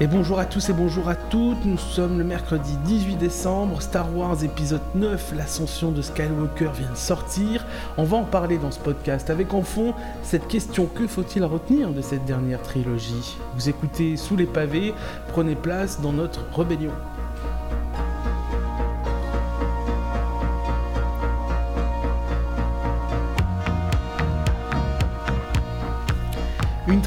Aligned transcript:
Et 0.00 0.06
bonjour 0.06 0.38
à 0.38 0.44
tous 0.44 0.68
et 0.68 0.72
bonjour 0.72 1.08
à 1.08 1.16
toutes, 1.16 1.64
nous 1.64 1.76
sommes 1.76 2.18
le 2.18 2.24
mercredi 2.24 2.76
18 2.84 3.16
décembre, 3.16 3.82
Star 3.82 4.16
Wars 4.16 4.44
épisode 4.44 4.80
9, 4.94 5.32
l'ascension 5.36 5.90
de 5.90 6.02
Skywalker 6.02 6.70
vient 6.72 6.92
de 6.92 6.96
sortir. 6.96 7.66
On 7.96 8.04
va 8.04 8.18
en 8.18 8.22
parler 8.22 8.58
dans 8.58 8.70
ce 8.70 8.78
podcast 8.78 9.28
avec 9.28 9.54
en 9.54 9.62
fond 9.62 9.94
cette 10.22 10.46
question 10.46 10.86
que 10.86 11.08
faut-il 11.08 11.42
retenir 11.42 11.90
de 11.90 12.00
cette 12.00 12.24
dernière 12.26 12.62
trilogie? 12.62 13.38
Vous 13.56 13.68
écoutez 13.68 14.16
Sous 14.16 14.36
les 14.36 14.46
pavés, 14.46 14.94
prenez 15.32 15.56
place 15.56 16.00
dans 16.00 16.12
notre 16.12 16.44
rébellion. 16.56 16.92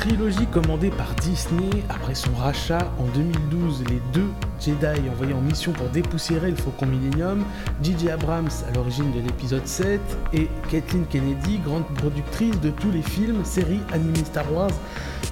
Trilogie 0.02 0.48
commandée 0.48 0.90
par 0.90 1.14
Disney 1.14 1.70
après 1.88 2.16
son 2.16 2.34
rachat 2.34 2.92
en 2.98 3.06
2012, 3.16 3.84
les 3.88 4.02
deux 4.12 4.30
Jedi 4.60 5.08
envoyés 5.12 5.36
en 5.36 5.42
mission 5.42 5.74
pour 5.74 5.88
dépoussiérer 5.90 6.50
le 6.50 6.56
Faucon 6.56 6.88
Millennium, 6.88 7.46
J.J. 7.84 8.10
Abrams 8.10 8.50
à 8.68 8.74
l'origine 8.74 9.12
de 9.12 9.20
l'épisode 9.20 9.68
7 9.68 10.02
et 10.34 10.50
Kathleen 10.72 11.06
Kennedy, 11.06 11.60
grande 11.60 11.86
productrice 11.94 12.60
de 12.62 12.72
tous 12.72 12.90
les 12.90 13.04
films, 13.04 13.46
séries 13.46 13.82
animées 13.94 14.26
Star 14.26 14.52
Wars 14.52 14.72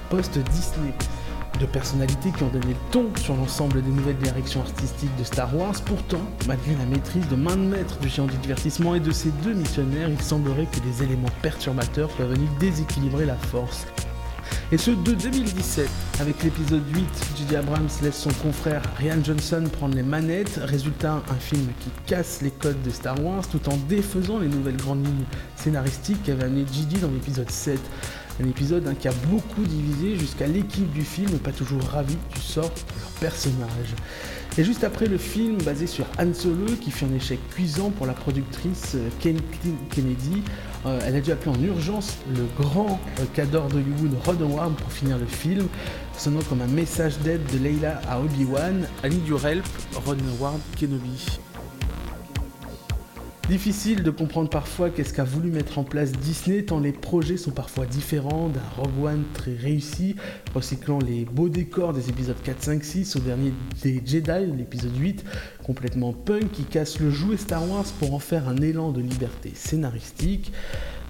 post-Disney. 0.08 0.94
De 1.58 1.66
personnalités 1.66 2.30
qui 2.30 2.44
ont 2.44 2.48
donné 2.48 2.68
le 2.68 2.92
ton 2.92 3.06
sur 3.16 3.34
l'ensemble 3.34 3.82
des 3.82 3.90
nouvelles 3.90 4.18
directions 4.18 4.60
artistiques 4.60 5.14
de 5.16 5.24
Star 5.24 5.54
Wars, 5.54 5.74
pourtant, 5.84 6.22
malgré 6.46 6.76
la 6.76 6.86
maîtrise 6.86 7.26
de 7.28 7.34
main 7.34 7.56
de 7.56 7.62
maître 7.62 7.98
du 7.98 8.08
géant 8.08 8.26
du 8.26 8.36
divertissement 8.36 8.94
et 8.94 9.00
de 9.00 9.10
ses 9.10 9.30
deux 9.42 9.52
missionnaires, 9.52 10.08
il 10.08 10.22
semblerait 10.22 10.66
que 10.66 10.78
des 10.78 11.02
éléments 11.02 11.28
perturbateurs 11.42 12.08
peuvent 12.10 12.30
venir 12.30 12.48
déséquilibrer 12.60 13.26
la 13.26 13.34
force. 13.34 13.84
Et 14.72 14.78
ce 14.78 14.92
de 14.92 15.14
2017. 15.14 15.88
Avec 16.20 16.44
l'épisode 16.44 16.84
8, 16.94 17.04
J.J. 17.36 17.56
Abrams 17.56 17.88
laisse 18.04 18.16
son 18.16 18.30
confrère 18.34 18.80
Ryan 18.98 19.18
Johnson 19.20 19.64
prendre 19.72 19.96
les 19.96 20.04
manettes. 20.04 20.60
Résultat, 20.62 21.24
un 21.28 21.34
film 21.34 21.66
qui 21.80 21.90
casse 22.06 22.40
les 22.40 22.52
codes 22.52 22.80
de 22.82 22.90
Star 22.90 23.20
Wars 23.20 23.48
tout 23.48 23.68
en 23.68 23.76
défaisant 23.88 24.38
les 24.38 24.46
nouvelles 24.46 24.76
grandes 24.76 25.04
lignes 25.04 25.24
scénaristiques 25.56 26.22
qu'avait 26.22 26.44
amené 26.44 26.64
J.J. 26.72 26.98
dans 27.00 27.10
l'épisode 27.10 27.50
7. 27.50 27.80
Un 28.40 28.48
épisode 28.48 28.86
hein, 28.86 28.94
qui 28.96 29.08
a 29.08 29.12
beaucoup 29.28 29.64
divisé 29.64 30.16
jusqu'à 30.16 30.46
l'équipe 30.46 30.90
du 30.92 31.02
film, 31.02 31.30
pas 31.40 31.50
toujours 31.50 31.82
ravie 31.82 32.16
du 32.32 32.40
sort 32.40 32.70
de 32.70 33.00
leur 33.00 33.10
personnage. 33.18 33.94
Et 34.56 34.62
juste 34.62 34.84
après 34.84 35.06
le 35.06 35.18
film 35.18 35.58
basé 35.62 35.88
sur 35.88 36.06
Han 36.18 36.32
Solo, 36.32 36.66
qui 36.80 36.92
fit 36.92 37.06
un 37.06 37.14
échec 37.14 37.40
cuisant 37.50 37.90
pour 37.90 38.06
la 38.06 38.12
productrice 38.12 38.94
euh, 38.94 39.08
Kennedy, 39.20 40.42
euh, 40.86 40.98
elle 41.04 41.16
a 41.16 41.20
dû 41.20 41.30
appeler 41.32 41.56
en 41.56 41.62
urgence 41.62 42.18
le 42.34 42.46
grand 42.62 42.98
euh, 43.18 43.24
cadre 43.34 43.68
d'Hollywood 43.68 44.14
Ron 44.24 44.36
Howard 44.40 44.74
pour 44.74 44.90
finir 44.90 45.18
le 45.18 45.26
film, 45.26 45.66
sonnant 46.16 46.40
comme 46.48 46.62
un 46.62 46.66
message 46.66 47.18
d'aide 47.18 47.44
de 47.52 47.58
Leila 47.58 48.00
à 48.08 48.18
Obi-Wan, 48.20 48.86
Ali 49.02 49.18
Durelp, 49.18 49.64
Ron 50.06 50.16
Howard, 50.38 50.60
Kenobi. 50.78 51.40
Difficile 53.50 54.04
de 54.04 54.12
comprendre 54.12 54.48
parfois 54.48 54.90
qu'est-ce 54.90 55.12
qu'a 55.12 55.24
voulu 55.24 55.50
mettre 55.50 55.80
en 55.80 55.82
place 55.82 56.12
Disney 56.12 56.62
tant 56.62 56.78
les 56.78 56.92
projets 56.92 57.36
sont 57.36 57.50
parfois 57.50 57.84
différents 57.84 58.48
d'un 58.48 58.60
Rogue 58.76 59.04
One 59.04 59.24
très 59.34 59.54
réussi, 59.54 60.14
recyclant 60.54 61.00
les 61.00 61.24
beaux 61.24 61.48
décors 61.48 61.92
des 61.92 62.10
épisodes 62.10 62.40
4, 62.44 62.62
5, 62.62 62.84
6 62.84 63.16
au 63.16 63.18
dernier 63.18 63.52
des 63.82 64.00
Jedi, 64.06 64.52
l'épisode 64.56 64.96
8, 64.96 65.24
complètement 65.64 66.12
punk 66.12 66.52
qui 66.52 66.62
casse 66.62 67.00
le 67.00 67.10
jouet 67.10 67.36
Star 67.36 67.68
Wars 67.68 67.86
pour 67.98 68.14
en 68.14 68.20
faire 68.20 68.48
un 68.48 68.56
élan 68.58 68.92
de 68.92 69.00
liberté 69.00 69.50
scénaristique. 69.56 70.52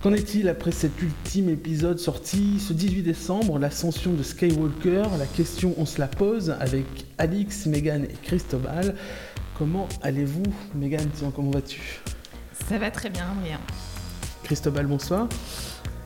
Qu'en 0.02 0.14
est-il 0.14 0.48
après 0.48 0.72
cet 0.72 0.92
ultime 1.02 1.50
épisode 1.50 1.98
sorti 1.98 2.58
ce 2.58 2.72
18 2.72 3.02
décembre, 3.02 3.58
l'ascension 3.58 4.14
de 4.14 4.22
Skywalker? 4.22 5.02
La 5.18 5.26
question 5.26 5.74
on 5.76 5.84
se 5.84 6.00
la 6.00 6.08
pose 6.08 6.56
avec 6.58 6.86
Alix, 7.18 7.66
Megan 7.66 8.04
et 8.04 8.16
Cristobal. 8.22 8.94
Comment 9.58 9.86
allez-vous 10.00 10.44
Megan, 10.74 11.06
tiens, 11.14 11.30
comment 11.36 11.50
vas-tu? 11.50 12.00
Ça 12.70 12.78
va 12.78 12.92
très 12.92 13.10
bien, 13.10 13.24
Adrien. 13.36 13.58
Cristobal, 14.44 14.86
bonsoir. 14.86 15.26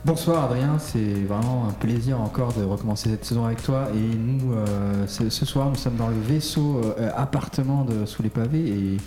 Bonsoir 0.03 0.45
Adrien, 0.45 0.79
c'est 0.79 1.13
vraiment 1.27 1.67
un 1.67 1.71
plaisir 1.71 2.19
encore 2.19 2.53
de 2.53 2.63
recommencer 2.63 3.09
cette 3.09 3.23
saison 3.23 3.45
avec 3.45 3.61
toi. 3.61 3.89
Et 3.93 4.15
nous, 4.15 4.51
euh, 4.51 5.05
ce 5.05 5.45
soir, 5.45 5.69
nous 5.69 5.75
sommes 5.75 5.95
dans 5.95 6.07
le 6.07 6.19
vaisseau 6.19 6.81
euh, 6.83 7.11
appartement 7.15 7.85
de 7.85 8.07
Sous 8.07 8.23
les 8.23 8.29
pavés 8.29 8.67
et 8.67 8.97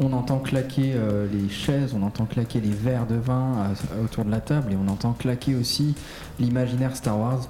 on 0.00 0.12
entend 0.12 0.40
claquer 0.40 0.94
euh, 0.96 1.28
les 1.32 1.48
chaises, 1.48 1.94
on 1.94 2.02
entend 2.02 2.24
claquer 2.24 2.60
les 2.60 2.70
verres 2.70 3.06
de 3.06 3.14
vin 3.14 3.68
autour 4.04 4.24
de 4.24 4.32
la 4.32 4.40
table 4.40 4.72
et 4.72 4.76
on 4.76 4.88
entend 4.90 5.12
claquer 5.12 5.54
aussi 5.54 5.94
l'imaginaire 6.40 6.96
Star 6.96 7.16
Wars. 7.16 7.48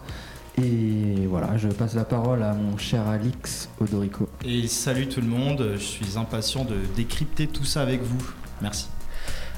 Et 0.58 1.26
voilà, 1.26 1.56
je 1.56 1.68
passe 1.68 1.94
la 1.94 2.04
parole 2.04 2.42
à 2.42 2.52
mon 2.52 2.76
cher 2.76 3.08
Alix 3.08 3.70
Odorico. 3.80 4.28
Et 4.44 4.68
salut 4.68 5.08
tout 5.08 5.22
le 5.22 5.26
monde, 5.26 5.70
je 5.76 5.82
suis 5.82 6.18
impatient 6.18 6.66
de 6.66 6.76
décrypter 6.94 7.46
tout 7.46 7.64
ça 7.64 7.80
avec 7.80 8.02
vous. 8.02 8.30
Merci. 8.60 8.88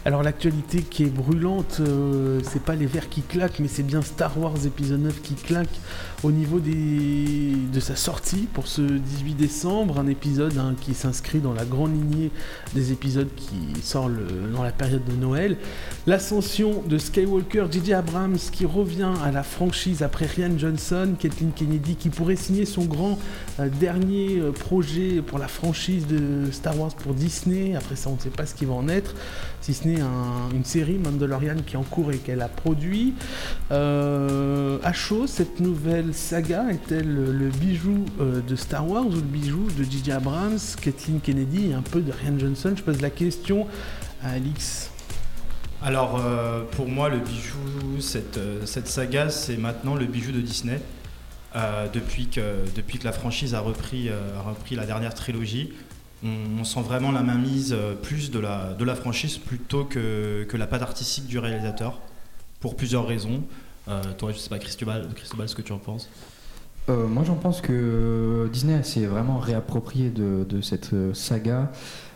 Alors 0.06 0.22
l'actualité 0.22 0.82
qui 0.82 1.02
est 1.02 1.12
brûlante, 1.12 1.78
euh, 1.80 2.38
c'est 2.44 2.62
pas 2.62 2.76
les 2.76 2.86
verres 2.86 3.08
qui 3.08 3.22
claquent, 3.22 3.58
mais 3.58 3.66
c'est 3.66 3.82
bien 3.82 4.02
Star 4.02 4.38
Wars 4.38 4.54
épisode 4.64 5.00
9 5.00 5.20
qui 5.20 5.34
claque 5.34 5.80
au 6.22 6.31
niveau 6.31 6.60
de 6.60 7.81
sa 7.81 7.97
sortie 7.97 8.49
pour 8.53 8.66
ce 8.66 8.81
18 8.81 9.34
décembre, 9.34 9.99
un 9.99 10.06
épisode 10.06 10.56
hein, 10.59 10.75
qui 10.81 10.94
s'inscrit 10.94 11.41
dans 11.41 11.53
la 11.53 11.65
grande 11.65 11.93
lignée 11.93 12.31
des 12.75 12.93
épisodes 12.93 13.28
qui 13.37 13.81
sort 13.82 14.10
dans 14.54 14.62
la 14.62 14.72
période 14.72 15.04
de 15.04 15.12
Noël. 15.12 15.56
L'ascension 16.06 16.82
de 16.87 16.99
Skywalker, 16.99 17.66
J.J. 17.71 17.94
Abrams 17.94 18.38
qui 18.53 18.65
revient 18.65 19.12
à 19.25 19.31
la 19.31 19.43
franchise 19.43 20.03
après 20.03 20.27
Ryan 20.27 20.59
Johnson, 20.59 21.15
Kathleen 21.19 21.53
Kennedy 21.53 21.97
qui 21.97 22.10
pourrait 22.10 22.37
signer 22.37 22.65
son 22.65 22.84
grand 22.84 23.19
euh, 23.60 23.69
dernier 23.69 24.38
euh, 24.38 24.53
projet 24.53 25.22
pour 25.27 25.38
la 25.38 25.48
franchise 25.48 26.06
de 26.06 26.50
Star 26.50 26.78
Wars 26.78 26.94
pour 26.94 27.15
Disney. 27.15 27.75
Après 27.77 27.97
ça, 27.97 28.10
on 28.10 28.15
ne 28.15 28.21
sait 28.21 28.31
pas 28.31 28.47
ce 28.47 28.54
qui 28.54 28.65
va 28.65 28.75
en 28.75 28.88
être, 28.88 29.15
si 29.60 29.75
ce 29.75 29.87
n'est 29.87 30.00
une 30.54 30.65
série 30.65 30.98
Mandalorian 30.98 31.56
qui 31.66 31.75
est 31.75 31.78
en 31.78 31.83
cours 31.83 32.12
et 32.12 32.19
qu'elle 32.19 32.43
a 32.43 32.48
produit. 32.48 33.15
Euh, 33.71 34.78
à 34.83 34.93
chaud, 34.93 35.27
cette 35.27 35.60
nouvelle 35.60 36.05
saga 36.12 36.70
est-elle 36.70 37.12
le 37.14 37.48
bijou 37.48 38.04
euh, 38.20 38.40
de 38.40 38.56
Star 38.56 38.88
Wars 38.88 39.06
ou 39.06 39.12
le 39.12 39.20
bijou 39.20 39.66
de 39.78 39.84
J.J. 39.84 40.12
Abrams, 40.12 40.58
Kathleen 40.80 41.20
Kennedy 41.20 41.70
et 41.70 41.74
un 41.74 41.82
peu 41.82 42.00
de 42.00 42.12
Ryan 42.12 42.38
Johnson 42.38 42.74
Je 42.76 42.82
pose 42.82 43.00
la 43.00 43.10
question 43.10 43.66
à 44.22 44.30
Alix. 44.30 44.90
Alors, 45.82 46.20
euh, 46.20 46.62
pour 46.72 46.88
moi, 46.88 47.08
le 47.08 47.18
bijou, 47.18 48.00
cette, 48.00 48.88
saga, 48.88 49.30
c'est 49.30 49.56
maintenant 49.56 49.94
le 49.94 50.06
bijou 50.06 50.32
de 50.32 50.40
Disney. 50.40 50.80
depuis, 51.92 52.28
que, 52.28 52.42
la 53.04 53.12
franchise 53.12 53.54
a 53.54 53.60
repris, 53.60 54.10
la 54.70 54.86
dernière 54.86 55.14
trilogie, 55.14 55.72
on, 56.24 56.64
sent 56.64 56.82
vraiment 56.82 57.12
la 57.12 57.22
mainmise 57.22 57.72
euh, 57.72 57.94
plus 57.94 58.30
de 58.30 58.38
la, 58.38 58.72
de 58.72 58.84
la 58.84 58.94
franchise 58.94 59.38
plutôt 59.38 59.84
que, 59.84 60.44
que 60.48 60.56
la 60.56 60.66
patte 60.66 60.82
artistique 60.82 61.26
du 61.26 61.38
réalisateur, 61.38 62.00
pour 62.60 62.76
plusieurs 62.76 63.06
raisons. 63.06 63.42
Euh, 63.88 64.02
toi, 64.19 64.32
je 64.32 64.38
sais 64.38 64.48
pas, 64.48 64.58
Cristobal, 64.58 65.08
Cristobal, 65.14 65.48
ce 65.48 65.54
que 65.54 65.62
tu 65.62 65.72
en 65.72 65.78
penses 65.78 66.08
euh, 66.88 67.08
moi, 67.08 67.24
j'en 67.24 67.34
pense 67.34 67.60
que 67.60 68.48
Disney 68.52 68.80
s'est 68.84 69.06
vraiment 69.06 69.38
réapproprié 69.38 70.08
de, 70.08 70.47
de, 70.48 70.60
cette 70.60 70.94
saga. 71.14 71.72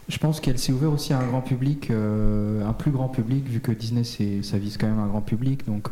Je 0.09 0.17
pense 0.19 0.39
qu'elle 0.39 0.61
s'est 0.61 0.71
ouverte 0.71 0.95
aussi 0.95 1.13
à 1.13 1.19
un 1.19 1.27
grand 1.27 1.41
public, 1.41 1.91
un 1.91 2.73
plus 2.73 2.93
grand 2.93 3.09
public, 3.09 3.49
vu 3.49 3.59
que 3.59 3.73
Disney, 3.73 4.05
ça 4.05 4.59
vise 4.59 4.77
quand 4.77 4.87
même 4.87 5.01
un 5.01 5.09
grand 5.09 5.23
public. 5.23 5.67
Donc, 5.67 5.91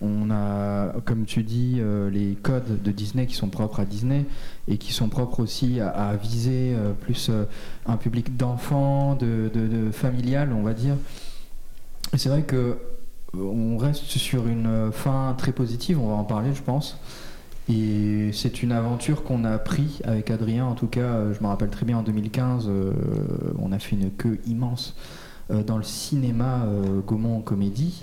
on, 0.00 0.30
a, 0.30 0.92
comme 1.04 1.24
tu 1.24 1.42
dis, 1.42 1.78
euh, 1.78 2.10
les 2.10 2.34
codes 2.34 2.82
de 2.82 2.90
Disney 2.92 3.26
qui 3.26 3.34
sont 3.34 3.48
propres 3.48 3.80
à 3.80 3.84
Disney 3.84 4.26
et 4.68 4.78
qui 4.78 4.92
sont 4.92 5.08
propres 5.08 5.40
aussi 5.40 5.80
à, 5.80 6.14
viser 6.14 6.74
euh, 6.74 6.92
plus 6.92 7.28
euh, 7.30 7.44
un 7.86 7.96
public 7.96 8.36
d'enfants, 8.36 9.16
de, 9.16 9.50
familial, 9.92 10.52
on 10.52 10.62
va 10.62 10.74
dire. 10.74 10.94
C'est 12.16 12.28
vrai 12.28 12.42
que 12.42 12.78
on 13.34 13.76
reste 13.76 14.04
sur 14.04 14.46
une 14.46 14.90
fin 14.92 15.34
très 15.36 15.52
positive, 15.52 16.00
on 16.00 16.08
va 16.08 16.14
en 16.14 16.24
parler, 16.24 16.54
je 16.54 16.62
pense. 16.62 16.98
Et 17.68 18.30
c'est 18.32 18.62
une 18.62 18.72
aventure 18.72 19.24
qu'on 19.24 19.44
a 19.44 19.58
pris 19.58 20.00
avec 20.04 20.30
Adrien, 20.30 20.64
en 20.64 20.74
tout 20.74 20.86
cas, 20.86 21.32
je 21.32 21.42
me 21.42 21.48
rappelle 21.48 21.68
très 21.68 21.84
bien 21.84 21.98
en 21.98 22.02
2015, 22.02 22.70
on 23.58 23.72
a 23.72 23.78
fait 23.78 23.96
une 23.96 24.10
queue 24.10 24.38
immense 24.46 24.96
dans 25.50 25.76
le 25.76 25.82
cinéma 25.82 26.66
Gaumont 27.06 27.42
Comédie. 27.42 28.02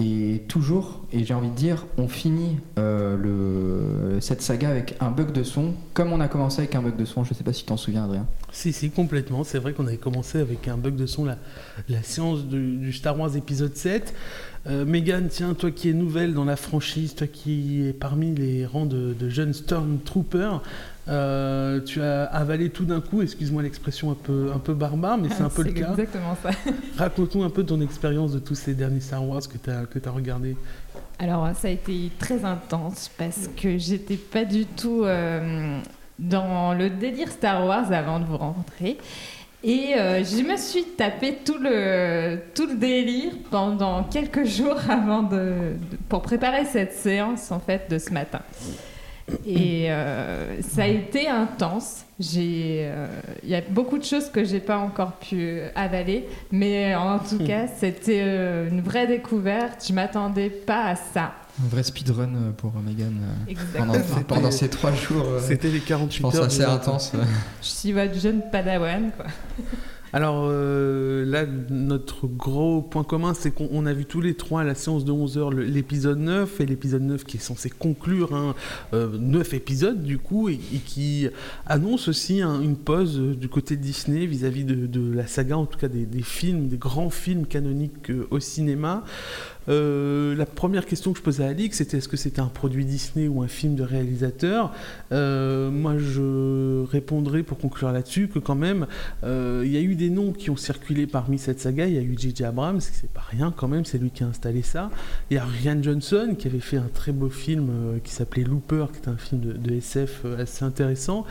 Et 0.00 0.42
toujours, 0.46 1.04
et 1.12 1.24
j'ai 1.24 1.34
envie 1.34 1.50
de 1.50 1.56
dire, 1.56 1.84
on 1.96 2.06
finit 2.06 2.58
euh, 2.78 4.20
cette 4.20 4.42
saga 4.42 4.68
avec 4.68 4.94
un 5.00 5.10
bug 5.10 5.32
de 5.32 5.42
son, 5.42 5.74
comme 5.92 6.12
on 6.12 6.20
a 6.20 6.28
commencé 6.28 6.60
avec 6.60 6.76
un 6.76 6.82
bug 6.82 6.94
de 6.94 7.04
son. 7.04 7.24
Je 7.24 7.30
ne 7.30 7.34
sais 7.34 7.42
pas 7.42 7.52
si 7.52 7.62
tu 7.62 7.66
t'en 7.66 7.76
souviens, 7.76 8.04
Adrien. 8.04 8.24
Si, 8.52 8.72
si, 8.72 8.90
complètement. 8.90 9.42
C'est 9.42 9.58
vrai 9.58 9.72
qu'on 9.72 9.88
avait 9.88 9.96
commencé 9.96 10.38
avec 10.38 10.68
un 10.68 10.76
bug 10.76 10.94
de 10.94 11.06
son, 11.06 11.24
la, 11.24 11.36
la 11.88 12.04
séance 12.04 12.44
du, 12.44 12.92
Star 12.92 13.18
Wars 13.18 13.34
épisode 13.34 13.74
7. 13.74 14.14
Euh, 14.68 14.84
Megan, 14.84 15.26
tiens, 15.28 15.54
toi 15.54 15.72
qui 15.72 15.88
es 15.88 15.92
nouvelle 15.94 16.32
dans 16.32 16.44
la 16.44 16.56
franchise, 16.56 17.16
toi 17.16 17.26
qui 17.26 17.84
es 17.88 17.92
parmi 17.92 18.32
les 18.36 18.66
rangs 18.66 18.86
de, 18.86 19.16
de 19.18 19.28
jeunes 19.28 19.52
Stormtroopers, 19.52 20.62
euh, 21.08 21.80
tu 21.80 22.02
as 22.02 22.24
avalé 22.24 22.70
tout 22.70 22.84
d'un 22.84 23.00
coup, 23.00 23.22
excuse-moi 23.22 23.62
l'expression 23.62 24.10
un 24.10 24.14
peu, 24.14 24.50
un 24.54 24.58
peu 24.58 24.74
barbare, 24.74 25.18
mais 25.18 25.28
c'est 25.30 25.42
un 25.42 25.48
peu 25.54 25.62
le 25.62 25.72
cas. 25.72 25.90
exactement 25.90 26.36
ça. 26.42 26.50
Raconte-nous 26.98 27.42
un 27.44 27.50
peu 27.50 27.64
ton 27.64 27.80
expérience 27.80 28.32
de 28.32 28.38
tous 28.38 28.54
ces 28.54 28.74
derniers 28.74 29.00
Star 29.00 29.26
Wars 29.26 29.40
que 29.42 29.58
tu 29.58 29.70
as, 29.70 29.84
que 29.86 29.98
as 30.06 30.10
regardés. 30.12 30.56
Alors, 31.18 31.48
ça 31.56 31.68
a 31.68 31.70
été 31.72 32.10
très 32.18 32.44
intense 32.44 33.10
parce 33.18 33.48
que 33.60 33.78
j'étais 33.78 34.16
pas 34.16 34.44
du 34.44 34.66
tout. 34.66 35.02
Euh, 35.04 35.78
dans 36.18 36.74
le 36.74 36.90
délire 36.90 37.28
Star 37.30 37.64
Wars 37.64 37.92
avant 37.92 38.18
de 38.18 38.24
vous 38.24 38.36
rencontrer. 38.38 38.98
Et 39.62 39.94
euh, 39.96 40.24
je 40.24 40.42
me 40.42 40.56
suis 40.56 40.82
tapé 40.96 41.38
tout 41.44 41.58
le, 41.60 42.38
tout 42.56 42.66
le 42.66 42.74
délire 42.74 43.30
pendant 43.52 44.02
quelques 44.02 44.44
jours 44.58 44.74
avant 44.88 45.22
de, 45.22 45.36
de- 45.36 45.96
pour 46.08 46.22
préparer 46.22 46.64
cette 46.64 46.92
séance 46.92 47.52
en 47.52 47.60
fait 47.60 47.88
de 47.88 47.98
ce 48.00 48.10
matin. 48.12 48.40
Et 49.46 49.90
euh, 49.90 50.60
ça 50.62 50.82
a 50.82 50.86
été 50.86 51.28
intense. 51.28 52.04
J'ai, 52.20 52.80
euh, 52.90 53.06
il 53.44 53.48
y 53.50 53.54
a 53.54 53.60
beaucoup 53.60 53.96
de 53.98 54.04
choses 54.04 54.28
que 54.30 54.42
j'ai 54.44 54.58
pas 54.60 54.78
encore 54.78 55.12
pu 55.18 55.60
avaler, 55.76 56.28
mais 56.50 56.94
en 56.96 57.18
tout 57.20 57.38
cas, 57.38 57.66
c'était 57.78 58.22
euh, 58.24 58.68
une 58.68 58.80
vraie 58.80 59.06
découverte. 59.06 59.84
Je 59.88 59.92
m'attendais 59.92 60.50
pas 60.50 60.86
à 60.86 60.96
ça. 60.96 61.32
Un 61.64 61.68
vrai 61.68 61.82
speedrun 61.82 62.34
euh, 62.34 62.50
pour 62.56 62.72
Megan 62.74 63.20
euh, 63.48 63.54
pendant, 63.76 63.94
pendant 64.26 64.50
ces 64.50 64.68
trois 64.68 64.92
jours. 64.92 65.24
euh, 65.26 65.40
C'était 65.40 65.68
les 65.68 65.80
48 65.80 66.16
je 66.16 66.22
pense 66.22 66.34
heures. 66.36 66.44
assez 66.44 66.64
intense. 66.64 67.12
ouais. 67.14 67.20
Je 67.62 67.66
suis 67.68 67.92
votre 67.92 68.14
jeune 68.18 68.42
padawan, 68.50 69.10
quoi. 69.16 69.26
Alors 70.18 70.48
euh, 70.50 71.24
là, 71.24 71.46
notre 71.70 72.26
gros 72.26 72.82
point 72.82 73.04
commun, 73.04 73.34
c'est 73.34 73.52
qu'on 73.52 73.68
on 73.70 73.86
a 73.86 73.92
vu 73.92 74.04
tous 74.04 74.20
les 74.20 74.34
trois 74.34 74.62
à 74.62 74.64
la 74.64 74.74
séance 74.74 75.04
de 75.04 75.12
11h 75.12 75.54
l'épisode 75.54 76.18
9, 76.18 76.60
et 76.60 76.66
l'épisode 76.66 77.02
9 77.02 77.22
qui 77.22 77.36
est 77.36 77.40
censé 77.40 77.70
conclure 77.70 78.34
un 78.34 78.56
9 78.92 79.54
épisodes 79.54 80.02
du 80.02 80.18
coup, 80.18 80.48
et, 80.48 80.56
qui 80.56 81.28
annonce 81.66 82.08
aussi 82.08 82.42
un- 82.42 82.60
une 82.60 82.74
pause 82.74 83.16
euh, 83.20 83.36
du 83.36 83.48
côté 83.48 83.76
Disney 83.76 84.26
vis-à-vis 84.26 84.64
de, 84.64 85.12
la 85.14 85.28
saga, 85.28 85.56
en 85.56 85.66
tout 85.66 85.78
cas 85.78 85.86
des, 85.86 86.22
films, 86.22 86.66
des 86.66 86.78
grands 86.78 87.10
films 87.10 87.46
canoniques 87.46 88.10
euh, 88.10 88.26
au 88.32 88.40
cinéma. 88.40 89.04
Euh, 89.68 90.34
la 90.34 90.46
première 90.46 90.86
question 90.86 91.12
que 91.12 91.18
je 91.18 91.22
posais 91.22 91.44
à 91.44 91.48
Alix, 91.48 91.76
c'était 91.76 91.98
est-ce 91.98 92.08
que 92.08 92.16
c'était 92.16 92.40
un 92.40 92.46
produit 92.46 92.84
Disney 92.84 93.28
ou 93.28 93.42
un 93.42 93.48
film 93.48 93.74
de 93.74 93.82
réalisateur 93.82 94.72
Euh, 95.12 95.70
Moi, 95.70 95.98
je 95.98 96.84
répondrai 96.84 97.42
pour 97.42 97.58
conclure 97.58 97.92
là-dessus 97.92 98.28
que 98.28 98.38
quand 98.38 98.54
même, 98.54 98.86
euh, 99.24 99.62
il 99.64 99.72
y 99.72 99.76
a 99.76 99.80
eu 99.80 99.94
des 99.94 100.10
noms 100.10 100.32
qui 100.32 100.50
ont 100.50 100.56
circulé 100.56 101.06
parmi 101.06 101.38
cette 101.38 101.60
saga. 101.60 101.86
Il 101.86 101.94
y 101.94 101.98
a 101.98 102.02
eu 102.02 102.14
J.J. 102.16 102.44
Abrams, 102.44 102.80
c'est 102.80 103.10
pas 103.10 103.24
rien 103.28 103.52
quand 103.54 103.68
même, 103.68 103.84
c'est 103.84 103.98
lui 103.98 104.10
qui 104.10 104.24
a 104.24 104.26
installé 104.26 104.62
ça. 104.62 104.90
Il 105.30 105.34
y 105.34 105.38
a 105.38 105.44
Ryan 105.44 105.82
Johnson 105.82 106.34
qui 106.38 106.48
avait 106.48 106.60
fait 106.60 106.78
un 106.78 106.90
très 106.92 107.12
beau 107.12 107.28
film 107.28 107.70
qui 108.04 108.12
s'appelait 108.12 108.44
Looper, 108.44 108.86
qui 108.92 109.00
est 109.00 109.08
un 109.08 109.16
film 109.16 109.40
de, 109.40 109.72
SF 109.72 110.24
assez 110.38 110.64
intéressant. 110.64 111.24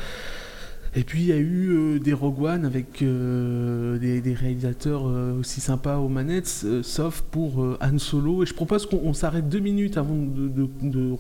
Et 0.98 1.04
puis 1.04 1.22
il 1.22 1.28
y 1.28 1.32
a 1.32 1.38
eu 1.38 1.70
euh, 1.70 2.00
des 2.00 2.12
Rogue 2.12 2.42
One 2.42 2.66
avec 2.66 3.04
euh, 3.04 4.00
des, 4.00 4.34
réalisateurs 4.34 5.04
euh, 5.06 5.40
aussi 5.40 5.62
sympas 5.62 5.98
aux 5.98 6.10
manettes, 6.10 6.66
sauf 6.82 7.22
pour 7.22 7.60
Han 7.80 8.00
Solo. 8.00 8.42
Et 8.42 8.48
je 8.48 8.56
propose 8.56 8.88
qu'on 8.88 9.02
on 9.04 9.14
s'arrête 9.14 9.48
deux 9.48 9.60
minutes 9.60 9.98
avant 9.98 10.16
de, 10.16 10.68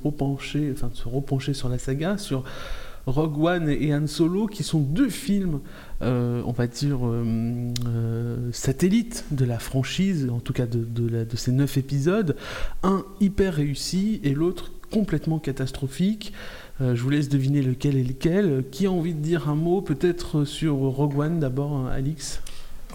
enfin, 0.03 0.87
de 0.87 0.95
se 0.95 1.07
repencher 1.07 1.53
sur 1.53 1.69
la 1.69 1.77
saga, 1.77 2.17
sur 2.17 2.43
Rogue 3.05 3.39
One 3.39 3.69
et 3.69 3.93
Han 3.93 4.07
Solo, 4.07 4.47
qui 4.47 4.63
sont 4.63 4.79
deux 4.79 5.09
films, 5.09 5.59
on 6.01 6.53
va 6.57 6.65
dire, 6.65 6.99
satellites 8.51 9.25
de 9.29 9.45
la 9.45 9.59
franchise, 9.59 10.27
en 10.31 10.39
tout 10.39 10.53
cas 10.53 10.65
de 10.65 11.35
ces 11.35 11.51
neuf 11.51 11.77
épisodes. 11.77 12.35
Un 12.81 13.05
hyper 13.21 13.53
réussi 13.53 14.19
et 14.23 14.33
l'autre 14.33 14.71
complètement 14.91 15.39
catastrophique. 15.39 16.33
Euh, 16.79 16.95
je 16.95 17.01
vous 17.01 17.09
laisse 17.09 17.29
deviner 17.29 17.61
lequel 17.61 17.97
est 17.97 18.03
lequel. 18.03 18.63
Qui 18.71 18.85
a 18.85 18.91
envie 18.91 19.13
de 19.13 19.19
dire 19.19 19.49
un 19.49 19.55
mot 19.55 19.81
peut-être 19.81 20.45
sur 20.45 20.75
Rogue 20.75 21.17
One 21.17 21.39
d'abord, 21.39 21.73
hein, 21.73 21.89
Alix? 21.91 22.41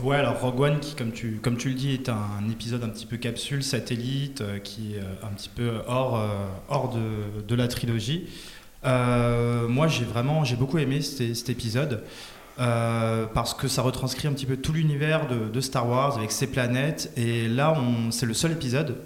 Ouais, 0.02 0.16
alors 0.16 0.40
Rogue 0.40 0.60
One, 0.60 0.80
qui, 0.80 0.94
comme 0.94 1.12
tu, 1.12 1.38
comme 1.42 1.56
tu 1.56 1.68
le 1.68 1.74
dis, 1.74 1.92
est 1.92 2.08
un 2.08 2.48
épisode 2.50 2.82
un 2.84 2.88
petit 2.88 3.06
peu 3.06 3.16
capsule, 3.16 3.62
satellite, 3.62 4.40
euh, 4.40 4.58
qui 4.58 4.94
est 4.94 4.98
euh, 4.98 5.26
un 5.26 5.34
petit 5.34 5.50
peu 5.50 5.70
hors, 5.86 6.20
hors 6.68 6.94
de, 6.94 7.54
la 7.54 7.68
trilogie. 7.68 8.26
Moi, 8.84 9.88
j'ai 9.88 10.04
vraiment, 10.04 10.44
j'ai 10.44 10.56
beaucoup 10.56 10.78
aimé 10.78 11.00
cet, 11.02 11.50
épisode. 11.50 12.02
parce 12.56 13.54
que 13.54 13.68
ça 13.68 13.82
retranscrit 13.82 14.28
un 14.28 14.32
petit 14.32 14.46
peu 14.46 14.56
tout 14.56 14.72
l'univers 14.72 15.26
de, 15.28 15.60
Star 15.60 15.88
Wars 15.88 16.16
avec 16.16 16.32
ses 16.32 16.46
planètes. 16.46 17.12
Et 17.16 17.48
là, 17.48 17.76
c'est 18.10 18.26
le 18.26 18.34
seul 18.34 18.52
épisode, 18.52 18.96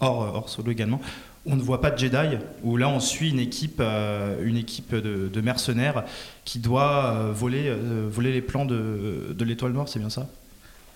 hors, 0.00 0.34
hors 0.34 0.48
solo 0.48 0.70
également, 0.70 1.00
on 1.46 1.56
ne 1.56 1.62
voit 1.62 1.80
pas 1.80 1.90
de 1.90 1.98
Jedi, 1.98 2.36
où 2.62 2.76
là 2.76 2.88
on 2.88 3.00
suit 3.00 3.30
une 3.30 3.38
équipe, 3.38 3.78
euh, 3.80 4.44
une 4.44 4.56
équipe 4.56 4.94
de, 4.94 5.28
de 5.32 5.40
mercenaires 5.40 6.04
qui 6.44 6.58
doit 6.58 7.04
euh, 7.14 7.32
voler, 7.32 7.64
euh, 7.68 8.08
voler 8.10 8.32
les 8.32 8.42
plans 8.42 8.64
de, 8.64 9.34
de 9.36 9.44
l'étoile 9.44 9.72
noire, 9.72 9.88
c'est 9.88 9.98
bien 9.98 10.10
ça? 10.10 10.26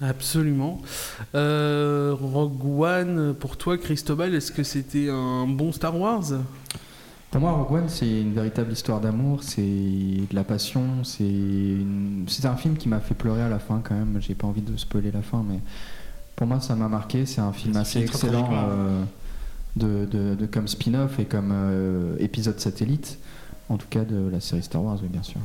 Absolument. 0.02 0.80
Euh, 1.34 2.14
Rogue 2.18 2.80
One, 2.80 3.34
pour 3.38 3.56
toi, 3.56 3.76
Christobal, 3.76 4.34
est-ce 4.34 4.50
que 4.50 4.62
c'était 4.62 5.10
un 5.10 5.46
bon 5.46 5.72
Star 5.72 5.94
Wars? 5.98 6.24
Pour 7.30 7.40
moi, 7.40 7.52
Rogue 7.52 7.72
One, 7.82 7.88
c'est 7.88 8.08
une 8.22 8.32
véritable 8.32 8.72
histoire 8.72 9.00
d'amour, 9.00 9.42
c'est 9.42 9.60
de 9.60 10.34
la 10.34 10.42
passion, 10.42 11.04
c'est 11.04 11.22
une- 11.22 12.26
un 12.44 12.56
film 12.56 12.76
qui 12.76 12.88
m'a 12.88 12.98
fait 13.00 13.14
pleurer 13.14 13.42
à 13.42 13.48
la 13.48 13.58
fin 13.58 13.80
quand 13.84 13.94
même. 13.94 14.18
J'ai 14.20 14.34
pas 14.34 14.46
envie 14.46 14.62
de 14.62 14.76
spoiler 14.76 15.10
la 15.12 15.22
fin, 15.22 15.44
mais 15.48 15.60
pour 16.34 16.46
moi, 16.46 16.60
ça 16.60 16.74
m'a 16.74 16.88
marqué. 16.88 17.26
C'est 17.26 17.40
un 17.42 17.52
film 17.52 17.76
assez 17.76 18.00
excellent 18.00 18.48
euh, 18.52 19.04
de, 19.76 20.46
comme 20.50 20.68
spin-off 20.68 21.18
et 21.18 21.24
comme 21.24 21.50
euh, 21.52 22.16
épisode 22.18 22.58
satellite, 22.60 23.18
en 23.68 23.76
tout 23.76 23.86
cas 23.88 24.04
de 24.04 24.28
la 24.30 24.40
série 24.40 24.62
Star 24.62 24.82
Wars, 24.82 24.98
oui, 25.02 25.08
bien 25.08 25.22
sûr. 25.22 25.40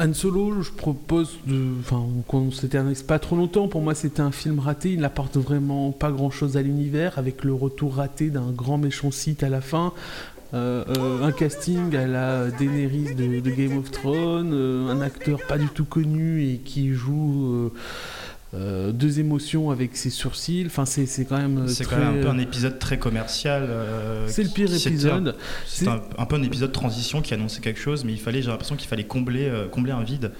Han 0.00 0.14
Solo, 0.14 0.62
je 0.62 0.70
propose 0.70 1.38
enfin, 1.80 2.06
qu'on 2.28 2.52
s'éternise 2.52 3.02
pas 3.02 3.18
trop 3.18 3.34
longtemps. 3.34 3.66
Pour 3.66 3.82
moi, 3.82 3.96
c'était 3.96 4.20
un 4.20 4.30
film 4.30 4.60
raté. 4.60 4.92
Il 4.92 5.00
n'apporte 5.00 5.36
vraiment 5.36 5.90
pas 5.90 6.12
grand-chose 6.12 6.56
à 6.56 6.62
l'univers, 6.62 7.18
avec 7.18 7.42
le 7.42 7.52
retour 7.52 7.96
raté 7.96 8.30
d'un 8.30 8.52
grand 8.52 8.78
méchant 8.78 9.10
Sith 9.10 9.42
à 9.42 9.48
la 9.48 9.60
fin. 9.60 9.92
Euh, 10.54 10.84
euh, 10.96 11.24
un 11.24 11.32
casting 11.32 11.96
à 11.96 12.06
la 12.06 12.48
Daenerys 12.52 13.16
de, 13.16 13.50
Game 13.50 13.76
of 13.76 13.90
Thrones, 13.90 14.54
un 14.54 15.00
acteur 15.00 15.40
pas 15.48 15.58
du 15.58 15.66
tout 15.66 15.84
connu 15.84 16.44
et 16.44 16.58
qui 16.58 16.92
joue 16.92 17.72
euh, 18.54 18.88
euh, 18.88 18.92
deux 18.92 19.20
émotions 19.20 19.70
avec 19.70 19.96
ses 19.96 20.10
sourcils. 20.10 20.64
Enfin, 20.66 20.84
c'est 20.86 21.06
c'est 21.06 21.24
quand 21.24 21.36
même. 21.38 21.58
euh, 21.58 21.66
quand 21.78 21.84
très- 21.84 21.98
même 21.98 22.18
un 22.18 22.22
peu 22.22 22.28
un 22.28 22.38
épisode 22.38 22.78
très 22.78 22.98
commercial. 22.98 23.64
euh, 23.68 24.26
C'est 24.28 24.42
le 24.42 24.48
pire 24.48 24.68
qui- 24.68 24.88
épisode. 24.88 25.28
un- 25.28 25.34
C'est 25.66 25.88
un, 25.88 26.00
un 26.16 26.24
peu 26.26 26.36
un 26.36 26.42
épisode 26.42 26.72
transition 26.72 27.20
qui 27.22 27.34
annonçait 27.34 27.60
quelque 27.60 27.80
chose, 27.80 28.04
mais 28.04 28.12
il 28.12 28.20
fallait, 28.20 28.40
j'ai 28.42 28.48
l'impression 28.50 28.76
qu'il 28.76 28.88
fallait 28.88 29.04
combler, 29.04 29.46
euh, 29.48 29.68
combler 29.68 29.92
un 29.92 30.02
vide. 30.02 30.32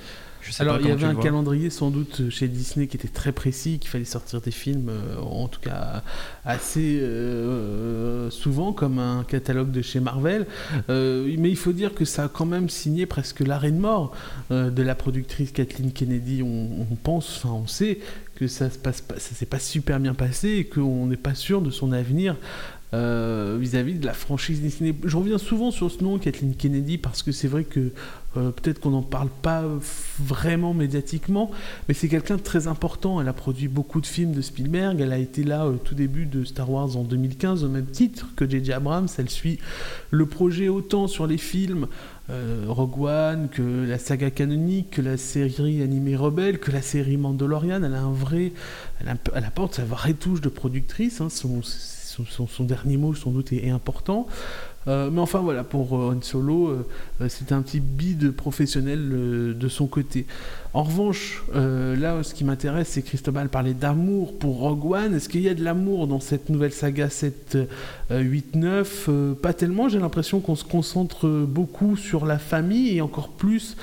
Je 0.49 0.55
sais 0.55 0.63
Alors 0.63 0.77
pas 0.77 0.81
il 0.83 0.89
y 0.89 0.91
avait 0.91 1.05
un 1.05 1.13
vois. 1.13 1.23
calendrier 1.23 1.69
sans 1.69 1.91
doute 1.91 2.31
chez 2.31 2.49
Disney 2.49 2.87
qui 2.87 2.97
était 2.97 3.09
très 3.09 3.33
précis, 3.33 3.79
qu'il 3.79 3.91
fallait 3.91 4.07
sortir 4.07 4.41
des 4.41 4.51
films, 4.51 4.89
euh, 4.89 5.19
en 5.21 5.47
tout 5.47 5.61
cas 5.61 6.03
assez 6.47 6.99
euh, 7.03 8.31
souvent 8.31 8.73
comme 8.73 8.99
un 8.99 9.25
catalogue 9.25 9.71
de 9.71 9.83
chez 9.83 10.01
Marvel. 10.01 10.47
Euh, 10.89 11.31
mais 11.39 11.51
il 11.51 11.57
faut 11.57 11.73
dire 11.73 11.95
que 11.95 12.07
ça 12.07 12.25
a 12.25 12.29
quand 12.29 12.47
même 12.47 12.71
signé 12.71 13.05
presque 13.05 13.41
l'arrêt 13.41 13.73
de 13.73 13.79
mort 13.79 14.13
de 14.51 14.83
la 14.83 14.95
productrice 14.95 15.53
Kathleen 15.53 15.93
Kennedy. 15.93 16.43
On, 16.43 16.87
on 16.91 16.95
pense, 16.97 17.37
enfin 17.45 17.55
on 17.55 17.67
sait 17.67 17.99
que 18.37 18.47
ça 18.47 18.71
se 18.71 18.79
passe 18.79 19.03
pas, 19.03 19.19
ça 19.19 19.35
s'est 19.35 19.47
pas 19.47 19.59
super 19.59 20.01
bien 20.01 20.15
passé 20.15 20.49
et 20.49 20.65
qu'on 20.65 21.07
n'est 21.07 21.17
pas 21.17 21.35
sûr 21.35 21.61
de 21.61 21.71
son 21.71 21.93
avenir 21.93 22.37
euh, 22.95 23.59
vis-à-vis 23.61 23.97
de 23.97 24.07
la 24.07 24.15
franchise 24.15 24.63
Disney. 24.63 24.95
Je 25.05 25.17
reviens 25.17 25.37
souvent 25.37 25.71
sur 25.71 25.91
ce 25.91 26.03
nom, 26.03 26.19
Kathleen 26.19 26.55
Kennedy, 26.55 26.97
parce 26.97 27.23
que 27.23 27.33
c'est 27.33 27.49
vrai 27.49 27.65
que 27.65 27.93
euh, 28.39 28.51
peut-être 28.51 28.81
qu'on 28.81 28.91
n'en 28.91 29.03
parle 29.03 29.29
pas 29.43 29.65
vraiment 30.19 30.75
médiatiquement, 30.75 31.51
mais 31.89 31.95
c'est 31.95 32.09
quelqu'un 32.09 32.37
de 32.37 32.43
très 32.43 32.67
important. 32.67 33.21
Elle 33.21 33.29
a 33.29 33.33
produit 33.33 33.69
beaucoup 33.69 34.01
de 34.01 34.07
films 34.07 34.33
de 34.33 34.41
Spielberg. 34.41 35.01
Elle 35.01 35.13
a 35.13 35.19
été 35.19 35.45
là 35.45 35.67
au 35.67 35.75
tout 35.75 35.95
début 35.95 36.27
de 36.27 36.45
Star 36.45 36.71
Wars 36.71 36.97
en 36.97 37.03
2015, 37.03 37.65
au 37.65 37.69
même 37.69 37.87
titre 37.87 38.29
que 38.37 38.49
J.J. 38.49 38.73
Abrams. 38.73 39.09
Elle 39.19 39.31
suit 39.31 39.59
le 40.11 40.27
projet 40.27 40.69
autant 40.69 41.07
sur 41.07 41.27
les 41.27 41.39
films 41.39 41.87
euh, 42.31 42.65
Rogue 42.69 43.01
One, 43.01 43.49
que 43.49 43.87
la 43.87 43.99
saga 43.99 44.31
canonique, 44.31 44.91
que 44.91 45.03
la 45.03 45.17
série 45.17 45.83
animée 45.83 46.15
Rebelle, 46.15 46.59
que 46.59 46.71
la 46.71 46.83
série 46.83 47.17
Mandalorian. 47.17 47.83
Elle 47.83 47.95
a 47.95 48.03
un 48.03 48.13
vrai, 48.13 48.53
elle, 49.01 49.09
a 49.09 49.47
apporte 49.47 49.75
sa 49.75 49.85
vraie 49.85 50.15
touche 50.15 50.41
de 50.41 50.49
productrice. 50.49 51.21
hein. 51.21 51.29
Son, 51.31 52.65
dernier 52.65 52.97
mot, 52.97 53.15
sans 53.15 53.31
doute, 53.31 53.53
est 53.53 53.71
important. 53.71 54.27
Euh, 54.89 55.11
mais 55.13 55.21
enfin 55.21 55.41
voilà, 55.41 55.65
pour 55.65 55.97
euh, 55.97 56.15
Han 56.15 56.23
Solo, 56.23 56.69
euh, 56.69 57.29
c'était 57.29 57.53
un 57.53 57.63
petit 57.63 57.81
bide 57.81 58.31
professionnel 58.31 59.09
de 59.57 59.69
son 59.69 59.87
côté. 59.87 60.27
En 60.75 60.83
revanche, 60.83 61.43
là, 61.55 62.23
ce 62.23 62.35
qui 62.35 62.45
m'intéresse, 62.45 62.89
c'est 62.89 63.03
Cristobal 63.03 63.49
parlait 63.49 63.75
d'amour 63.75 64.39
pour 64.39 64.59
Rogue 64.59 64.93
One. 64.93 65.15
Est-ce 65.15 65.29
qu'il 65.29 65.41
y 65.41 65.49
a 65.49 65.55
de 65.55 65.65
l'amour 65.65 66.07
dans 66.07 66.21
cette 66.21 66.51
nouvelle 66.51 66.73
saga 66.73 67.09
7, 67.11 67.59
euh, 68.11 68.21
8, 68.21 68.55
9 68.55 69.07
Euh, 69.09 69.35
Pas 69.35 69.53
tellement. 69.53 69.89
J'ai 69.89 69.99
l'impression 69.99 70.41
qu'on 70.41 70.57
se 70.57 70.65
concentre 70.65 71.29
beaucoup 71.29 71.97
sur 71.97 72.27
la 72.27 72.39
famille 72.39 72.97
et 72.97 73.01
encore 73.01 73.31
plus 73.31 73.77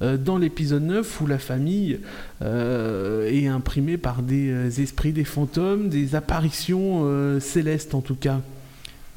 dans 0.00 0.38
l'épisode 0.38 0.82
9 0.84 1.20
où 1.20 1.26
la 1.26 1.38
famille 1.38 2.00
est 2.40 3.46
imprimée 3.46 3.98
par 3.98 4.22
des 4.22 4.80
esprits, 4.80 5.12
des 5.12 5.24
fantômes, 5.24 5.90
des 5.90 6.14
apparitions 6.14 7.38
célestes 7.38 7.94
en 7.94 8.00
tout 8.00 8.14
cas. 8.14 8.40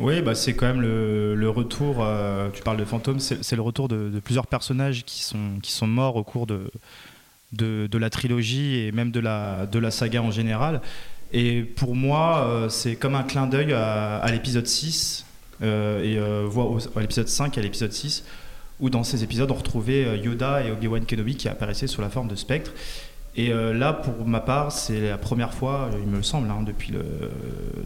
Oui, 0.03 0.21
bah, 0.21 0.35
c'est 0.35 0.53
quand 0.53 0.65
même 0.65 0.81
le, 0.81 1.49
retour, 1.49 1.99
euh, 2.01 2.49
tu 2.51 2.61
parles 2.61 2.75
de 2.75 2.83
fantômes, 2.83 3.21
c'est 3.21 3.55
le 3.55 3.61
retour 3.61 3.87
de, 3.87 4.19
plusieurs 4.19 4.47
personnages 4.47 5.05
qui 5.05 5.23
sont, 5.23 5.59
qui 5.61 5.71
sont 5.71 5.87
morts 5.87 6.17
au 6.17 6.23
cours 6.23 6.45
de, 6.45 6.69
de, 7.53 7.97
la 7.97 8.09
trilogie 8.09 8.79
et 8.79 8.91
même 8.91 9.11
de 9.11 9.21
la, 9.21 9.65
de 9.65 9.79
la 9.79 9.91
saga 9.91 10.21
en 10.21 10.29
général. 10.29 10.81
Et 11.31 11.61
pour 11.61 11.95
moi, 11.95 12.45
euh, 12.45 12.67
c'est 12.67 12.97
comme 12.97 13.15
un 13.15 13.23
clin 13.23 13.47
d'œil 13.47 13.71
à, 13.71 14.29
l'épisode 14.29 14.67
6 14.67 15.25
euh, 15.61 16.03
et 16.03 16.17
à 16.97 16.99
l'épisode 16.99 17.29
5 17.29 17.57
et 17.57 17.61
à 17.61 17.63
l'épisode 17.63 17.93
6 17.93 18.25
où 18.81 18.89
dans 18.89 19.05
ces 19.05 19.23
épisodes 19.23 19.51
on 19.51 19.55
retrouvait 19.55 20.19
Yoda 20.19 20.65
et 20.65 20.71
Obi-Wan 20.71 21.05
Kenobi 21.05 21.37
qui 21.37 21.47
apparaissaient 21.47 21.87
sous 21.87 22.01
la 22.01 22.09
forme 22.09 22.27
de 22.27 22.35
spectres. 22.35 22.73
Et 23.35 23.51
là, 23.51 23.93
pour 23.93 24.27
ma 24.27 24.41
part, 24.41 24.71
c'est 24.71 25.09
la 25.09 25.17
première 25.17 25.55
fois, 25.55 25.89
il 25.99 26.07
me 26.07 26.21
semble, 26.21 26.51
hein, 26.51 26.61
depuis, 26.63 26.91
le, 26.91 27.01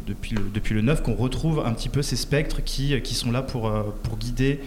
depuis, 0.06 0.36
le, 0.36 0.42
depuis 0.54 0.74
le 0.74 0.82
9, 0.82 1.01
qu'on 1.01 1.16
retrouve 1.16 1.63
un 1.66 1.72
petit 1.72 1.88
peu 1.88 2.01
ces 2.01 2.18
spectres 2.18 2.62
qui, 2.66 3.01
qui 3.01 3.16
sont 3.16 3.32
là 3.32 3.42
pour, 3.42 3.72
pour 4.04 4.18
guider 4.18 4.60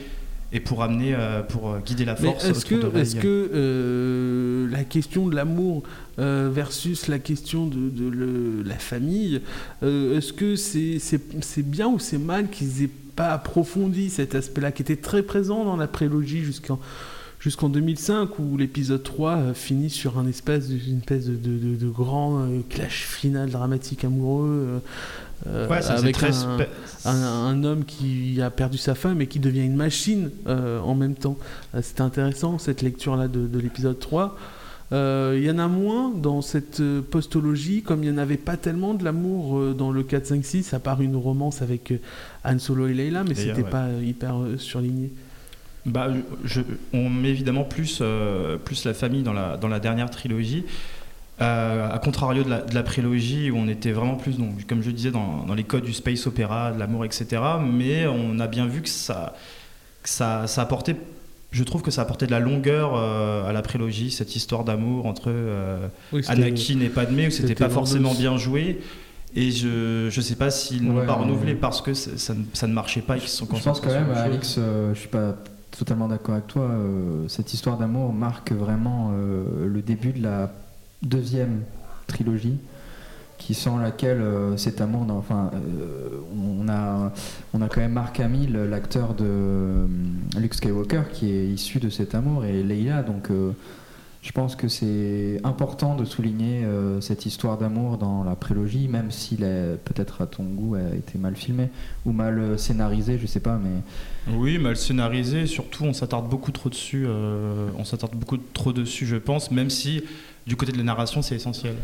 et 0.52 0.60
pour 0.60 0.82
amener, 0.82 1.14
euh, 1.14 1.42
pour 1.42 1.70
euh, 1.70 1.78
guider 1.78 2.04
la 2.04 2.16
force. 2.16 2.44
Est-ce 2.44 2.64
que, 2.64 2.74
est 2.74 3.20
que 3.20 3.50
euh, 3.54 4.68
la 4.70 4.84
question 4.84 5.28
de 5.28 5.34
l'amour 5.34 5.82
versus 6.18 7.08
la 7.08 7.18
question 7.18 7.66
de, 7.66 8.62
la 8.62 8.74
famille, 8.74 9.40
est-ce 9.80 10.34
que 10.34 10.54
c'est 10.54 11.62
bien 11.62 11.88
ou 11.88 11.98
c'est 11.98 12.18
mal 12.18 12.50
qu'ils 12.50 12.82
aient 12.82 12.90
pas 13.16 13.30
approfondi 13.30 14.10
cet 14.10 14.34
aspect-là 14.34 14.70
qui 14.70 14.82
était 14.82 14.96
très 14.96 15.22
présent 15.22 15.64
dans 15.64 15.76
la 15.76 15.86
prélogie 15.86 16.44
jusqu'en 16.44 16.78
jusqu'en 17.40 17.68
2005 17.68 18.38
où 18.38 18.56
l'épisode 18.56 19.02
3 19.02 19.54
finit 19.54 19.90
sur 19.90 20.18
un 20.18 20.26
espèce, 20.28 20.68
une 20.68 20.98
espèce 20.98 21.26
de, 21.26 21.34
de 21.34 21.88
grand 21.88 22.46
clash 22.68 23.06
final 23.06 23.50
dramatique 23.50 24.04
amoureux 24.04 24.80
euh, 25.46 25.68
avec 25.70 26.18
un, 27.06 27.64
homme 27.64 27.84
qui 27.86 28.42
a 28.42 28.50
perdu 28.50 28.76
sa 28.76 28.94
femme 28.94 29.22
et 29.22 29.26
qui 29.26 29.38
devient 29.38 29.64
une 29.64 29.76
machine 29.76 30.30
euh, 30.46 30.80
en 30.80 30.94
même 30.94 31.14
temps. 31.14 31.38
Euh, 31.74 31.80
c'était 31.82 32.02
intéressant 32.02 32.58
cette 32.58 32.82
lecture-là 32.82 33.26
de, 33.28 33.58
l'épisode 33.58 33.98
3. 33.98 34.36
Il 34.92 35.42
y 35.42 35.50
en 35.50 35.58
a 35.58 35.68
moins 35.68 36.10
dans 36.10 36.42
cette 36.42 36.82
postologie, 37.10 37.82
comme 37.82 38.02
il 38.02 38.10
n'y 38.10 38.16
en 38.16 38.20
avait 38.20 38.36
pas 38.36 38.56
tellement 38.56 38.92
de 38.92 39.04
l'amour 39.04 39.74
dans 39.74 39.92
le 39.92 40.02
4, 40.02 40.26
5, 40.26 40.44
6, 40.44 40.74
à 40.74 40.80
part 40.80 41.00
une 41.00 41.16
romance 41.16 41.62
avec 41.62 41.94
Han 42.44 42.58
Solo 42.58 42.88
et 42.88 42.94
Leila, 42.94 43.24
mais 43.24 43.34
c'était 43.34 43.62
pas 43.62 43.86
hyper 44.02 44.34
surligné. 44.58 45.10
Bah, 45.86 46.08
je, 46.44 46.60
on 46.92 47.08
met 47.08 47.30
évidemment 47.30 47.64
plus, 47.64 48.02
plus 48.64 48.84
la 48.84 48.94
famille 48.94 49.22
dans 49.22 49.32
la, 49.32 49.56
dans 49.56 49.68
la 49.68 49.80
dernière 49.80 50.10
trilogie. 50.10 50.64
Euh, 51.40 51.88
à 51.90 51.98
contrario 51.98 52.44
de 52.44 52.74
la, 52.74 52.82
prélogie 52.82 53.50
où 53.50 53.56
on 53.56 53.66
était 53.66 53.92
vraiment 53.92 54.16
plus, 54.16 54.36
donc, 54.36 54.66
comme 54.66 54.82
je 54.82 54.90
disais, 54.90 55.10
dans, 55.10 55.46
les 55.56 55.64
codes 55.64 55.84
du 55.84 55.94
space 55.94 56.26
opéra, 56.26 56.70
de 56.70 56.78
l'amour, 56.78 57.06
etc. 57.06 57.40
Mais 57.64 58.06
on 58.06 58.38
a 58.40 58.46
bien 58.46 58.66
vu 58.66 58.82
que 58.82 58.90
ça, 58.90 59.34
ça, 60.04 60.46
ça 60.46 60.60
apportait, 60.60 60.96
je 61.50 61.64
trouve 61.64 61.80
que 61.80 61.90
ça 61.90 62.02
apportait 62.02 62.26
de 62.26 62.30
la 62.30 62.40
longueur 62.40 62.92
euh, 62.94 63.48
à 63.48 63.54
la 63.54 63.62
prélogie, 63.62 64.10
cette 64.10 64.36
histoire 64.36 64.64
d'amour 64.64 65.06
entre 65.06 65.28
euh, 65.28 65.88
Anakin 66.28 66.80
et 66.80 66.90
Padmé, 66.90 67.28
où 67.28 67.30
c'était 67.30 67.54
pas 67.54 67.70
forcément 67.70 68.12
bien 68.12 68.36
joué. 68.36 68.80
Et 69.34 69.50
je 69.50 70.14
ne 70.14 70.22
sais 70.22 70.34
pas 70.34 70.50
s'ils 70.50 70.84
n'ont 70.84 71.06
pas 71.06 71.14
renouvelé 71.14 71.54
parce 71.54 71.80
que 71.80 71.94
ça, 71.94 72.34
ça, 72.52 72.66
ne 72.66 72.72
marchait 72.74 73.00
pas 73.00 73.16
et 73.16 73.20
qu'ils 73.20 73.30
se 73.30 73.38
sont 73.38 73.48
Je 73.50 73.62
pense 73.62 73.80
quand 73.80 73.88
même, 73.88 74.10
Alex, 74.14 74.58
je 74.92 74.98
suis 74.98 75.08
pas 75.08 75.36
totalement 75.76 76.08
d'accord 76.08 76.34
avec 76.34 76.46
toi. 76.46 76.70
cette 77.28 77.54
histoire 77.54 77.78
d'amour 77.78 78.12
marque 78.12 78.52
vraiment 78.52 79.12
le 79.12 79.82
début 79.82 80.12
de 80.12 80.22
la 80.22 80.52
deuxième 81.02 81.62
trilogie 82.06 82.58
qui 83.40 83.54
sans 83.54 83.78
laquelle 83.78 84.20
euh, 84.20 84.56
cet 84.58 84.82
amour 84.82 85.06
enfin 85.10 85.50
euh, 85.54 86.20
on 86.36 86.68
a 86.68 87.10
on 87.54 87.62
a 87.62 87.68
quand 87.68 87.80
même 87.80 87.92
Mark 87.92 88.20
Hamill 88.20 88.52
l'acteur 88.52 89.14
de 89.14 89.24
euh, 89.24 89.86
Luke 90.38 90.54
Skywalker 90.54 91.04
qui 91.10 91.32
est 91.32 91.46
issu 91.46 91.80
de 91.80 91.88
cet 91.88 92.14
amour 92.14 92.44
et 92.44 92.62
Leila 92.62 93.02
donc 93.02 93.30
je 94.22 94.32
pense 94.32 94.54
que 94.54 94.68
c'est 94.68 95.40
important 95.44 95.96
de 95.96 96.04
souligner 96.04 96.66
cette 97.00 97.24
histoire 97.24 97.56
d'amour 97.56 97.96
dans 97.96 98.22
la 98.22 98.36
prélogie, 98.36 98.86
même 98.86 99.10
s'il 99.10 99.38
peut-être 99.38 100.20
à 100.20 100.26
ton 100.26 100.44
goût 100.44 100.74
a 100.74 100.94
été 100.94 101.18
mal 101.18 101.36
filmé 101.36 101.70
ou 102.04 102.12
mal 102.12 102.58
scénarisé, 102.58 103.18
je 103.18 103.26
sais 103.26 103.40
pas, 103.40 103.58
mais 103.58 104.34
oui, 104.36 104.58
mal 104.58 104.76
scénarisé. 104.76 105.46
Surtout, 105.46 105.84
on 105.84 105.94
s'attarde 105.94 106.28
beaucoup 106.28 106.52
trop 106.52 106.68
dessus. 106.68 107.06
on 107.08 107.84
s'attarde 107.84 108.14
beaucoup 108.14 108.36
trop 108.36 108.74
dessus, 108.74 109.06
je 109.06 109.16
pense, 109.16 109.50
même 109.50 109.70
si 109.70 110.02
du 110.46 110.54
côté 110.54 110.72
de 110.72 110.76
la 110.76 110.84
narration, 110.84 111.22
c'est 111.22 111.36
essentiel. 111.36 111.76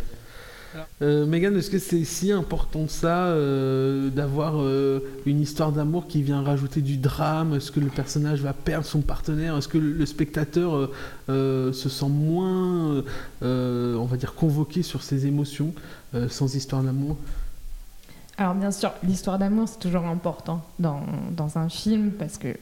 Euh, 1.02 1.26
Megan, 1.26 1.56
est-ce 1.56 1.70
que 1.70 1.78
c'est 1.78 2.04
si 2.04 2.32
important 2.32 2.88
ça 2.88 3.26
euh, 3.26 4.10
d'avoir 4.10 4.60
euh, 4.60 5.00
une 5.26 5.40
histoire 5.40 5.72
d'amour 5.72 6.06
qui 6.06 6.22
vient 6.22 6.42
rajouter 6.42 6.80
du 6.80 6.96
drame? 6.96 7.54
Est-ce 7.54 7.70
que 7.70 7.80
le 7.80 7.88
personnage 7.88 8.40
va 8.40 8.52
perdre 8.52 8.86
son 8.86 9.00
partenaire? 9.00 9.56
Est-ce 9.56 9.68
que 9.68 9.78
le, 9.78 10.06
spectateur 10.06 10.90
se 11.28 11.72
sent 11.88 12.08
moins, 12.08 13.02
on 13.42 14.04
va 14.04 14.16
dire, 14.16 14.34
convoqué 14.34 14.82
sur 14.82 15.02
ses 15.02 15.26
émotions 15.26 15.72
sans 16.28 16.54
histoire 16.54 16.82
d'amour? 16.82 17.16
Alors 18.38 18.54
bien 18.54 18.70
sûr, 18.70 18.92
l'histoire 19.02 19.38
d'amour, 19.38 19.66
c'est 19.66 19.78
toujours 19.78 20.04
important 20.04 20.62
dans, 20.78 21.00
dans, 21.30 21.56
un 21.56 21.70
film 21.70 22.10
parce 22.10 22.36
que 22.36 22.54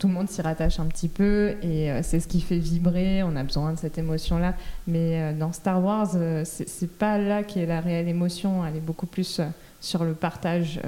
tout 0.00 0.08
le 0.08 0.14
monde 0.14 0.30
s'y 0.30 0.40
rattache 0.40 0.80
un 0.80 0.86
petit 0.86 1.08
peu 1.08 1.56
et 1.62 1.90
euh, 1.90 2.00
c'est 2.02 2.20
ce 2.20 2.26
qui 2.26 2.40
fait 2.40 2.56
vibrer. 2.56 3.22
On 3.22 3.36
a 3.36 3.44
besoin 3.44 3.74
de 3.74 3.78
cette 3.78 3.98
émotion-là. 3.98 4.54
Mais 4.86 5.20
euh, 5.20 5.38
dans 5.38 5.52
Star 5.52 5.84
Wars, 5.84 6.12
euh, 6.14 6.42
c'est 6.44 6.90
pas 6.90 7.18
là 7.18 7.42
qui 7.42 7.60
est 7.60 7.66
la 7.66 7.82
réelle 7.82 8.08
émotion. 8.08 8.64
Elle 8.64 8.76
est 8.76 8.80
beaucoup 8.80 9.04
plus 9.04 9.42
sur 9.82 10.04
le 10.04 10.14
partage 10.14 10.80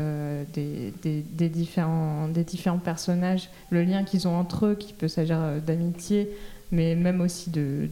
des, 0.55 0.93
différents, 1.49 2.29
personnages, 2.83 3.51
le 3.71 3.83
lien 3.83 4.05
qu'ils 4.05 4.29
ont 4.29 4.37
entre 4.37 4.67
eux, 4.67 4.75
qui 4.75 4.93
peut 4.93 5.09
s'agir 5.09 5.39
d'amitié, 5.67 6.31
mais 6.73 6.95
même 6.95 7.23
aussi 7.23 7.49
de, 7.49 7.89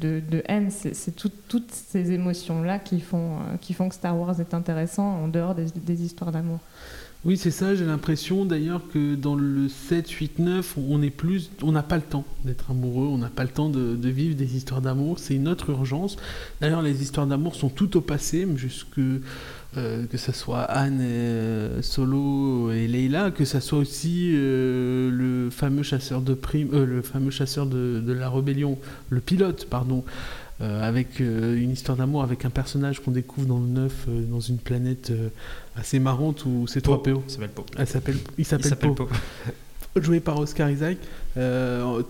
haine. 0.46 0.70
C'est 0.70 1.16
toutes 1.16 1.70
ces 1.70 2.12
émotions-là 2.12 2.78
qui 2.78 3.00
font, 3.00 3.38
que 3.66 3.94
Star 3.94 4.18
Wars 4.18 4.38
est 4.40 4.52
intéressant 4.52 5.24
en 5.24 5.28
dehors 5.28 5.54
des 5.54 6.02
histoires 6.02 6.32
d'amour. 6.32 6.60
Oui, 7.26 7.36
c'est 7.36 7.50
ça, 7.50 7.74
j'ai 7.74 7.84
l'impression 7.84 8.46
d'ailleurs 8.46 8.80
que 8.94 9.14
dans 9.14 9.34
le 9.34 9.68
7, 9.68 10.08
8, 10.08 10.38
9, 10.38 10.78
on 10.88 11.02
est 11.02 11.10
plus, 11.10 11.50
on 11.62 11.70
n'a 11.70 11.82
pas 11.82 11.96
le 11.96 12.02
temps 12.02 12.24
d'être 12.46 12.70
amoureux, 12.70 13.08
on 13.08 13.18
n'a 13.18 13.28
pas 13.28 13.42
le 13.42 13.50
temps 13.50 13.68
de, 13.68 14.08
vivre 14.08 14.34
des 14.36 14.56
histoires 14.56 14.80
d'amour, 14.80 15.18
c'est 15.18 15.34
une 15.34 15.46
autre 15.46 15.68
urgence. 15.68 16.16
D'ailleurs, 16.62 16.80
les 16.80 17.02
histoires 17.02 17.26
d'amour 17.26 17.56
sont 17.56 17.68
toutes 17.68 17.96
au 17.96 18.00
passé, 18.00 18.48
jusque 18.56 18.98
euh, 19.76 20.06
que 20.06 20.16
ce 20.16 20.32
soit 20.32 20.62
Anne 20.62 21.00
euh, 21.02 21.82
Solo 21.82 22.72
et 22.72 22.88
Leila, 22.88 23.30
que 23.32 23.44
ce 23.44 23.60
soit 23.60 23.80
aussi 23.80 24.32
euh, 24.32 25.10
le 25.10 25.50
fameux 25.50 25.82
chasseur 25.82 26.22
de 26.22 26.32
prime, 26.32 26.70
le 26.72 27.02
fameux 27.02 27.30
chasseur 27.30 27.66
de, 27.66 28.00
de, 28.00 28.12
la 28.14 28.30
rébellion, 28.30 28.78
le 29.10 29.20
pilote, 29.20 29.66
pardon, 29.68 30.04
euh, 30.62 30.86
avec 30.86 31.22
euh, 31.22 31.56
une 31.56 31.70
histoire 31.70 31.96
d'amour 31.96 32.22
avec 32.22 32.44
un 32.44 32.50
personnage 32.50 33.00
qu'on 33.00 33.12
découvre 33.12 33.46
dans 33.46 33.60
le 33.60 33.66
neuf 33.66 34.04
euh, 34.08 34.26
dans 34.26 34.40
une 34.40 34.58
planète 34.58 35.10
assez 35.74 35.98
marrante 35.98 36.44
où 36.44 36.66
c'est 36.66 36.82
trois 36.82 37.02
PO. 37.02 37.22
Il 37.26 37.30
s'appelle 37.30 37.48
Po. 37.48 37.64
il 38.36 38.44
s'appelle 38.44 38.94
Po. 38.94 39.08
Joué 39.96 40.20
par 40.20 40.38
Oscar 40.38 40.70
Isaac. 40.70 40.98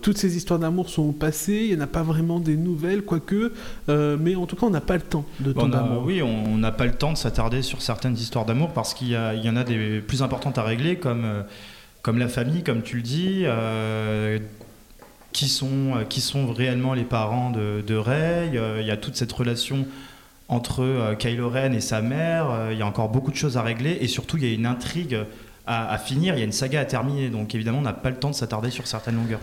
toutes 0.01 0.17
ces 0.17 0.35
histoires 0.37 0.59
d'amour 0.59 0.89
sont 0.89 1.13
passées, 1.13 1.67
il 1.69 1.75
n'y 1.75 1.81
en 1.81 1.85
a 1.85 1.87
pas 1.87 2.03
vraiment 2.03 2.39
des 2.39 2.55
nouvelles, 2.55 3.01
quoique, 3.03 3.53
mais 3.87 4.35
en 4.35 4.45
tout 4.45 4.55
cas, 4.55 4.67
on 4.67 4.69
n'a 4.69 4.81
pas 4.81 4.95
le 4.95 5.01
temps 5.01 5.25
de 5.39 5.51
temps 5.51 5.67
d'amour. 5.67 6.03
Oui, 6.05 6.21
on 6.21 6.57
n'a 6.57 6.71
pas 6.71 6.85
le 6.85 6.93
temps 6.93 7.11
de 7.11 7.17
s'attarder 7.17 7.63
sur 7.63 7.81
certaines 7.81 8.13
histoires 8.13 8.45
d'amour 8.45 8.71
parce 8.73 8.93
qu'il 8.93 9.07
y, 9.07 9.11
y, 9.13 9.49
en 9.49 9.55
a 9.55 9.63
des 9.63 9.99
plus 9.99 10.21
importantes 10.21 10.59
à 10.59 10.63
régler, 10.63 10.97
comme, 10.97 11.25
comme 12.03 12.19
la 12.19 12.27
famille, 12.27 12.61
comme 12.61 12.83
tu 12.83 12.97
le 12.97 13.01
dis 13.01 13.45
qui 15.33 15.47
sont, 15.47 15.95
euh, 15.95 16.03
qui 16.03 16.21
réellement 16.55 16.93
les 16.93 17.03
parents 17.03 17.51
de, 17.51 17.83
de 17.85 17.95
Rey. 17.95 18.51
Euh, 18.55 18.79
il 18.81 18.87
y 18.87 18.91
a 18.91 18.97
toute 18.97 19.15
cette 19.15 19.31
relation 19.31 19.87
entre 20.47 20.83
euh, 20.83 21.15
Kylo 21.15 21.49
Ren 21.49 21.71
et 21.73 21.81
sa 21.81 22.01
mère. 22.01 22.69
Il 22.71 22.77
y 22.77 22.81
a 22.81 22.85
encore 22.85 23.09
beaucoup 23.09 23.31
de 23.31 23.35
choses 23.35 23.57
à 23.57 23.61
régler 23.61 23.97
et 24.01 24.07
surtout 24.07 24.37
il 24.37 24.45
y 24.45 24.51
a 24.51 24.53
une 24.53 24.65
intrigue 24.65 25.17
à, 25.67 25.97
finir. 25.97 26.35
Il 26.35 26.39
y 26.39 26.41
a 26.41 26.45
une 26.45 26.51
saga 26.51 26.81
à 26.81 26.85
terminer. 26.85 27.29
Donc 27.29 27.55
évidemment, 27.55 27.79
on 27.79 27.83
n'a 27.83 27.93
pas 27.93 28.09
le 28.09 28.17
temps 28.17 28.29
de 28.29 28.35
s'attarder 28.35 28.71
sur 28.71 28.87
certaines 28.87 29.15
longueurs. 29.15 29.39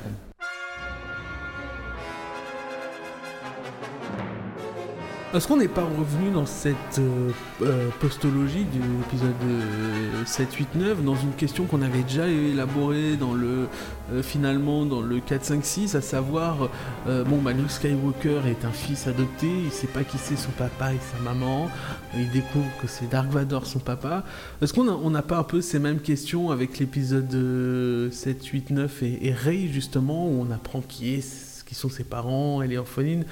Est-ce 5.34 5.46
qu'on 5.46 5.58
n'est 5.58 5.68
pas 5.68 5.84
revenu 5.84 6.30
dans 6.30 6.46
cette 6.46 6.98
euh, 6.98 7.30
euh, 7.60 7.90
postologie 8.00 8.64
de 8.64 8.80
l'épisode 8.80 10.24
7, 10.24 10.54
8, 10.54 10.74
9 10.74 11.04
dans 11.04 11.16
une 11.16 11.32
question 11.32 11.66
qu'on 11.66 11.82
avait 11.82 12.00
déjà 12.00 12.26
élaborée 12.26 13.16
dans 13.16 13.34
le 13.34 13.68
euh, 14.10 14.22
finalement 14.22 14.86
dans 14.86 15.02
le 15.02 15.20
4, 15.20 15.44
5, 15.44 15.64
6, 15.64 15.94
à 15.96 16.00
savoir 16.00 16.70
bon 17.06 17.42
bah 17.42 17.52
Luke 17.52 17.70
Skywalker 17.70 18.40
est 18.48 18.64
un 18.64 18.72
fils 18.72 19.06
adopté, 19.06 19.48
il 19.66 19.70
sait 19.70 19.86
pas 19.86 20.02
qui 20.02 20.16
c'est 20.16 20.36
son 20.36 20.50
papa 20.52 20.94
et 20.94 20.98
sa 21.12 21.22
maman, 21.22 21.68
il 22.16 22.30
découvre 22.30 22.70
que 22.80 22.86
c'est 22.86 23.10
Dark 23.10 23.28
Vador 23.30 23.66
son 23.66 23.80
papa. 23.80 24.24
Est-ce 24.62 24.72
qu'on 24.72 25.10
n'a 25.10 25.22
pas 25.22 25.36
un 25.36 25.42
peu 25.42 25.60
ces 25.60 25.78
mêmes 25.78 26.00
questions 26.00 26.50
avec 26.50 26.78
l'épisode 26.78 28.10
7, 28.10 28.46
8, 28.46 28.70
9 28.70 29.02
et, 29.02 29.26
et 29.26 29.32
Rey 29.34 29.68
justement 29.70 30.26
où 30.26 30.40
on 30.40 30.50
apprend 30.50 30.80
qui 30.80 31.16
est 31.16 31.44
qui 31.66 31.74
sont 31.74 31.90
ses 31.90 32.04
parents, 32.04 32.62
elle 32.62 32.72
est 32.72 32.78
orpheline? 32.78 33.26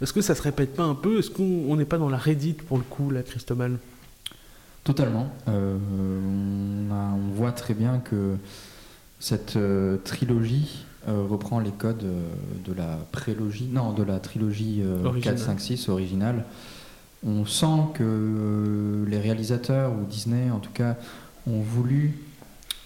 Est-ce 0.00 0.12
que 0.12 0.20
ça 0.20 0.34
se 0.34 0.42
répète 0.42 0.76
pas 0.76 0.84
un 0.84 0.94
peu? 0.94 1.18
Est-ce 1.18 1.30
qu'on 1.30 1.74
n'est 1.76 1.84
pas 1.84 1.98
dans 1.98 2.08
la 2.08 2.18
Reddit 2.18 2.54
pour 2.54 2.78
le 2.78 2.84
coup, 2.84 3.10
là, 3.10 3.22
Christobal 3.22 3.78
Totalement. 4.88 5.28
Euh, 5.48 5.76
on, 6.90 7.34
voit 7.34 7.52
très 7.52 7.74
bien 7.74 7.98
que 7.98 8.36
cette 9.20 9.56
euh, 9.56 9.98
trilogie 10.02 10.86
euh, 11.08 11.24
reprend 11.28 11.60
les 11.60 11.72
codes 11.72 12.06
de 12.64 12.72
la 12.72 12.98
prélogie, 13.12 13.68
non, 13.70 13.92
de 13.92 14.02
la 14.02 14.18
trilogie 14.18 14.82
4, 15.22 15.38
5, 15.38 15.60
6 15.60 15.88
originale. 15.90 16.44
On 17.26 17.44
sent 17.44 17.92
que 17.94 19.04
les 19.06 19.18
réalisateurs, 19.18 19.92
ou 19.92 20.06
Disney 20.06 20.50
en 20.50 20.58
tout 20.58 20.72
cas, 20.72 20.96
ont 21.46 21.60
voulu 21.60 22.14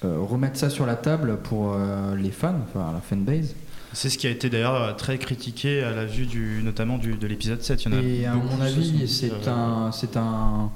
remettre 0.02 0.56
ça 0.56 0.70
sur 0.70 0.86
la 0.86 0.96
table 0.96 1.38
pour 1.44 1.76
les 2.16 2.30
fans, 2.32 2.58
enfin 2.66 2.90
la 2.92 3.00
fanbase, 3.00 3.54
C'est 3.94 4.08
ce 4.08 4.16
qui 4.18 4.26
a 4.26 4.30
été 4.30 4.48
d'ailleurs 4.48 4.96
très 4.96 5.18
critiqué 5.18 5.82
à 5.82 5.90
la 5.92 6.04
vue 6.06 6.26
du, 6.26 6.62
notamment 6.64 6.98
du, 6.98 7.14
de 7.14 7.26
l'épisode 7.26 7.62
7. 7.62 7.84
Il 7.84 7.92
y 7.92 7.94
en 7.94 7.98
a 7.98 8.02
Et 8.02 8.26
à 8.26 8.34
mon 8.34 8.60
avis, 8.60 9.06
c'est 9.08 9.30
euh, 9.32 9.50
un, 9.52 9.92
c'est 9.92 10.16
un, 10.16 10.70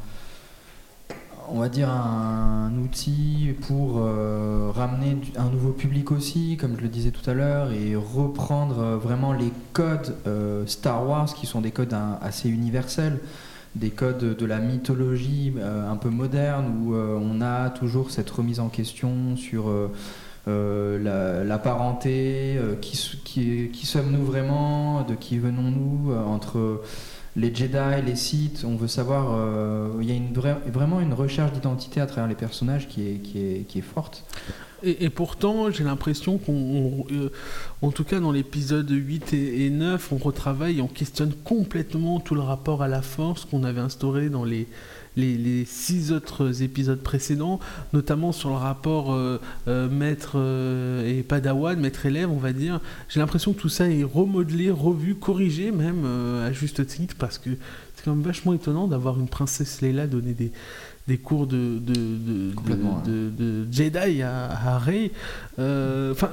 on 1.49 1.61
va 1.61 1.68
dire 1.68 1.88
un 1.90 2.73
outil 2.76 3.54
pour 3.66 3.99
euh, 3.99 4.70
ramener 4.75 5.16
un 5.37 5.49
nouveau 5.49 5.70
public 5.70 6.11
aussi, 6.12 6.56
comme 6.61 6.76
je 6.76 6.82
le 6.82 6.88
disais 6.88 7.11
tout 7.11 7.28
à 7.28 7.35
l'heure, 7.35 7.73
et 7.73 7.94
reprendre 7.96 8.78
euh, 8.80 8.96
vraiment 8.96 9.32
les 9.32 9.52
codes 9.73 10.14
euh, 10.26 10.66
Star 10.66 11.06
Wars 11.08 11.32
qui 11.32 11.46
sont 11.46 11.61
des 11.61 11.70
codes 11.70 11.94
un- 11.94 12.18
assez 12.20 12.49
universels, 12.50 13.18
des 13.76 13.90
codes 13.90 14.37
de 14.37 14.46
la 14.46 14.58
mythologie 14.58 15.54
euh, 15.58 15.90
un 15.90 15.96
peu 15.96 16.11
moderne 16.11 16.66
où 16.82 16.94
euh, 16.94 17.18
on 17.20 17.40
a 17.40 17.70
toujours 17.70 18.11
cette 18.11 18.28
remise 18.30 18.61
en 18.61 18.68
question 18.68 19.37
sur 19.37 19.68
euh, 19.68 19.73
euh, 19.73 19.88
la, 20.46 21.44
la 21.44 21.58
parenté, 21.58 22.56
euh, 22.56 22.74
qui, 22.76 22.96
sommes-nous 23.86 24.24
vraiment, 24.24 25.02
de 25.02 25.14
qui 25.14 25.38
venons-nous, 25.38 26.12
euh, 26.12 26.24
entre 26.24 26.82
les 27.36 27.54
Jedi, 27.54 28.02
les 28.06 28.16
Sith, 28.16 28.64
on 28.66 28.76
veut 28.76 28.88
savoir, 28.88 29.34
euh, 29.34 29.90
il 30.00 30.10
y 30.10 30.16
a 30.16 30.58
vraiment 30.72 31.00
une 31.00 31.12
recherche 31.12 31.52
d'identité 31.52 32.00
à 32.00 32.06
travers 32.06 32.28
les 32.28 32.34
personnages 32.34 32.88
qui 32.88 33.02
est, 33.02 33.80
forte. 33.82 34.24
Et, 34.82 35.10
pourtant, 35.10 35.70
j'ai 35.70 35.84
l'impression 35.84 36.38
qu'on, 36.38 36.52
on- 36.52 37.04
euh, 37.10 37.30
en 37.82 37.90
tout 37.90 38.04
cas 38.04 38.20
dans 38.20 38.30
l'épisode 38.32 38.88
8 38.90 39.32
et, 39.32 39.66
et 39.66 39.70
9, 39.70 40.12
on 40.12 40.16
retravaille, 40.16 40.80
on 40.80 40.86
questionne 40.86 41.32
complètement 41.44 42.20
tout 42.20 42.34
le 42.34 42.42
rapport 42.42 42.82
à 42.82 42.88
la 42.88 43.02
force 43.02 43.44
qu'on 43.44 43.64
avait 43.64 43.80
instauré 43.80 44.28
dans 44.28 44.44
les, 44.44 44.66
les, 45.16 45.64
six 45.64 46.12
autres 46.12 46.62
épisodes 46.62 47.00
précédents, 47.00 47.58
notamment 47.92 48.32
sur 48.32 48.50
le 48.50 48.56
rapport 48.56 49.12
euh, 49.12 49.40
euh, 49.68 49.88
maître 49.88 50.32
euh, 50.37 51.06
et 51.06 51.23
padawan, 51.23 51.78
maître-élève, 51.78 52.30
on 52.30 52.38
va 52.38 52.52
dire. 52.52 52.80
J'ai 53.08 53.20
l'impression 53.20 53.52
que 53.52 53.61
tout 53.61 53.68
ça 53.68 53.88
est 53.88 54.04
remodelé, 54.04 54.70
revu, 54.70 55.14
corrigé 55.14 55.70
même 55.70 56.04
à 56.44 56.52
juste 56.52 56.87
titre, 56.87 57.14
parce 57.18 57.38
que 57.38 57.50
c'est 57.94 58.04
quand 58.04 58.14
même 58.14 58.25
vachement 58.25 58.52
étonnant 58.52 58.87
d'avoir 58.87 59.18
une 59.18 59.28
princesse 59.28 59.80
Leila 59.80 60.06
donner 60.06 60.35
des, 60.35 60.52
des 61.08 61.18
cours 61.18 61.46
de, 61.46 61.78
de, 61.78 61.92
de, 61.94 62.54
Complètement, 62.54 63.00
de- 63.06 63.30
de- 63.30 63.64
de 63.64 63.72
Jedi 63.72 64.22
à, 64.22 64.50
à 64.50 64.78
Rey. 64.78 65.12
Euh, 65.58 66.10
Enfin, 66.12 66.30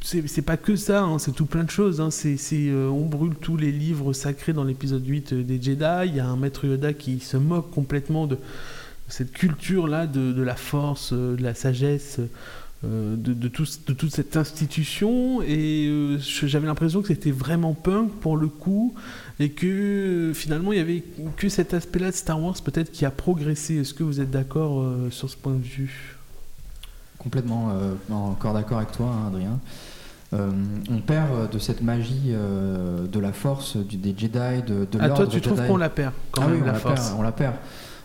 c'est 0.00 0.42
pas 0.42 0.56
que 0.56 0.76
ça, 0.76 1.02
hein, 1.02 1.18
c'est 1.18 1.32
tout 1.32 1.44
plein 1.46 1.64
de 1.64 1.70
choses. 1.70 2.00
hein. 2.00 2.10
C'est, 2.10 2.36
euh, 2.52 2.88
on 2.88 3.04
brûle 3.04 3.34
tous 3.34 3.56
les 3.58 3.70
livres 3.72 4.12
sacrés 4.14 4.52
dans 4.54 4.64
l'épisode 4.64 5.06
8 5.06 5.32
euh, 5.34 5.42
des 5.42 5.60
Jedi. 5.60 5.84
Il 6.06 6.16
y 6.16 6.20
a 6.20 6.26
un 6.26 6.36
maître 6.36 6.64
Yoda 6.64 6.92
qui 6.94 7.20
se 7.20 7.36
moque 7.36 7.70
complètement 7.70 8.26
de 8.26 8.38
cette 9.08 9.32
culture-là 9.32 10.06
de, 10.06 10.42
la 10.42 10.56
force, 10.56 11.12
de 11.12 11.36
la 11.42 11.54
sagesse. 11.54 12.18
euh, 12.84 13.16
de, 13.16 13.32
de, 13.34 13.48
tout- 13.48 13.66
de 13.88 13.92
toute 13.92 14.14
cette 14.14 14.36
institution 14.36 15.42
et 15.42 15.88
euh, 15.88 16.16
j'avais 16.46 16.66
l'impression 16.68 17.02
que 17.02 17.08
c'était 17.08 17.32
vraiment 17.32 17.74
punk 17.74 18.10
pour 18.20 18.36
le 18.36 18.46
coup 18.46 18.94
et 19.40 19.50
que 19.50 20.32
finalement 20.34 20.72
il 20.72 20.78
y 20.78 20.80
avait 20.80 21.04
que 21.36 21.48
cet 21.48 21.74
aspect-là 21.74 22.10
de 22.10 22.16
Star 22.16 22.42
Wars 22.42 22.56
peut-être 22.62 22.90
qui 22.90 23.04
a 23.04 23.10
progressé. 23.10 23.76
Est-ce 23.76 23.94
que 23.94 24.02
vous 24.02 24.20
êtes 24.20 24.30
d'accord 24.30 24.80
euh, 24.80 25.10
sur 25.10 25.30
ce 25.30 25.36
point 25.36 25.54
de 25.54 25.62
vue? 25.62 26.16
Complètement 27.18 27.70
euh, 27.70 27.94
encore 28.10 28.54
d'accord 28.54 28.78
avec 28.78 28.92
toi, 28.92 29.06
hein, 29.06 29.28
Adrien. 29.28 29.58
Euh, 30.34 30.50
on 30.90 30.98
perd 30.98 31.50
de 31.50 31.58
cette 31.58 31.80
magie 31.82 32.32
de 32.32 33.18
la 33.18 33.32
force, 33.32 33.76
du, 33.76 33.96
des 33.96 34.14
Jedi, 34.16 34.62
de, 34.66 34.84
de 34.84 34.98
Ah, 35.00 35.08
l'ordre 35.08 35.24
toi, 35.24 35.32
tu 35.32 35.40
trouves 35.40 35.66
qu'on 35.66 35.78
la 35.78 35.88
perd 35.88 36.12
quand 36.30 36.42
Ah 36.42 36.48
même, 36.48 36.56
oui, 36.56 36.62
on 36.62 36.72
la 36.72 36.78
perd, 36.78 37.00
on 37.18 37.22
la 37.22 37.32
perd. 37.32 37.54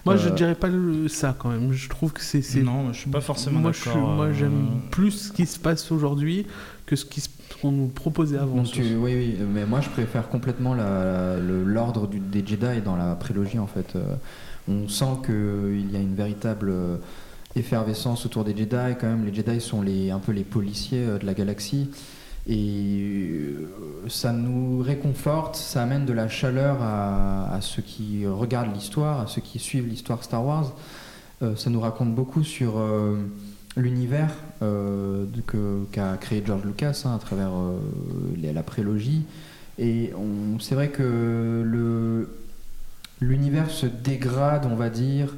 Moi, 0.05 0.17
je 0.17 0.27
Euh, 0.29 0.31
dirais 0.31 0.55
pas 0.55 0.67
le- 0.67 1.07
ça 1.07 1.33
quand 1.37 1.49
même. 1.49 1.71
Je 1.71 1.87
trouve 1.89 2.11
que 2.11 2.21
c'est. 2.21 2.41
Non, 2.61 2.91
je 2.91 2.99
suis 2.99 3.09
pas 3.09 3.21
forcément 3.21 3.59
moi, 3.61 3.71
je 3.71 3.79
suis- 3.79 3.89
d'accord. 3.89 4.09
moi, 4.09 4.25
euh, 4.25 4.33
j'aime 4.33 4.67
plus 4.91 5.11
ce 5.11 5.31
qui 5.31 5.45
se 5.45 5.57
passe 5.57 5.91
aujourd'hui 5.91 6.45
que 6.85 6.95
ce 6.97 7.05
qu'on 7.61 7.71
nous 7.71 7.87
proposait 7.87 8.37
avant. 8.37 8.57
Donc 8.57 8.67
sur- 8.67 8.83
tu- 8.83 8.95
oui, 8.95 9.13
oui, 9.15 9.37
mais 9.53 9.65
moi 9.65 9.79
je 9.79 9.89
préfère 9.89 10.27
complètement 10.27 10.73
l'ordre 10.73 12.07
des 12.07 12.45
Jedi 12.45 12.81
dans 12.83 12.95
la 12.97 13.15
prélogie 13.15 13.59
en 13.59 13.67
fait. 13.67 13.95
Euh, 13.95 14.15
on 14.67 14.87
sent 14.89 15.05
qu'il 15.25 15.91
y 15.91 15.95
a 15.95 15.99
une 15.99 16.15
véritable 16.15 16.69
euh, 16.69 16.97
effervescence 17.55 18.25
autour 18.25 18.43
des 18.43 18.55
Jedi 18.55 18.95
quand 18.99 19.07
même. 19.07 19.25
Les 19.25 19.33
Jedi 19.33 19.61
sont 19.61 19.81
les, 19.81 20.11
un 20.11 20.19
peu 20.19 20.31
les 20.33 20.43
policiers 20.43 21.05
euh, 21.05 21.17
de 21.19 21.25
la 21.25 21.33
galaxie 21.33 21.89
et 22.47 23.55
euh, 23.55 24.09
ça 24.09 24.33
nous 24.33 24.81
réconforte, 24.81 25.55
ça 25.55 25.83
amène 25.83 26.05
de 26.05 26.13
la 26.13 26.27
chaleur 26.27 26.81
à, 26.81 27.57
ceux 27.61 27.81
qui 27.81 28.27
regardent 28.27 28.73
l'histoire, 28.73 29.21
à 29.21 29.27
ceux 29.27 29.41
qui 29.41 29.59
suivent 29.59 29.87
l'histoire 29.87 30.23
Star 30.23 30.45
Wars. 30.45 30.73
Euh, 31.43 31.55
ça 31.55 31.69
nous 31.69 31.79
raconte 31.79 32.15
beaucoup 32.15 32.43
sur 32.43 32.77
euh, 32.77 33.17
l'univers 33.75 34.31
euh, 34.61 35.25
qu'a 35.91 36.17
créé 36.17 36.43
George 36.45 36.63
Lucas 36.63 37.03
hein, 37.05 37.15
à 37.15 37.19
travers 37.19 37.51
la 38.41 38.63
prélogie. 38.63 39.23
Et 39.79 40.13
c'est 40.59 40.75
vrai 40.75 40.89
que 40.89 42.27
l'univers 43.19 43.71
se 43.71 43.87
dégrade, 43.87 44.67
on 44.69 44.75
va 44.75 44.89
dire. 44.89 45.35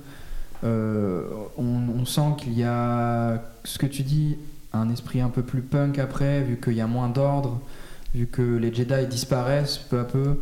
On 0.63 2.05
sent 2.05 2.35
qu'il 2.39 2.53
y 2.53 2.63
a, 2.63 3.41
ce 3.63 3.77
que 3.77 3.85
tu 3.85 4.03
dis, 4.03 4.35
un 4.75 4.89
esprit 4.89 5.21
un 5.21 5.29
peu 5.29 5.41
plus 5.43 5.61
punk 5.61 5.99
après, 5.99 6.41
vu 6.41 6.59
qu'il 6.63 6.73
y 6.73 6.81
a 6.81 6.87
moins 6.87 7.09
d'ordre, 7.09 7.59
vu 8.13 8.27
que 8.27 8.41
les 8.41 8.73
Jedi 8.73 9.07
disparaissent 9.09 9.77
peu 9.77 9.99
à 9.99 10.03
peu. 10.03 10.39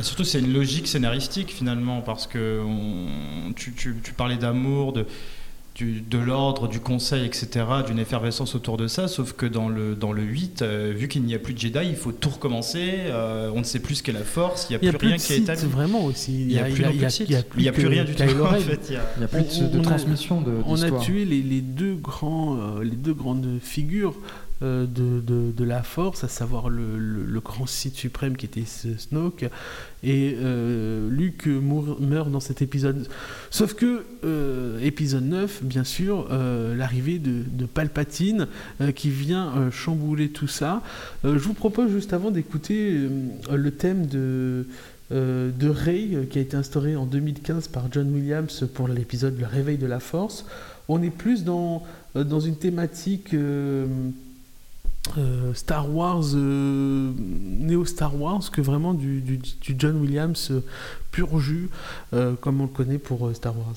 Surtout, 0.00 0.24
c'est 0.24 0.38
une 0.38 0.52
logique 0.52 0.86
scénaristique 0.86 1.50
finalement, 1.52 2.00
parce 2.02 2.26
que 2.26 2.62
tu- 3.56 3.72
tu 4.02 4.12
parlais 4.12 4.36
d'amour, 4.36 4.92
de, 4.92 5.06
du- 5.74 6.00
de 6.02 6.18
l'ordre, 6.18 6.68
du 6.68 6.80
conseil, 6.80 7.24
etc., 7.24 7.48
d'une 7.86 7.98
effervescence 7.98 8.54
autour 8.54 8.76
de 8.76 8.86
ça, 8.88 9.08
sauf 9.08 9.32
que 9.32 9.46
dans 9.46 9.68
le, 9.68 9.94
dans 9.94 10.12
le 10.12 10.22
8, 10.22 10.60
euh, 10.62 10.92
vu 10.94 11.08
qu'il 11.08 11.22
n'y 11.22 11.34
a 11.34 11.38
plus 11.38 11.54
de 11.54 11.58
Jedi, 11.58 11.78
il 11.84 11.96
faut 11.96 12.12
tout 12.12 12.28
recommencer, 12.28 12.90
euh, 13.06 13.50
on 13.54 13.60
ne 13.60 13.64
sait 13.64 13.78
plus 13.80 13.96
ce 13.96 14.02
qu'est 14.02 14.12
la 14.12 14.22
force, 14.24 14.66
il 14.68 14.78
n'y 14.80 14.86
a 14.86 14.90
a 14.90 14.98
plus 14.98 15.08
rien 15.08 15.16
qui 15.16 15.32
est 15.32 15.38
établi. 15.38 15.66
vraiment 15.66 16.04
aussi. 16.04 16.42
Il 16.42 16.46
n'y 16.48 16.58
a, 16.58 16.64
plus 16.64 16.84
il 17.56 17.62
n'y 17.62 17.68
a 17.68 17.72
plus 17.72 17.86
rien 17.86 18.04
du 18.04 18.14
tout. 18.14 18.22
En 18.22 18.52
fait, 18.60 18.80
il 18.90 18.98
n'y 19.18 19.24
a 19.24 19.28
plus 19.28 19.40
de, 19.42 19.64
On- 19.64 19.68
de 19.68 19.78
on 19.78 19.80
a- 19.80 19.84
transmission 19.84 20.40
de, 20.42 20.52
On 20.66 20.82
a 20.82 20.90
tué 21.00 21.24
les, 21.24 21.40
les 21.42 21.60
deux 21.62 21.94
grands, 21.94 22.56
euh, 22.56 22.84
les 22.84 22.90
deux 22.96 23.14
grandes 23.14 23.58
figures 23.62 24.14
de, 24.62 25.20
de, 25.20 25.64
la 25.64 25.82
Force, 25.82 26.24
à 26.24 26.28
savoir 26.28 26.68
le, 26.68 27.40
grand 27.40 27.66
Sith 27.66 27.96
suprême 27.96 28.36
qui 28.36 28.46
était 28.46 28.64
Snoke, 28.64 29.44
et 30.04 30.36
euh, 30.40 31.08
Luke 31.10 31.46
meurt 31.46 32.30
dans 32.30 32.40
cet 32.40 32.62
épisode. 32.62 33.08
Sauf 33.50 33.74
que 33.74 34.04
euh, 34.24 34.80
épisode 34.80 35.24
9, 35.24 35.62
bien 35.62 35.84
sûr, 35.84 36.28
euh, 36.30 36.74
l'arrivée 36.74 37.18
de, 37.18 37.66
Palpatine 37.66 38.48
euh, 38.80 38.92
qui 38.92 39.08
vient 39.10 39.52
euh, 39.56 39.70
chambouler 39.70 40.30
tout 40.30 40.48
ça. 40.48 40.82
Euh, 41.24 41.34
je 41.34 41.44
vous 41.44 41.54
propose 41.54 41.90
juste 41.90 42.12
avant 42.12 42.30
d'écouter 42.30 42.92
euh, 42.92 43.56
le 43.56 43.70
thème 43.70 44.06
de 44.06 44.66
euh, 45.12 45.50
de 45.50 45.68
Rey 45.68 46.08
euh, 46.14 46.24
qui 46.24 46.38
a 46.38 46.40
été 46.40 46.56
instauré 46.56 46.96
en 46.96 47.04
2015 47.04 47.68
par 47.68 47.92
John 47.92 48.10
Williams 48.14 48.66
pour 48.72 48.88
l'épisode 48.88 49.38
Le 49.38 49.46
réveil 49.46 49.76
de 49.76 49.86
la 49.86 50.00
force. 50.00 50.46
On 50.88 51.02
est 51.02 51.10
plus 51.10 51.44
dans, 51.44 51.82
euh, 52.16 52.40
une 52.40 52.56
thématique 52.56 53.34
euh, 53.34 53.86
euh, 55.18 55.52
Star 55.54 55.88
Wars, 55.94 56.22
euh, 56.34 57.12
néo 57.18 57.84
Star 57.84 58.18
Wars, 58.20 58.50
que 58.50 58.60
vraiment 58.60 58.94
du, 58.94 59.20
du- 59.20 59.38
du 59.38 59.74
John 59.78 60.00
Williams 60.00 60.48
euh, 60.50 60.60
pur 61.10 61.38
jus, 61.40 61.68
euh, 62.14 62.34
comme 62.40 62.60
on 62.60 62.64
le 62.64 62.70
connaît 62.70 62.98
pour 62.98 63.30
Star 63.34 63.56
Wars. 63.58 63.74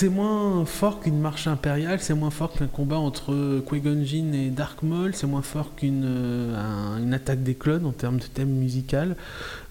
C'est 0.00 0.08
moins 0.08 0.64
fort 0.64 1.00
qu'une 1.00 1.20
marche 1.20 1.46
impériale, 1.46 2.00
c'est 2.00 2.14
moins 2.14 2.30
fort 2.30 2.54
qu'un 2.54 2.68
combat 2.68 2.96
entre 2.96 3.60
Qui-Gon 3.68 4.02
Jinn 4.02 4.34
et 4.34 4.48
Dark 4.48 4.82
Maul, 4.82 5.14
c'est 5.14 5.26
moins 5.26 5.42
fort 5.42 5.74
qu'une 5.76 6.04
euh, 6.06 7.12
attaque 7.12 7.42
des 7.42 7.54
clones 7.54 7.84
en 7.84 7.92
termes 7.92 8.16
de 8.16 8.24
thème 8.24 8.48
musical. 8.48 9.14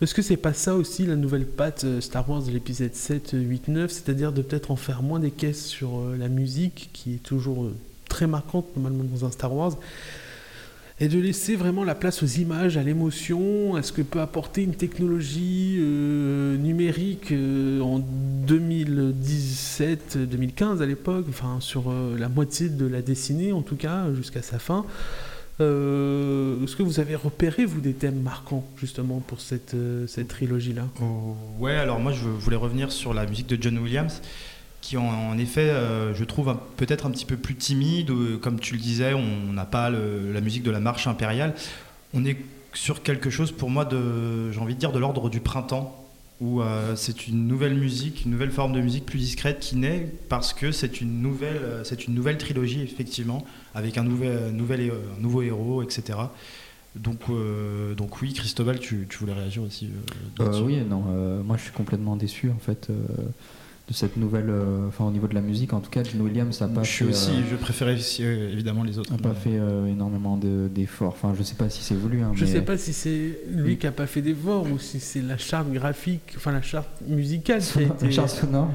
Est-ce 0.04 0.14
que 0.14 0.22
c'est 0.22 0.38
pas 0.38 0.54
ça 0.54 0.76
aussi 0.76 1.08
la 1.08 1.16
nouvelle 1.16 1.48
patte 1.48 1.84
euh, 1.84 2.00
Star 2.00 2.30
Wars 2.30 2.44
de 2.44 2.52
l'épisode 2.52 2.94
7, 2.94 3.32
8, 3.34 3.70
9, 3.70 3.90
c'est-à-dire 3.90 4.32
de 4.32 4.44
peut-être 4.44 4.70
en 4.70 4.76
faire 4.76 5.02
moins 5.02 5.20
des 5.20 5.32
caisses 5.32 5.66
sur 5.66 5.98
euh, 5.98 6.16
la 6.16 6.28
musique, 6.28 6.92
qui 6.94 7.16
est 7.16 7.24
toujours 7.24 7.66
très 8.08 8.28
marquante 8.28 8.68
normalement 8.76 9.06
dans 9.12 9.26
un 9.26 9.32
Star 9.32 9.52
Wars, 9.52 9.78
et 11.02 11.08
de 11.08 11.18
laisser 11.18 11.56
vraiment 11.56 11.86
la 11.86 11.96
place 11.96 12.22
aux 12.24 12.28
images, 12.28 12.76
à 12.76 12.84
l'émotion, 12.84 13.76
à 13.76 13.84
ce 13.84 13.94
que 13.94 14.02
peut 14.02 14.20
apporter 14.20 14.64
une 14.64 14.76
technologie 14.76 15.78
euh, 15.80 16.58
numérique 16.58 17.32
euh, 17.32 17.80
en 17.80 18.04
2017-2015 18.48 20.82
à 20.82 20.86
l'époque, 20.86 21.28
enfin 21.30 21.62
sur 21.62 21.90
euh, 21.90 22.18
la 22.18 22.28
moitié 22.28 22.68
de 22.68 22.86
la 22.86 23.02
dessinée 23.02 23.54
en 23.54 23.62
tout 23.62 23.78
cas, 23.78 24.14
jusqu'à 24.14 24.42
sa 24.42 24.60
fin. 24.60 24.86
Est-ce 25.62 26.76
que 26.78 26.84
vous 26.84 27.02
avez 27.02 27.16
repéré, 27.16 27.66
vous, 27.66 27.82
des 27.82 27.92
thèmes 27.92 28.22
marquants 28.22 28.64
justement 28.78 29.20
pour 29.20 29.42
cette, 29.42 29.76
cette 30.08 30.30
trilogie-là? 30.30 30.88
Oh, 31.02 31.36
ouais, 31.60 31.76
alors 31.76 32.00
moi 32.00 32.14
je 32.14 32.30
voulais 32.30 32.56
revenir 32.56 32.94
sur 32.94 33.14
la 33.14 33.26
musique 33.26 33.48
de 33.48 33.62
John 33.62 33.78
Williams, 33.78 34.22
qui 34.90 34.98
en, 34.98 35.04
en 35.08 35.38
effet, 35.38 35.70
euh, 35.70 36.16
je 36.16 36.24
trouve 36.24 36.56
peut-être 36.78 37.06
un 37.06 37.12
petit 37.12 37.26
peu 37.26 37.38
plus 37.38 37.54
timide. 37.56 38.12
Comme 38.42 38.60
tu 38.60 38.74
le 38.74 38.80
disais, 38.80 39.14
on 39.14 39.54
n'a 39.54 39.66
pas 39.66 39.90
le- 39.92 40.34
la 40.34 40.42
musique 40.42 40.64
de 40.64 40.72
la 40.72 40.80
marche 40.80 41.06
impériale. 41.06 41.54
On 42.16 42.26
est 42.26 42.38
sur 42.74 43.04
quelque 43.04 43.30
chose 43.30 43.52
pour 43.52 43.70
moi 43.70 43.86
de, 43.86 44.52
j'ai 44.52 44.60
envie 44.60 44.74
de 44.74 44.80
dire, 44.80 44.92
de 44.92 44.98
l'ordre 44.98 45.30
du 45.30 45.42
printemps, 45.42 45.96
où 46.42 46.62
euh, 46.62 46.96
c'est 46.96 47.28
une 47.28 47.48
nouvelle 47.48 47.76
musique, 47.76 48.26
une 48.26 48.32
nouvelle 48.32 48.50
forme 48.50 48.74
de 48.74 48.82
musique 48.82 49.06
plus 49.06 49.20
discrète 49.20 49.60
qui 49.60 49.76
naît 49.76 50.12
parce 50.28 50.54
que 50.54 50.72
c'est 50.72 51.02
une 51.02 51.22
nouvelle, 51.22 51.58
euh, 51.62 51.84
c'est 51.84 52.08
une 52.08 52.16
nouvelle 52.16 52.38
trilogie 52.40 52.82
effectivement, 52.82 53.46
avec 53.76 53.98
un 54.00 54.04
nouvel, 54.04 54.52
nouvel, 54.54 54.92
un 55.18 55.22
nouveau 55.22 55.44
héros, 55.44 55.84
etc. 55.84 56.18
Donc, 56.96 57.20
euh, 57.30 57.94
donc 57.94 58.22
oui, 58.24 58.34
Christobal, 58.34 58.80
tu, 58.80 59.06
tu 59.08 59.18
voulais 59.20 59.34
réagir 59.34 59.62
aussi 59.62 59.90
euh, 60.40 60.62
oui, 60.64 60.78
non, 60.90 61.02
moi 61.44 61.58
je 61.58 61.64
suis 61.64 61.72
complètement 61.74 62.16
déçu 62.16 62.50
en 62.50 62.58
fait 62.60 62.88
de 63.90 63.94
cette 63.94 64.16
nouvelle. 64.18 64.50
euh, 64.50 64.88
Enfin, 64.88 65.06
au 65.06 65.12
niveau 65.12 65.28
de 65.28 65.34
la 65.34 65.42
musique, 65.42 65.74
en 65.74 65.80
tout 65.80 65.90
cas, 65.90 66.04
John 66.04 66.22
Williams 66.22 66.62
n'a 66.62 66.68
pas 66.68 66.84
je 66.84 66.90
suis 66.92 67.06
fait, 67.06 67.12
aussi, 67.12 67.32
euh, 67.32 67.44
je 67.52 67.56
préférais 67.56 67.96
aussi, 67.96 68.24
euh, 68.24 68.52
évidemment 68.54 68.84
les 68.84 69.00
autres. 69.00 69.14
a 69.14 69.18
pas 69.18 69.34
fait 69.34 69.58
euh, 69.58 69.86
énormément 69.88 70.38
de- 70.38 70.68
d'efforts. 70.74 71.10
Enfin, 71.22 71.34
je 71.38 71.44
sais 71.44 71.56
pas 71.56 71.70
si 71.70 71.84
c'est 71.84 71.96
voulu. 71.96 72.22
Hein, 72.22 72.32
Je 72.36 72.46
mais 72.46 72.52
sais 72.52 72.62
pas 72.62 72.78
si 72.78 72.94
c'est 72.94 73.40
lui 73.50 73.64
Oui. 73.72 73.78
qui 73.78 73.88
a 73.88 73.92
pas 73.92 74.06
fait 74.08 74.22
d'effort 74.22 74.66
ou 74.72 74.78
si 74.80 75.00
c'est 75.00 75.22
la 75.22 75.38
charte 75.38 75.72
graphique, 75.72 76.34
enfin 76.38 76.52
la 76.52 76.62
charte 76.62 76.90
musicale 77.08 77.62
qui 77.62 77.80
a 77.84 77.88
La 78.06 78.12
charte 78.12 78.30
sonore. 78.30 78.72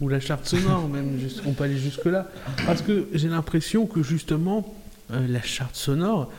ou 0.00 0.08
la 0.08 0.20
charte 0.20 0.46
sonore 0.46 0.88
même, 0.88 1.18
on 1.46 1.52
peut 1.52 1.64
aller 1.64 1.76
jusque-là. 1.78 2.28
Parce 2.66 2.82
que 2.82 3.06
j'ai 3.12 3.28
l'impression 3.28 3.86
que 3.86 4.02
justement, 4.02 4.74
euh, 5.12 5.26
la 5.28 5.42
charte 5.42 5.76
sonore 5.76 6.30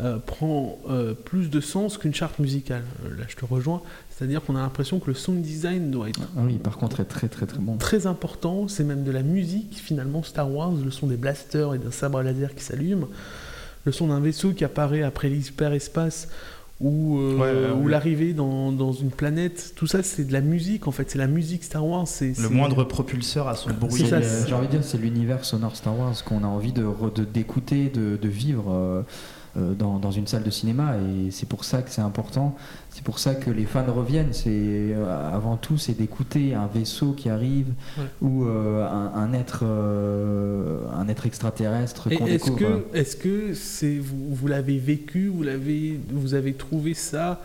euh, 0.00 0.18
prend 0.18 0.78
euh, 0.90 1.14
plus 1.14 1.50
de 1.50 1.60
sens 1.60 1.98
qu'une 1.98 2.14
charte 2.14 2.38
musicale. 2.40 2.82
Euh, 3.06 3.16
là, 3.18 3.24
je 3.28 3.36
te 3.36 3.44
rejoins. 3.44 3.80
C'est-à-dire 4.10 4.42
qu'on 4.44 4.54
a 4.56 4.60
l'impression 4.60 4.98
que 5.00 5.06
le 5.08 5.14
sound 5.14 5.40
design 5.42 5.90
doit 5.90 6.08
être 6.08 6.20
Ah 6.36 6.40
oui, 6.44 6.54
par 6.54 6.76
contre, 6.78 7.00
est 7.00 7.04
très 7.04 7.28
très 7.28 7.46
très 7.46 7.58
bon. 7.58 7.76
très 7.76 8.06
important. 8.06 8.68
C'est 8.68 8.84
même 8.84 9.02
de 9.04 9.10
la 9.10 9.22
musique, 9.22 9.74
finalement, 9.76 10.22
Star 10.22 10.50
Wars, 10.50 10.72
le 10.72 10.90
son 10.90 11.06
des 11.08 11.16
blasters 11.16 11.74
et 11.74 11.78
d'un 11.78 11.90
sabre 11.90 12.22
laser 12.22 12.54
qui 12.54 12.62
s'allume, 12.62 13.06
le 13.84 13.92
son 13.92 14.08
d'un 14.08 14.20
vaisseau 14.20 14.52
qui 14.52 14.64
apparaît 14.64 15.02
après 15.02 15.28
l'hyperespace 15.28 16.28
ou, 16.80 17.18
euh, 17.18 17.34
Ouais, 17.34 17.40
ouais, 17.40 17.70
ou 17.80 17.84
ouais. 17.84 17.90
l'arrivée 17.90 18.34
dans, 18.34 18.72
dans 18.72 18.92
une 18.92 19.10
planète. 19.10 19.72
Tout 19.76 19.86
ça, 19.86 20.02
c'est 20.02 20.24
de 20.24 20.32
la 20.32 20.40
musique, 20.40 20.86
en 20.88 20.90
fait. 20.92 21.08
C'est 21.10 21.18
la 21.18 21.28
musique 21.28 21.62
Star 21.64 21.86
Wars. 21.86 22.06
C'est, 22.08 22.28
Le 22.28 22.34
c'est- 22.34 22.48
moindre 22.50 22.82
propulseur 22.84 23.46
a 23.48 23.54
son 23.56 23.70
bruit. 23.72 24.04
J'ai 24.06 24.54
envie 24.54 24.66
de 24.66 24.72
dire, 24.72 24.84
c'est 24.84 24.98
l'univers 24.98 25.44
sonore 25.44 25.76
Star 25.76 25.96
Wars 25.98 26.24
qu'on 26.24 26.42
a 26.44 26.48
envie 26.48 26.72
de, 26.72 26.84
d'écouter, 27.32 27.88
de, 27.90 28.16
de 28.20 28.28
vivre 28.28 29.04
dans, 29.56 29.98
dans 29.98 30.10
une 30.10 30.26
salle 30.26 30.42
de 30.42 30.50
cinéma. 30.50 30.96
Et 30.98 31.30
c'est 31.30 31.48
pour 31.48 31.64
ça 31.64 31.82
que 31.82 31.90
c'est 31.90 32.00
important. 32.02 32.56
C'est 32.90 33.04
pour 33.04 33.18
ça 33.18 33.34
que 33.34 33.50
les 33.50 33.64
fans 33.64 33.84
reviennent. 33.92 34.32
C'est 34.32 34.50
euh, 34.50 35.32
avant 35.34 35.56
tout, 35.56 35.78
c'est 35.78 35.94
d'écouter 35.96 36.54
un 36.54 36.66
vaisseau 36.66 37.12
qui 37.12 37.28
arrive 37.28 37.66
Ouais. 37.98 38.04
ou 38.22 38.44
euh, 38.44 38.86
un, 38.86 39.12
un 39.14 39.32
être, 39.32 39.64
euh, 39.64 40.78
un 40.96 41.08
être 41.08 41.26
extraterrestre 41.26 42.08
qu'on 42.08 42.26
est-ce 42.26 42.44
découvre. 42.50 42.58
que, 42.92 42.96
est-ce 42.98 43.16
que 43.16 43.54
c'est, 43.54 43.98
vous, 43.98 44.34
vous 44.34 44.46
l'avez 44.48 44.78
vécu, 44.78 45.28
vous, 45.28 45.42
l'avez, 45.42 46.00
vous 46.10 46.34
avez 46.34 46.54
trouvé 46.54 46.94
ça 46.94 47.40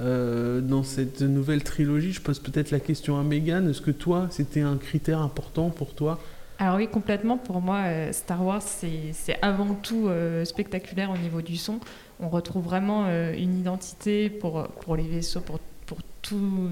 euh, 0.00 0.60
dans 0.60 0.82
cette 0.82 1.22
nouvelle 1.22 1.62
trilogie? 1.62 2.12
Je 2.12 2.20
pose 2.20 2.38
peut-être 2.38 2.70
la 2.70 2.80
question 2.80 3.18
à 3.18 3.22
Megan. 3.22 3.68
Est-ce 3.68 3.80
que 3.82 3.90
toi, 3.90 4.26
c'était 4.30 4.62
un 4.62 4.76
critère 4.76 5.20
important 5.20 5.70
pour 5.70 5.94
toi 5.94 6.18
Alors 6.62 6.76
oui, 6.76 6.86
complètement. 6.86 7.38
Pour 7.38 7.60
moi, 7.60 7.78
euh, 7.86 8.12
Star 8.12 8.46
Wars, 8.46 8.62
c'est 8.62 9.36
avant 9.42 9.74
tout 9.74 10.06
euh, 10.06 10.44
spectaculaire 10.44 11.10
au 11.10 11.16
niveau 11.16 11.42
du 11.42 11.56
son. 11.56 11.80
On 12.20 12.28
retrouve 12.28 12.62
vraiment 12.62 13.06
euh, 13.08 13.34
une 13.36 13.58
identité 13.58 14.30
pour, 14.30 14.68
pour 14.68 14.94
les 14.94 15.02
vaisseaux, 15.02 15.40
pour, 15.40 15.58
pour 15.86 15.98
tout- 16.22 16.70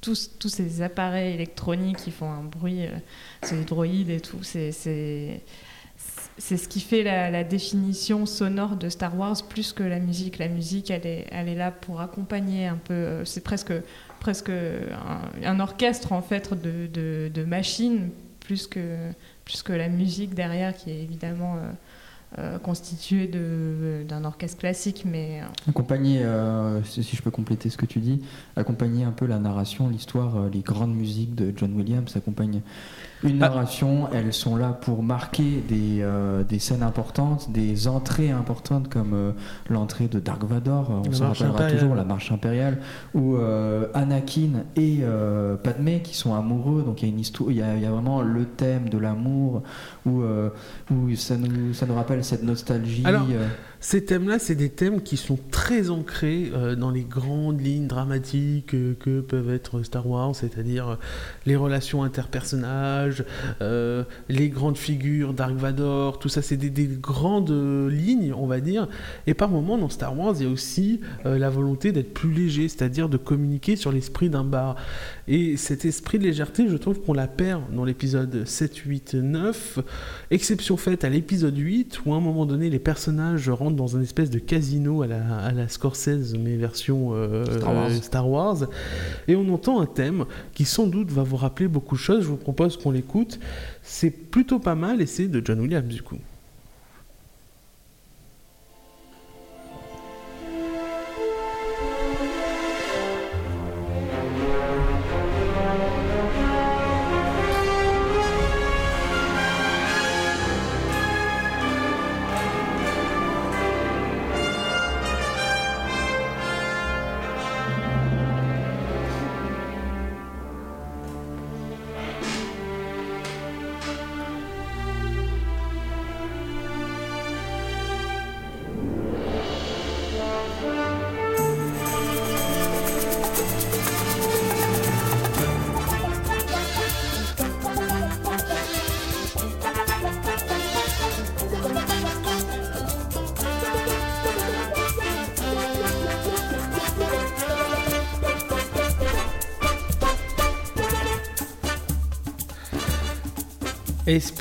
tous, 0.00 0.32
tous 0.40 0.48
ces 0.48 0.82
appareils 0.82 1.34
électroniques 1.34 1.98
qui 1.98 2.10
font 2.10 2.28
un 2.28 2.42
bruit, 2.42 2.86
euh, 2.86 2.90
ces 3.42 3.62
droïdes 3.62 4.10
et 4.10 4.18
tout. 4.18 4.42
C'est 4.42 4.72
ce 4.72 6.68
qui 6.68 6.80
fait 6.80 7.04
la, 7.04 7.44
définition 7.44 8.26
sonore 8.26 8.74
de 8.74 8.88
Star 8.88 9.16
Wars 9.16 9.36
plus 9.48 9.72
que 9.72 9.84
la 9.84 10.00
musique. 10.00 10.38
La 10.38 10.48
musique, 10.48 10.90
elle 10.90 11.06
est, 11.06 11.28
elle 11.30 11.46
est 11.46 11.54
là 11.54 11.70
pour 11.70 12.00
accompagner 12.00 12.66
un 12.66 12.76
peu. 12.76 13.24
C'est 13.24 13.44
presque, 13.44 13.72
presque 14.18 14.50
un, 15.44 15.60
orchestre 15.60 16.10
en 16.10 16.22
fait 16.22 16.52
de, 16.60 16.88
de 17.32 17.44
machines 17.44 18.10
plus 18.48 18.66
que, 18.66 19.10
plus 19.44 19.62
que 19.62 19.74
la 19.74 19.88
musique 19.88 20.34
derrière 20.34 20.74
qui 20.74 20.90
est 20.90 21.02
évidemment 21.02 21.56
euh, 21.56 21.70
euh, 22.38 22.58
constituée 22.58 23.26
d'un 24.08 24.24
orchestre 24.24 24.56
classique. 24.56 25.02
Mais 25.04 25.42
euh, 25.42 25.68
Accompagner, 25.68 26.24
si 26.82 27.02
je 27.02 27.20
peux 27.20 27.30
compléter 27.30 27.68
ce 27.68 27.76
que 27.76 27.84
tu 27.84 27.98
dis, 27.98 28.22
accompagner 28.56 29.04
un 29.04 29.10
peu 29.10 29.26
la 29.26 29.38
narration, 29.38 29.88
l'histoire, 29.88 30.48
les 30.50 30.60
grandes 30.60 30.94
musiques 30.94 31.34
de 31.34 31.52
John 31.54 31.74
Williams 31.74 32.16
accompagnent 32.16 32.62
une 33.24 33.36
Ah. 33.42 33.48
narration. 33.48 34.08
Elles 34.12 34.32
sont 34.32 34.56
là 34.56 34.68
pour 34.80 35.02
marquer 35.02 35.62
des, 35.68 35.98
euh, 36.02 36.44
des 36.44 36.58
scènes 36.58 36.82
importantes, 36.82 37.50
des 37.50 37.88
entrées 37.88 38.30
importantes 38.30 38.88
comme 38.88 39.12
euh, 39.14 39.32
l'entrée 39.68 40.06
de 40.08 40.20
Dark 40.20 40.44
Vador, 40.44 40.90
euh, 40.90 41.08
on 41.08 41.12
s'en 41.12 41.28
rappellera 41.28 41.54
impériale. 41.54 41.78
toujours, 41.78 41.94
la 41.94 42.04
marche 42.04 42.30
impériale, 42.32 42.78
où 43.14 43.36
euh, 43.36 43.86
Anakin 43.94 44.64
et 44.76 44.98
euh, 45.02 45.56
Padmé 45.56 46.00
qui 46.02 46.16
sont 46.16 46.34
amoureux, 46.34 46.82
donc 46.82 47.02
il 47.02 47.06
y 47.08 47.10
a 47.10 47.14
une 47.14 47.20
histoire, 47.20 47.50
il 47.50 47.56
y 47.56 47.62
a, 47.62 47.74
il 47.74 47.82
y 47.82 47.86
a 47.86 47.90
vraiment 47.90 48.22
le 48.22 48.44
thème 48.44 48.88
de 48.88 48.98
l'amour, 48.98 49.62
où, 50.06 50.22
euh, 50.22 50.50
où 50.90 51.14
ça, 51.16 51.36
nous, 51.36 51.74
ça 51.74 51.86
nous 51.86 51.94
rappelle 51.94 52.22
cette 52.24 52.42
nostalgie. 52.42 53.02
Alors, 53.04 53.22
Ces 53.80 54.04
thèmes-là, 54.04 54.40
c'est 54.40 54.56
des 54.56 54.70
thèmes 54.70 55.02
qui 55.02 55.16
sont 55.16 55.38
très 55.52 55.90
ancrés 55.90 56.50
euh, 56.52 56.74
dans 56.74 56.90
les 56.90 57.04
grandes 57.04 57.60
lignes 57.60 57.86
dramatiques 57.86 58.74
euh, 58.74 58.94
que 58.98 59.20
peuvent 59.20 59.50
être 59.50 59.84
Star 59.84 60.04
Wars, 60.08 60.34
c'est-à-dire 60.34 60.88
euh, 60.88 60.96
les 61.46 61.54
relations 61.54 62.02
interpersonnages, 62.02 63.24
euh, 63.62 64.02
les 64.28 64.48
grandes 64.48 64.76
figures, 64.76 65.32
Dark 65.32 65.54
Vador, 65.54 66.18
tout 66.18 66.28
ça, 66.28 66.42
c'est 66.42 66.56
des, 66.56 66.70
des 66.70 66.86
grandes 66.86 67.50
lignes, 67.88 68.32
on 68.32 68.46
va 68.46 68.60
dire. 68.60 68.88
Et 69.28 69.34
par 69.34 69.48
moments, 69.48 69.78
dans 69.78 69.88
Star 69.88 70.18
Wars, 70.18 70.34
il 70.38 70.46
y 70.46 70.48
a 70.48 70.52
aussi 70.52 71.00
la 71.24 71.50
volonté 71.50 71.92
d'être 71.92 72.12
plus 72.12 72.32
léger, 72.32 72.68
c'est-à-dire 72.68 73.08
de 73.08 73.16
communiquer 73.16 73.76
sur 73.76 73.92
l'esprit 73.92 74.28
d'un 74.28 74.44
bar. 74.44 74.76
Et 75.30 75.58
cet 75.58 75.84
esprit 75.84 76.18
de 76.18 76.24
légèreté, 76.24 76.66
je 76.68 76.76
trouve 76.76 77.00
qu'on 77.00 77.12
la 77.12 77.28
perd 77.28 77.62
dans 77.74 77.84
l'épisode 77.84 78.46
7, 78.46 78.76
8, 78.76 79.14
9. 79.14 79.78
Exception 80.30 80.78
faite 80.78 81.04
à 81.04 81.10
l'épisode 81.10 81.56
8, 81.56 82.00
où 82.06 82.14
à 82.14 82.16
un 82.16 82.20
moment 82.20 82.46
donné, 82.46 82.70
les 82.70 82.78
personnages 82.78 83.50
rentrent 83.50 83.76
dans 83.76 83.88
une 83.88 84.02
espèce 84.02 84.30
de 84.30 84.38
casino 84.38 85.02
à 85.02 85.06
la, 85.06 85.36
à 85.38 85.52
la 85.52 85.68
Scorsese, 85.68 86.34
mais 86.42 86.56
version 86.56 87.10
euh, 87.12 87.44
Star 87.44 87.74
Wars. 87.74 87.90
euh, 87.90 88.00
Star 88.00 88.30
Wars. 88.30 88.56
Et 89.28 89.36
on 89.36 89.52
entend 89.52 89.80
un 89.80 89.86
thème 89.86 90.24
qui 90.54 90.64
sans 90.64 90.86
doute 90.86 91.10
va 91.10 91.24
vous 91.24 91.36
rappeler 91.36 91.68
beaucoup 91.68 91.96
de 91.96 92.00
choses. 92.00 92.22
Je 92.22 92.28
vous 92.28 92.36
propose 92.36 92.78
qu'on 92.78 92.90
l'écoute. 92.90 93.38
C'est 93.82 94.10
plutôt 94.10 94.58
pas 94.58 94.74
mal 94.74 95.02
et 95.02 95.06
c'est 95.06 95.28
de 95.28 95.42
John 95.44 95.60
Williams 95.60 95.88
du 95.88 96.00
coup. 96.02 96.16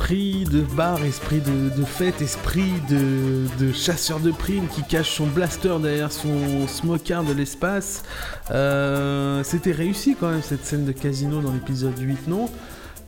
Esprit 0.07 0.45
de 0.45 0.61
bar, 0.61 1.03
esprit 1.03 1.41
de, 1.41 1.83
fête, 1.83 2.21
esprit 2.21 2.71
de, 2.89 3.73
chasseur 3.73 4.21
de 4.21 4.31
primes 4.31 4.69
qui 4.69 4.81
cache 4.81 5.09
son 5.09 5.27
blaster 5.27 5.75
derrière 5.81 6.13
son 6.13 6.65
smoker 6.65 7.25
de 7.25 7.33
l'espace. 7.33 8.03
Euh, 8.49 9.43
c'était 9.43 9.73
réussi 9.73 10.15
quand 10.17 10.29
même 10.29 10.41
cette 10.41 10.63
scène 10.63 10.85
de 10.85 10.93
casino 10.93 11.41
dans 11.41 11.51
l'épisode 11.51 11.99
8, 11.99 12.29
non? 12.29 12.49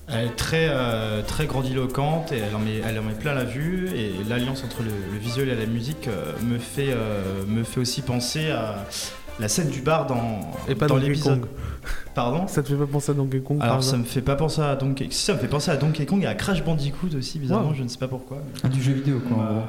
Elle 0.09 0.25
est 0.25 0.35
très, 0.35 0.67
euh, 0.69 1.21
très 1.21 1.45
grandiloquente 1.45 2.33
et 2.33 2.39
elle 2.39 2.53
en, 2.53 2.59
met, 2.59 2.81
elle 2.85 2.99
plein 3.17 3.33
la 3.33 3.45
vue. 3.45 3.88
Et 3.95 4.12
l'alliance 4.27 4.65
entre 4.65 4.83
le, 4.83 4.91
visuel 5.19 5.47
et 5.47 5.55
la 5.55 5.67
musique 5.67 6.09
euh, 6.09 6.33
me 7.47 7.63
fait 7.63 7.79
aussi 7.79 8.01
penser 8.01 8.51
à 8.51 8.85
la 9.39 9.47
scène 9.47 9.69
du 9.69 9.82
bar 9.82 10.06
dans, 10.06 10.41
et 10.67 10.75
pas 10.75 10.88
dans 10.88 10.97
l'épisode. 10.97 11.47
Pardon 12.13 12.47
Ça 12.47 12.63
te 12.63 12.69
fait 12.69 12.75
pas 12.75 12.86
penser 12.86 13.12
à 13.12 13.15
Donkey 13.15 13.39
Kong 13.39 13.58
Alors 13.62 13.84
ça 13.84 13.97
me 13.97 14.04
fait 14.04 14.21
pas 14.21 14.36
penser 14.36 14.62
à 14.62 14.75
Donkey 14.75 15.06
Kong. 15.06 15.13
ça 15.13 15.34
me 15.34 15.39
fait 15.39 15.47
penser 15.47 15.71
à 15.71 15.78
Donkey 15.78 16.06
Kong 16.06 16.23
et 16.23 16.28
à 16.28 16.36
Crash 16.36 16.63
Bandicoot 16.63 17.15
aussi, 17.17 17.39
bizarrement, 17.39 17.73
je 17.73 17.84
ne 17.84 17.88
sais 17.88 17.97
pas 17.97 18.08
pourquoi. 18.08 18.39
Ah, 18.63 18.67
du 18.67 18.82
jeu 18.82 18.93
vidéo 18.93 19.19
quoi. 19.19 19.65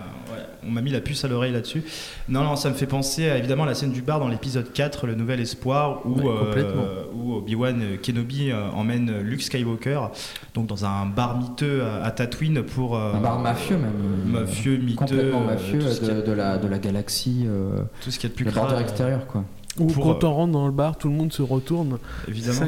on 0.67 0.71
m'a 0.71 0.81
mis 0.81 0.91
la 0.91 1.01
puce 1.01 1.25
à 1.25 1.29
l'oreille 1.29 1.53
là-dessus. 1.53 1.83
Non, 2.29 2.43
non, 2.43 2.57
ça 2.57 2.71
me 2.71 2.75
fait 2.75 2.87
penser 2.87 3.29
à 3.29 3.37
évidemment 3.37 3.65
la 3.65 3.75
scène 3.75 3.93
du 3.93 4.03
bar 4.03 4.21
dans 4.21 4.29
l'épisode 4.29 4.73
4, 4.73 5.07
Le 5.07 5.15
Nouvel 5.15 5.41
Espoir, 5.41 6.05
où, 6.07 6.29
euh, 6.29 7.05
où 7.15 7.35
Obi-Wan 7.35 7.99
Kenobi 8.03 8.51
euh, 8.51 8.69
emmène 8.71 9.21
Luke 9.21 9.43
Skywalker 9.43 10.01
donc 10.55 10.67
dans 10.67 10.85
un 10.85 11.07
bar 11.07 11.39
miteux 11.39 11.83
à, 12.03 12.11
Tatooine 12.11 12.63
pour. 12.63 12.97
Euh, 12.97 13.15
un 13.15 13.21
bar 13.21 13.39
mafieux 13.39 13.77
même. 13.77 13.93
Mafieux, 14.27 14.79
miteux. 14.79 14.97
Complètement 14.97 15.41
mafieux 15.41 15.81
de, 15.81 16.33
la, 16.33 16.59
de 16.59 16.67
la 16.67 16.79
galaxie. 16.79 17.47
tout 18.03 18.11
ce 18.11 18.19
qui 18.19 18.27
est 18.27 18.31
de 18.31 18.35
plus 18.35 18.45
Le 18.45 18.51
bordure 18.51 18.79
extérieur 18.81 19.27
quoi. 19.27 19.45
Ou 19.81 19.93
quand 20.01 20.25
on 20.25 20.35
rentre 20.35 20.53
dans 20.53 20.67
le 20.67 20.73
bar, 20.73 20.97
tout 20.97 21.09
le 21.09 21.15
monde 21.15 21.33
se 21.33 21.43
retourne. 21.43 21.99
Évidemment. 22.29 22.67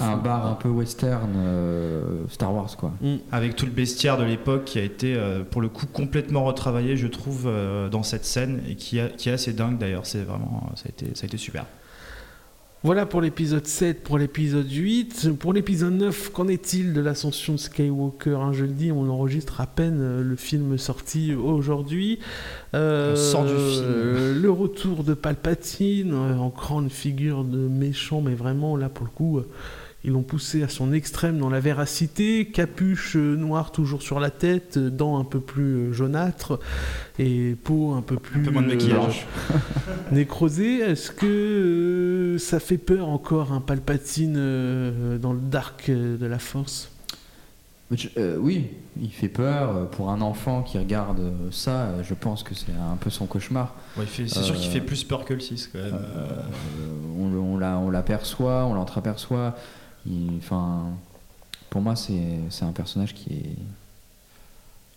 Un 0.00 0.16
bar 0.16 0.46
un 0.46 0.54
peu 0.54 0.68
western, 0.68 1.32
euh, 1.36 2.24
Star 2.28 2.54
Wars, 2.54 2.76
quoi. 2.76 2.92
Mm. 3.00 3.16
Avec 3.32 3.56
tout 3.56 3.66
le 3.66 3.72
bestiaire 3.72 4.16
de 4.18 4.24
l'époque 4.24 4.64
qui 4.64 4.78
a 4.78 4.82
été, 4.82 5.14
euh, 5.14 5.42
pour 5.44 5.60
le 5.60 5.68
coup, 5.68 5.86
complètement 5.86 6.44
retravaillé, 6.44 6.96
je 6.96 7.06
trouve, 7.06 7.44
euh, 7.46 7.88
dans 7.88 8.02
cette 8.02 8.24
scène 8.24 8.62
et 8.68 8.74
qui, 8.74 8.98
qui 9.16 9.28
est 9.28 9.32
assez 9.32 9.52
dingue 9.52 9.78
d'ailleurs. 9.78 10.06
C'est 10.06 10.22
vraiment, 10.22 10.70
ça 10.74 10.84
a 10.86 10.88
été, 10.88 11.14
ça 11.14 11.24
a 11.24 11.26
été 11.26 11.36
super. 11.36 11.66
Voilà 12.84 13.06
pour 13.06 13.22
l'épisode 13.22 13.66
7, 13.66 14.02
pour 14.02 14.18
l'épisode 14.18 14.70
8. 14.70 15.38
Pour 15.38 15.54
l'épisode 15.54 15.94
9, 15.94 16.30
qu'en 16.32 16.48
est-il 16.48 16.92
de 16.92 17.00
l'ascension 17.00 17.54
de 17.54 17.58
Skywalker 17.58 18.36
hein, 18.38 18.52
Je 18.52 18.66
le 18.66 18.72
dis, 18.72 18.92
on 18.92 19.08
enregistre 19.08 19.62
à 19.62 19.66
peine 19.66 20.00
euh, 20.02 20.22
le 20.22 20.36
film 20.36 20.76
sorti 20.76 21.32
aujourd'hui. 21.32 22.18
Euh, 22.74 23.16
sort 23.16 23.46
du 23.46 23.54
film. 23.54 24.38
le 24.38 24.50
retour 24.50 25.02
de 25.02 25.14
Palpatine, 25.14 26.12
euh, 26.12 26.36
en 26.36 26.50
grande 26.50 26.90
figure 26.90 27.44
de 27.44 27.56
méchant, 27.56 28.20
mais 28.20 28.34
vraiment, 28.34 28.76
là, 28.76 28.90
pour 28.90 29.06
le 29.06 29.12
coup... 29.12 29.40
Ils 30.06 30.12
l'ont 30.12 30.22
poussé 30.22 30.62
à 30.62 30.68
son 30.68 30.92
extrême 30.92 31.38
dans 31.38 31.48
la 31.48 31.60
véracité, 31.60 32.44
capuche 32.46 33.16
noire 33.16 33.72
toujours 33.72 34.02
sur 34.02 34.20
la 34.20 34.28
tête, 34.28 34.78
dents 34.78 35.18
un 35.18 35.24
peu 35.24 35.40
plus 35.40 35.94
jaunâtres 35.94 36.60
et 37.18 37.56
peau 37.64 37.92
un 37.92 38.02
peu 38.02 38.16
plus 38.16 38.40
un 38.40 38.44
peu 38.44 38.50
moins 38.50 38.60
de 38.60 38.68
maquillage. 38.68 39.26
nécrosée. 40.12 40.80
Est-ce 40.80 41.10
que 41.10 41.26
euh, 41.26 42.38
ça 42.38 42.60
fait 42.60 42.76
peur 42.76 43.08
encore 43.08 43.52
un 43.52 43.62
Palpatine 43.62 44.34
euh, 44.36 45.16
dans 45.16 45.32
le 45.32 45.40
dark 45.40 45.90
de 45.90 46.26
la 46.26 46.38
Force? 46.38 46.90
Euh, 48.18 48.36
oui, 48.38 48.72
il 49.00 49.10
fait 49.10 49.28
peur. 49.28 49.88
Pour 49.90 50.10
un 50.10 50.20
enfant 50.20 50.62
qui 50.62 50.76
regarde 50.78 51.32
ça, 51.50 52.02
je 52.02 52.12
pense 52.12 52.42
que 52.42 52.54
c'est 52.54 52.72
un 52.72 52.96
peu 52.96 53.08
son 53.08 53.24
cauchemar. 53.24 53.74
c'est 54.06 54.28
sûr 54.28 54.54
qu'il 54.54 54.70
fait 54.70 54.80
plus 54.80 55.04
peur 55.04 55.24
que 55.24 55.32
le 55.32 55.40
6 55.40 55.70
quand 55.72 55.78
même. 55.78 55.98
on, 57.18 57.62
on 57.62 57.90
l'aperçoit, 57.90 58.66
on 58.66 58.74
l'entreaperçoit. 58.74 59.54
Enfin, 60.38 60.84
pour 61.70 61.80
moi, 61.80 61.94
c'est 61.96 62.64
un 62.64 62.72
personnage 62.72 63.14
qui 63.14 63.32
est. 63.32 63.56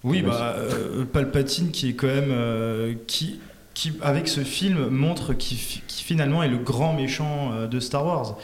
Oui, 0.04 0.22
bah, 0.22 0.54
euh, 0.58 1.06
Palpatine 1.06 1.72
qui 1.72 1.90
est 1.90 1.94
quand 1.94 2.08
même. 2.08 2.30
Euh, 2.32 2.94
qui, 3.08 3.40
qui, 3.74 3.94
avec 4.02 4.28
ce 4.28 4.42
film, 4.42 4.88
montre 4.90 5.34
qui, 5.34 5.82
qui, 5.88 6.04
finalement 6.04 6.44
est 6.44 6.50
le 6.50 6.58
grand 6.58 6.94
méchant 6.94 7.52
euh, 7.52 7.68
de 7.68 7.80
Star 7.80 8.06
Wars. 8.06 8.38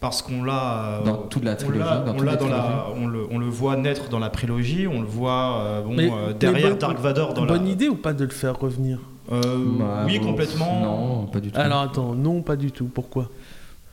Parce 0.00 0.20
qu'on 0.20 0.42
l'a. 0.42 1.00
Dans 1.04 1.16
toute 1.16 1.44
la 1.44 1.54
trilogie. 1.54 1.80
On, 1.82 2.18
on, 2.18 2.22
la, 2.22 2.86
on, 2.96 3.06
le, 3.06 3.26
on, 3.30 3.38
le, 3.38 3.46
voit 3.46 3.76
naître 3.76 4.08
dans 4.08 4.18
la 4.18 4.30
prélogie, 4.30 4.86
on 4.88 5.00
le 5.00 5.06
voit 5.06 5.82
bon, 5.84 5.96
derrière 6.38 6.76
Dark 6.76 6.98
Vador 6.98 7.34
dans 7.34 7.46
bonne 7.46 7.68
idée 7.68 7.88
ou 7.88 7.94
pas 7.94 8.12
de 8.12 8.24
le 8.24 8.30
faire 8.30 8.58
revenir? 8.58 8.98
Bah, 9.30 10.04
Oui, 10.04 10.20
complètement. 10.20 10.80
Non, 10.80 11.26
pas 11.26 11.40
du 11.40 11.52
tout. 11.52 11.58
Alors 11.58 11.82
attends, 11.82 12.14
non, 12.14 12.42
pas 12.42 12.56
du 12.56 12.72
tout. 12.72 12.86
Pourquoi? 12.86 13.28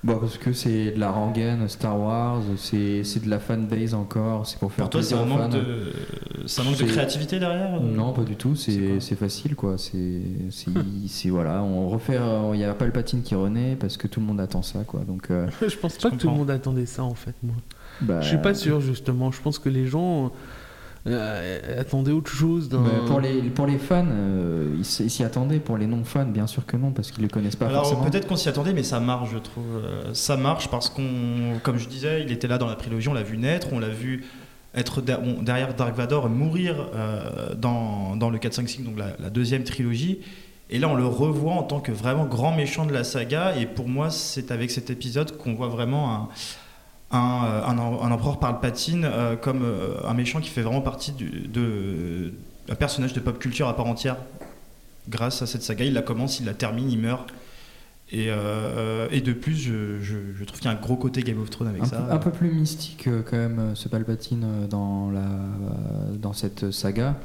Bon, 0.01 0.17
parce 0.17 0.37
que 0.37 0.53
c'est 0.53 0.91
de 0.91 0.99
la 0.99 1.11
rengaine 1.11 1.67
Star 1.67 1.99
Wars, 1.99 2.41
c'est 2.55 3.01
de 3.21 3.29
la 3.29 3.37
fanbase 3.37 3.93
encore, 3.93 4.47
c'est 4.47 4.57
pour 4.57 4.71
faire 4.71 4.85
Pour 4.85 4.91
toi, 4.91 5.03
c'est 5.03 5.15
un 5.15 5.25
manque, 5.25 5.51
de... 5.51 5.91
manque 6.63 6.77
de 6.77 6.85
créativité 6.85 7.37
derrière 7.37 7.81
Non, 7.81 8.13
pas 8.13 8.23
du 8.23 8.37
tout, 8.37 8.55
c'est 8.55 9.15
facile 9.15 9.55
quoi. 9.55 9.75
C'est 11.09 11.29
voilà, 11.29 11.61
on 11.63 11.89
refait, 11.89 12.17
il 12.53 12.57
n'y 12.57 12.63
a 12.63 12.73
pas 12.73 12.85
le 12.85 12.91
patine 12.91 13.21
qui 13.23 13.35
renaît 13.35 13.75
parce 13.75 13.97
que 13.97 14.07
tout 14.07 14.19
le 14.19 14.25
monde 14.25 14.39
attend 14.39 14.61
ça 14.61 14.83
quoi. 14.85 15.01
Donc, 15.01 15.31
euh, 15.31 15.47
je 15.67 15.75
pense 15.75 15.97
pas 15.97 16.11
que 16.11 16.15
tout 16.15 16.29
le 16.29 16.35
monde 16.35 16.51
attendait 16.51 16.85
ça 16.85 17.03
en 17.03 17.15
fait, 17.15 17.35
moi. 17.43 17.55
Bah, 18.01 18.21
je 18.21 18.29
suis 18.29 18.37
pas 18.37 18.53
sûr 18.53 18.79
justement, 18.79 19.31
je 19.31 19.41
pense 19.41 19.59
que 19.59 19.67
les 19.67 19.85
gens 19.85 20.25
euh, 20.25 20.29
attendez 21.05 22.11
autre 22.11 22.31
chose 22.31 22.69
pour, 23.07 23.19
les, 23.19 23.41
pour 23.41 23.65
les 23.65 23.77
fans, 23.77 24.05
euh, 24.09 24.75
ils 24.77 24.85
s'y 24.85 25.23
attendaient. 25.23 25.59
Pour 25.59 25.77
les 25.77 25.87
non-fans, 25.87 26.25
bien 26.25 26.47
sûr 26.47 26.65
que 26.65 26.77
non, 26.77 26.91
parce 26.91 27.11
qu'ils 27.11 27.23
ne 27.23 27.27
le 27.27 27.33
connaissent 27.33 27.55
pas 27.55 27.67
Alors 27.67 28.01
peut-être 28.03 28.27
qu'on 28.27 28.35
s'y 28.35 28.49
attendait, 28.49 28.73
mais 28.73 28.83
ça 28.83 28.99
marche, 28.99 29.29
je 29.31 29.37
trouve. 29.37 29.63
Euh, 29.83 30.13
ça 30.13 30.37
marche 30.37 30.69
parce 30.69 30.89
qu'on, 30.89 31.59
comme 31.63 31.77
je 31.77 31.87
disais, 31.87 32.23
il 32.23 32.31
était 32.31 32.47
là 32.47 32.57
dans 32.57 32.67
la 32.67 32.75
prélogie, 32.75 33.07
on 33.07 33.13
l'a 33.13 33.23
vu 33.23 33.37
naître, 33.37 33.67
on 33.71 33.79
l'a 33.79 33.89
vu 33.89 34.25
être 34.75 35.01
derrière 35.01 35.73
Dark 35.73 35.95
Vador 35.95 36.27
et 36.27 36.29
mourir 36.29 36.89
dans, 37.57 38.15
dans, 38.15 38.29
le 38.29 38.37
4-5-6, 38.37 38.83
donc 38.83 38.99
la, 38.99 39.15
la, 39.19 39.31
deuxième 39.31 39.63
trilogie. 39.63 40.19
Et 40.69 40.77
là, 40.77 40.87
on 40.87 40.95
le 40.95 41.07
revoit 41.07 41.53
en 41.53 41.63
tant 41.63 41.79
que 41.79 41.91
vraiment 41.91 42.25
grand 42.25 42.55
méchant 42.55 42.85
de 42.85 42.93
la 42.93 43.03
saga. 43.03 43.55
Et 43.57 43.65
pour 43.65 43.87
moi, 43.87 44.11
c'est 44.11 44.51
avec 44.51 44.69
cet 44.69 44.91
épisode 44.91 45.35
qu'on 45.37 45.55
voit 45.55 45.69
vraiment 45.69 46.13
un 46.13 46.29
un, 47.11 47.45
euh, 47.45 47.65
un, 47.65 47.77
un 47.77 48.11
empereur 48.11 48.39
Palpatine 48.39 49.05
euh, 49.05 49.35
comme 49.35 49.63
euh, 49.63 49.95
un 50.05 50.13
méchant 50.13 50.39
qui 50.39 50.49
fait 50.49 50.61
vraiment 50.61 50.81
partie 50.81 51.11
du, 51.11 51.47
de, 51.47 52.33
un 52.69 52.75
personnage 52.75 53.13
de 53.13 53.19
pop 53.19 53.39
culture 53.39 53.67
à 53.67 53.75
part 53.75 53.87
entière. 53.87 54.17
Grâce 55.07 55.41
à 55.41 55.47
cette 55.47 55.63
saga, 55.63 55.85
il 55.85 55.93
la 55.93 56.03
commence, 56.03 56.39
il 56.39 56.45
la 56.45 56.53
termine, 56.53 56.89
il 56.89 56.99
meurt. 56.99 57.29
Et, 58.11 58.29
et, 59.11 59.21
de 59.21 59.33
plus, 59.33 59.53
je, 59.53 60.01
je, 60.01 60.43
trouve 60.43 60.59
qu'il 60.59 60.67
y 60.69 60.73
a 60.73 60.75
un 60.75 60.81
gros 60.81 60.95
côté 60.95 61.21
Game 61.21 61.39
of 61.39 61.51
Thrones 61.51 61.67
avec 61.67 61.85
ça. 61.85 62.07
un 62.09 62.17
peu 62.17 62.31
plus 62.31 62.51
mystique 62.51 63.07
quand 63.29 63.37
même 63.37 63.75
ce 63.75 63.87
Palpatine 63.87 64.67
dans, 64.67 65.11
la, 65.11 65.27
dans 66.13 66.33
cette 66.33 66.71
saga, 66.71 67.15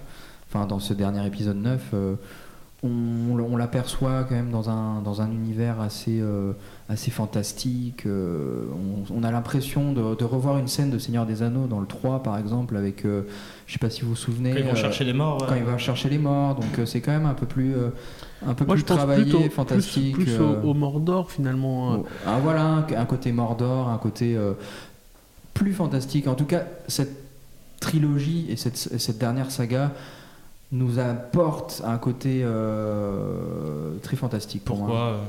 enfin 0.46 0.66
dans 0.66 0.80
ce 0.80 0.92
dernier 0.92 1.26
épisode 1.26 1.56
9. 1.56 1.94
On, 2.84 3.38
on 3.38 3.56
l'aperçoit 3.56 4.24
quand 4.24 4.34
même 4.34 4.50
dans 4.50 4.70
un, 4.70 5.00
dans 5.02 5.22
un 5.22 5.30
univers 5.30 5.80
assez 5.80 6.22
assez 6.88 7.10
fantastique. 7.10 8.04
Euh, 8.04 8.66
on, 9.10 9.22
a 9.22 9.30
l'impression 9.30 9.92
de, 9.92 10.24
revoir 10.24 10.58
une 10.58 10.68
scène 10.68 10.90
de 10.90 10.98
Seigneur 10.98 11.24
des 11.24 11.42
Anneaux 11.42 11.66
dans 11.66 11.80
le 11.80 11.86
3 11.86 12.22
par 12.22 12.36
exemple 12.38 12.76
avec, 12.76 13.04
euh, 13.04 13.22
je 13.66 13.72
sais 13.72 13.78
pas 13.78 13.88
si 13.88 14.02
vous 14.02 14.10
vous 14.10 14.16
souvenez, 14.16 14.50
quand 14.50 14.58
ils 14.58 14.64
vont 14.66 14.74
chercher 14.74 15.04
les 15.04 15.14
morts. 15.14 15.46
Quand 15.46 15.54
ils 15.54 15.64
vont 15.64 15.78
chercher 15.78 16.10
les 16.10 16.18
morts, 16.18 16.56
donc 16.56 16.86
c'est 16.86 17.00
quand 17.00 17.12
même 17.12 17.26
un 17.26 17.34
peu 17.34 17.46
plus, 17.46 17.74
un 18.46 18.54
peu 18.54 18.66
plus 18.66 18.84
travaillé, 18.84 19.48
fantastique. 19.48 20.14
Plus, 20.14 20.38
au, 20.38 20.74
Mordor 20.74 21.30
finalement. 21.30 22.00
Oh, 22.00 22.06
ah, 22.26 22.38
voilà, 22.42 22.86
un, 22.96 23.04
côté 23.06 23.32
Mordor, 23.32 23.88
un 23.88 23.98
côté 23.98 24.38
plus 25.54 25.72
fantastique. 25.72 26.26
En 26.26 26.34
tout 26.34 26.46
cas, 26.46 26.64
cette 26.86 27.16
trilogie 27.80 28.46
et 28.50 28.56
cette, 28.56 28.76
cette 28.76 29.18
dernière 29.18 29.50
saga 29.50 29.92
nous 30.72 30.98
apporte 30.98 31.82
un 31.84 31.98
côté 31.98 32.44
très 34.02 34.16
fantastique 34.16 34.64
pour 34.64 34.78
Pourquoi 34.78 34.94
moi 34.94 35.20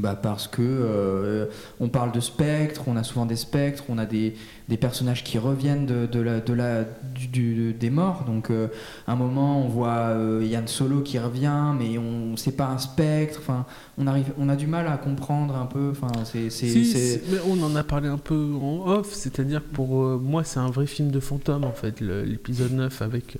bah 0.00 0.16
parce 0.20 0.48
que 0.48 0.62
euh, 0.62 1.46
on 1.78 1.88
parle 1.88 2.10
de 2.10 2.20
spectres, 2.20 2.84
on 2.86 2.96
a 2.96 3.04
souvent 3.04 3.26
des 3.26 3.36
spectres, 3.36 3.84
on 3.88 3.98
a 3.98 4.06
des, 4.06 4.34
des 4.68 4.76
personnages 4.76 5.22
qui 5.22 5.38
reviennent 5.38 5.86
de, 5.86 6.06
de 6.06 6.20
la, 6.20 6.40
de 6.40 6.52
la, 6.52 6.84
du, 7.14 7.74
des 7.74 7.90
morts. 7.90 8.24
Donc, 8.26 8.50
euh, 8.50 8.68
à 9.06 9.12
un 9.12 9.16
moment, 9.16 9.62
on 9.62 9.68
voit 9.68 9.88
euh, 9.88 10.42
Yann 10.44 10.66
Solo 10.66 11.00
qui 11.00 11.18
revient, 11.18 11.74
mais 11.78 11.98
on 11.98 12.36
c'est 12.36 12.56
pas 12.56 12.68
un 12.68 12.78
spectre. 12.78 13.40
Enfin, 13.40 13.66
on 14.00 14.06
arrive, 14.06 14.32
on 14.38 14.48
a 14.48 14.56
du 14.56 14.66
mal 14.66 14.86
à 14.86 14.96
comprendre 14.96 15.54
un 15.56 15.66
peu. 15.66 15.90
Enfin, 15.90 16.10
c'est, 16.24 16.48
on 17.48 17.62
en 17.62 17.76
a 17.76 17.84
parlé 17.84 18.08
un 18.08 18.18
peu 18.18 18.52
en 18.60 18.86
off, 18.86 19.12
c'est-à-dire 19.12 19.60
que 19.60 19.74
pour 19.74 20.02
euh, 20.02 20.20
moi, 20.22 20.44
c'est 20.44 20.58
un 20.58 20.70
vrai 20.70 20.86
film 20.86 21.10
de 21.10 21.20
fantôme 21.20 21.64
en 21.64 21.72
fait, 21.72 22.00
l'épisode 22.00 22.72
9 22.72 23.02
avec. 23.02 23.38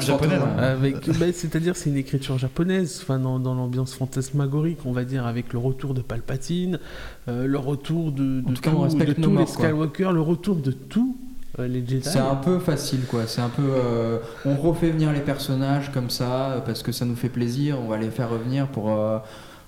japonais. 0.00 0.38
Avec, 0.58 1.06
bah, 1.18 1.26
c'est-à-dire, 1.32 1.76
c'est 1.76 1.90
une 1.90 1.96
écriture 1.96 2.38
japonaise, 2.38 3.00
enfin 3.02 3.18
dans, 3.18 3.38
dans 3.38 3.54
l'ambiance 3.54 3.94
fantasmagorique, 3.94 4.80
on 4.84 4.92
va 4.92 5.04
dire, 5.04 5.26
avec 5.26 5.52
le 5.52 5.58
retour 5.58 5.94
de 5.94 6.02
Palpatine, 6.02 6.78
le 7.26 7.58
retour 7.58 8.12
de, 8.12 8.40
de, 8.40 8.54
tous 8.54 9.36
les 9.36 9.46
Skywalker, 9.46 10.10
le 10.12 10.20
retour 10.20 10.56
de 10.56 10.72
tout 10.72 11.16
euh, 11.58 11.68
les 11.68 11.86
Jedi. 11.86 12.02
C'est 12.02 12.18
un 12.18 12.34
peu 12.34 12.58
facile, 12.58 13.06
quoi. 13.08 13.26
C'est 13.26 13.40
un 13.40 13.48
peu. 13.48 13.62
Euh, 13.62 14.18
on 14.44 14.56
refait 14.56 14.90
venir 14.90 15.12
les 15.12 15.20
personnages 15.20 15.92
comme 15.92 16.10
ça 16.10 16.62
parce 16.66 16.82
que 16.82 16.92
ça 16.92 17.04
nous 17.04 17.16
fait 17.16 17.28
plaisir. 17.28 17.78
On 17.80 17.88
va 17.88 17.96
les 17.96 18.10
faire 18.10 18.30
revenir 18.30 18.66
pour. 18.66 18.90
Euh, 18.92 19.18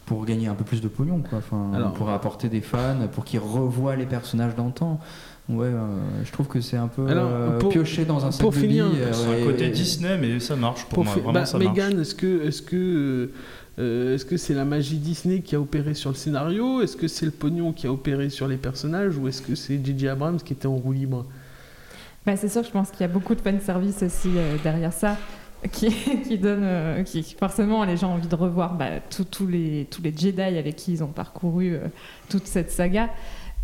pour 0.07 0.25
gagner 0.25 0.47
un 0.47 0.55
peu 0.55 0.65
plus 0.65 0.81
de 0.81 0.89
pognon, 0.89 1.21
quoi. 1.29 1.39
Enfin, 1.39 1.93
pour 1.97 2.09
apporter 2.11 2.49
des 2.49 2.61
fans, 2.63 2.97
pour 3.13 3.25
qu'ils 3.25 3.41
revoient 3.41 3.97
les 3.97 4.07
personnages 4.07 4.55
d'antan. 4.55 5.01
Ouais, 5.49 5.67
euh, 5.67 5.87
je 6.25 6.33
trouve 6.33 6.49
que 6.49 6.61
c'est 6.61 6.77
un 6.77 6.89
peu 6.89 7.07
Alors, 7.07 7.29
euh, 7.31 7.59
pour- 7.59 7.69
pioché 7.71 8.05
dans 8.05 8.25
un 8.25 8.33
sac 8.33 8.41
pour 8.41 8.51
de 8.51 8.57
finir, 8.57 8.89
billes, 8.89 9.01
euh, 9.01 9.13
C'est 9.13 9.27
un 9.29 9.37
et- 9.39 9.45
côté 9.45 9.67
et- 9.67 9.71
Disney, 9.71 10.19
mais 10.19 10.41
ça 10.41 10.57
marche 10.57 10.83
pour, 10.85 10.95
Pour 10.95 11.05
moi. 11.05 11.13
fi- 11.15 11.21
Vraiment, 11.21 11.33
bah, 11.35 11.47
ça 11.47 11.59
marche. 11.59 11.69
Megan, 11.77 12.01
est-ce 12.01 12.15
que 12.17 12.43
est-ce 12.47 12.63
que 12.63 13.31
euh, 13.79 14.15
est-ce 14.15 14.25
que 14.25 14.37
c'est 14.39 14.55
la 14.55 14.65
magie 14.65 14.97
Disney 14.99 15.41
qui 15.43 15.55
a 15.55 15.61
opéré 15.61 15.95
sur 15.95 16.11
le 16.11 16.17
scénario? 16.17 16.81
Est-ce 16.83 16.97
que 16.97 17.07
c'est 17.09 17.27
le 17.27 17.31
pognon 17.33 17.73
qui 17.73 17.87
a 17.87 17.93
opéré 17.93 18.29
sur 18.31 18.49
les 18.49 18.57
personnages? 18.57 19.17
Ou 19.19 19.29
est-ce 19.29 19.41
que 19.43 19.55
c'est 19.55 19.79
J.J. 19.85 20.09
Abrams 20.09 20.39
qui 20.41 20.53
était 20.53 20.67
en 20.67 20.77
roue 20.77 20.93
libre? 20.93 21.27
Bah, 22.25 22.35
c'est 22.37 22.49
sûr, 22.49 22.65
je 22.65 22.71
pense 22.71 22.91
qu'il 22.91 23.03
y 23.03 23.05
a 23.05 23.09
beaucoup 23.09 23.35
de 23.37 23.41
fanservice 23.41 24.03
aussi 24.03 24.31
euh, 24.37 24.57
derrière 24.65 24.93
ça, 24.93 25.17
qui, 25.73 26.39
donne, 26.39 26.63
euh, 26.63 27.03
qui 27.03 27.23
forcément 27.39 27.85
les 27.85 27.97
gens 27.97 28.11
ont 28.11 28.15
envie 28.15 28.29
de 28.29 28.35
revoir 28.35 28.75
bah, 28.75 29.01
tous- 29.11 29.47
les, 29.47 29.87
Jedi 30.17 30.41
avec 30.41 30.77
qui 30.77 30.93
ils 30.93 31.05
ont 31.05 31.09
parcouru 31.09 31.75
euh, 31.75 31.89
toute 32.29 32.47
cette 32.47 32.71
saga. 32.71 33.11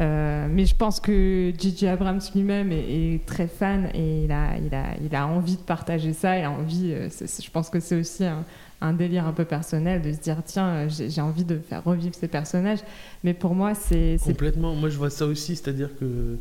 Euh, 0.00 0.48
mais 0.50 0.64
je 0.64 0.74
pense 0.74 1.00
que 1.00 1.52
J.J. 1.56 1.86
Abrams 1.86 2.20
lui-même 2.34 2.72
est, 2.72 3.24
très 3.26 3.46
fan 3.46 3.90
et 3.94 4.24
il 4.24 4.32
a, 4.32 4.56
il, 4.56 4.74
a, 4.74 4.94
il 5.04 5.14
a 5.14 5.26
envie 5.26 5.56
de 5.56 5.62
partager 5.62 6.12
ça. 6.12 6.38
Il 6.38 6.44
a 6.44 6.50
envie, 6.50 6.92
je 6.92 7.50
pense 7.50 7.68
que 7.68 7.78
c'est 7.78 8.00
aussi 8.00 8.24
un, 8.24 8.44
un 8.80 8.92
délire 8.94 9.26
un 9.26 9.32
peu 9.32 9.44
personnel 9.44 10.02
de 10.02 10.12
se 10.12 10.18
dire 10.18 10.38
tiens, 10.44 10.88
j'ai 10.88 11.20
envie 11.20 11.44
de 11.44 11.58
faire 11.58 11.84
revivre 11.84 12.14
ces 12.14 12.26
personnages. 12.26 12.80
Mais 13.22 13.34
pour 13.34 13.54
moi, 13.54 13.74
c'est 13.74 14.16
Complètement. 14.24 14.74
Moi, 14.74 14.88
je 14.88 14.98
vois 14.98 15.10
ça 15.10 15.26
aussi, 15.26 15.56
c'est-à-dire 15.56 15.90
que 16.00 16.38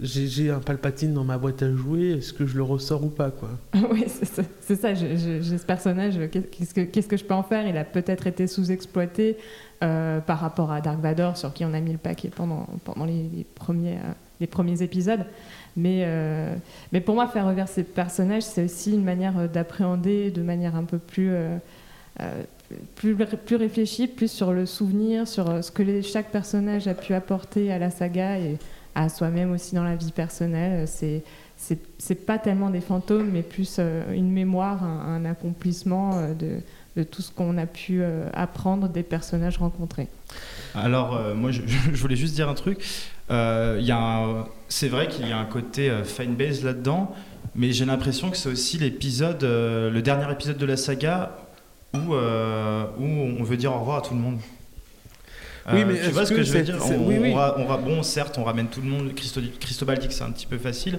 j'ai 0.00 0.50
un 0.50 0.60
Palpatine 0.60 1.12
dans 1.14 1.24
ma 1.24 1.38
boîte 1.38 1.62
à 1.62 1.70
jouer. 1.70 2.12
Est-ce 2.12 2.32
que 2.32 2.46
je 2.46 2.56
le 2.56 2.62
ressors 2.62 3.04
ou 3.04 3.08
pas, 3.08 3.30
quoi 3.30 3.50
oui, 3.90 4.04
c'est 4.06 4.24
ça. 4.24 4.42
ça, 4.60 4.94
J'ai 4.94 5.42
ce 5.42 5.64
personnage. 5.64 6.18
Qu'est-ce 6.30 6.74
que, 6.74 6.82
qu'est-ce 6.82 7.08
que 7.08 7.16
je 7.16 7.24
peux 7.24 7.34
en 7.34 7.42
faire? 7.42 7.66
Il 7.66 7.76
a 7.76 7.84
peut-être 7.84 8.26
été 8.26 8.46
sous-exploité 8.46 9.36
euh, 9.82 10.20
par 10.20 10.40
rapport 10.40 10.70
à 10.70 10.80
Dark 10.80 11.00
Vador, 11.00 11.36
sur 11.36 11.52
qui 11.52 11.64
on 11.64 11.74
a 11.74 11.80
mis 11.80 11.92
le 11.92 11.98
paquet 11.98 12.30
pendant, 12.34 12.66
euh, 12.98 13.96
les 14.40 14.46
premiers 14.46 14.82
épisodes. 14.82 15.24
Mais, 15.76 16.02
euh, 16.04 16.54
pour 17.04 17.14
moi, 17.14 17.26
faire 17.28 17.46
revers 17.46 17.68
ces 17.68 17.84
personnages, 17.84 18.42
c'est 18.42 18.64
aussi 18.64 18.92
une 18.92 19.04
manière 19.04 19.38
euh, 19.38 19.46
d'appréhender 19.46 20.30
de 20.30 20.42
manière 20.42 20.76
un 20.76 20.84
peu 20.84 20.98
plus, 20.98 21.30
euh, 21.30 21.56
euh, 22.20 22.42
plus, 22.96 23.16
réfléchie, 23.56 24.06
plus 24.06 24.30
sur 24.30 24.52
le 24.52 24.66
souvenir, 24.66 25.26
sur 25.28 25.48
euh, 25.48 25.62
ce 25.62 25.70
que 25.70 26.02
chaque 26.02 26.30
personnage 26.30 26.88
a 26.88 26.94
pu 26.94 27.14
apporter 27.14 27.72
à 27.72 27.78
la 27.78 27.90
saga 27.90 28.38
et 28.38 28.58
à 28.94 29.08
soi-même 29.08 29.52
aussi 29.52 29.74
dans 29.74 29.84
la 29.84 29.96
vie 29.96 30.12
personnelle. 30.12 30.86
C'est 30.88 31.22
c'est 31.98 32.26
pas 32.26 32.38
tellement 32.38 32.70
des 32.70 32.80
fantômes, 32.80 33.30
mais 33.32 33.42
plus 33.42 33.76
euh, 33.78 34.12
une 34.14 34.30
mémoire, 34.30 34.82
un, 34.82 35.24
accomplissement 35.24 36.12
euh, 36.14 36.34
de, 36.96 37.02
tout 37.04 37.22
ce 37.22 37.30
qu'on 37.30 37.56
a 37.58 37.66
pu 37.66 38.02
euh, 38.02 38.28
apprendre 38.32 38.88
des 38.88 39.02
personnages 39.02 39.58
rencontrés. 39.58 40.08
Alors, 40.74 41.18
moi, 41.34 41.50
je, 41.52 41.60
voulais 41.96 42.16
juste 42.16 42.34
dire 42.34 42.48
un 42.48 42.54
truc. 42.54 42.78
C'est 43.28 44.88
vrai 44.88 45.08
qu'il 45.08 45.28
y 45.28 45.32
a 45.32 45.38
un 45.38 45.44
côté 45.44 45.90
euh, 45.90 46.04
fanbase 46.04 46.64
là-dedans, 46.64 47.14
mais 47.54 47.72
j'ai 47.72 47.84
l'impression 47.84 48.30
que 48.30 48.36
c'est 48.36 48.48
aussi 48.48 48.78
l'épisode, 48.78 49.42
le 49.42 50.00
dernier 50.00 50.30
épisode 50.32 50.56
de 50.56 50.66
la 50.66 50.76
saga 50.76 51.36
où, 51.94 52.14
où 52.14 53.04
on 53.04 53.42
veut 53.42 53.56
dire 53.56 53.74
au 53.74 53.80
revoir 53.80 53.98
à 53.98 54.02
tout 54.02 54.14
le 54.14 54.20
monde. 54.20 54.38
Oui, 55.72 55.80
Euh, 55.82 55.84
mais 55.86 56.00
tu 56.00 56.10
vois 56.10 56.24
ce 56.26 56.30
que 56.30 56.36
que 56.36 56.42
je 56.42 56.52
veux 56.52 56.62
dire 56.62 56.78
on, 56.82 57.06
oui, 57.08 57.18
oui. 57.20 57.30
on 57.32 57.34
ra- 57.34 57.54
on 57.58 57.66
ra- 57.66 57.76
Bon, 57.76 58.02
certes, 58.02 58.38
on 58.38 58.44
ramène 58.44 58.68
tout 58.68 58.80
le 58.80 58.88
monde. 58.88 59.14
Christo, 59.14 59.40
Cristobal 59.60 59.98
dit 59.98 60.08
que 60.08 60.14
c'est 60.14 60.24
un 60.24 60.30
petit 60.30 60.46
peu 60.46 60.58
facile, 60.58 60.98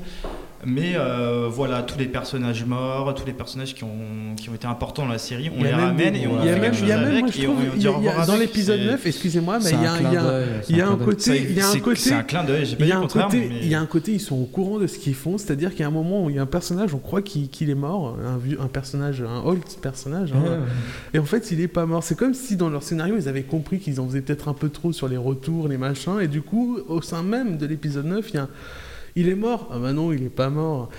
mais 0.65 0.93
euh, 0.95 1.47
voilà, 1.50 1.82
tous 1.82 1.97
les 1.97 2.06
personnages 2.06 2.63
morts, 2.65 3.13
tous 3.15 3.26
les 3.26 3.34
personnages 3.34 3.74
qui 3.74 3.84
ont, 3.84 4.36
qui 4.38 4.50
ont 4.50 4.54
été 4.56 4.67
importants 4.67 5.04
dans 5.04 5.12
la 5.12 5.17
série, 5.17 5.50
on 5.58 5.63
les 5.63 5.71
ramène 5.71 6.15
et 6.15 6.28
on 6.28 6.39
fait 6.41 6.60
quelque 6.60 6.76
il 6.82 6.88
y 6.88 6.91
a 6.91 6.97
chose 7.00 7.08
avec 7.08 7.39
et 7.39 7.47
on 7.47 7.76
dit 7.78 7.88
au 7.88 7.93
revoir 7.93 8.26
dans 8.28 8.36
l'épisode 8.38 8.80
c'est- 8.80 8.86
9, 8.91 9.06
excusez-moi, 9.08 9.60
mais 9.63 9.69
il 9.71 9.82
y 9.82 9.86
a, 9.86 9.93
un 9.93 10.95
côté, 10.97 11.45
il 11.50 11.56
y 11.58 11.62
a 11.62 11.67
un 11.69 11.95
C'est- 11.95 12.13
un 12.13 12.24
clin 12.24 12.43
d'œil, 12.43 12.65
j'ai 12.65 12.76
pas 12.76 12.84
il 12.84 12.88
y 12.88 12.89
dit 12.89 12.91
a 12.91 12.95
le 12.95 13.00
un 13.00 13.02
contraire. 13.02 13.26
côté, 13.28 13.47
mais- 13.50 13.60
il 13.62 13.67
y 13.67 13.76
a 13.76 13.80
un 13.82 13.86
côté, 13.86 14.12
ils 14.13 14.19
sont 14.19 14.36
au 14.36 14.45
courant 14.45 14.78
de 14.80 14.88
ce 14.88 14.97
qu'ils 15.00 15.15
font, 15.15 15.38
c'est-à-dire 15.38 15.71
qu'il 15.71 15.82
y 15.82 15.84
a 15.84 15.88
un 15.88 15.91
moment 15.91 16.26
où 16.26 16.30
il 16.30 16.36
y 16.36 16.39
a 16.39 16.43
un 16.43 16.45
personnage, 16.45 16.93
on 16.93 17.00
croit 17.00 17.21
qu'il 17.21 17.69
est 17.69 17.76
mort, 17.76 18.17
un 18.60 18.67
personnage, 18.67 19.21
un 19.21 19.41
old 19.45 19.62
personnage, 19.82 20.32
hein, 20.34 20.60
et 21.13 21.19
en 21.19 21.26
fait, 21.26 21.52
il 21.52 21.60
est 21.62 21.67
pas 21.67 21.86
mort. 21.86 22.04
C'est 22.04 22.17
comme 22.17 22.34
si 22.34 22.56
dans 22.56 22.69
leur 22.69 22.84
scénario, 22.84 23.15
ils 23.17 23.28
avaient 23.28 23.43
compris 23.43 23.80
qu'ils 23.80 24.00
en 24.00 24.08
faisaient 24.08 24.21
peut-être 24.21 24.47
un 24.47 24.54
peu 24.54 24.69
trop 24.69 24.91
sur 24.93 25.08
les 25.08 25.17
retours, 25.17 25.67
les 25.67 25.78
machins, 25.78 26.19
et 26.21 26.28
du 26.28 26.41
coup, 26.41 26.78
au 26.88 27.02
sein 27.02 27.24
même 27.24 27.58
de 27.58 27.65
l'épisode 27.65 28.06
9, 28.06 28.30
il 28.30 28.36
y 28.36 28.38
a 28.38 28.43
un- 28.43 28.50
il 29.15 29.30
est 29.30 29.36
mort. 29.36 29.69
Ah 29.74 29.80
bah 29.80 29.93
non, 29.93 30.12
il 30.13 30.24
est 30.24 30.30
pas 30.30 30.50
mort. 30.50 30.89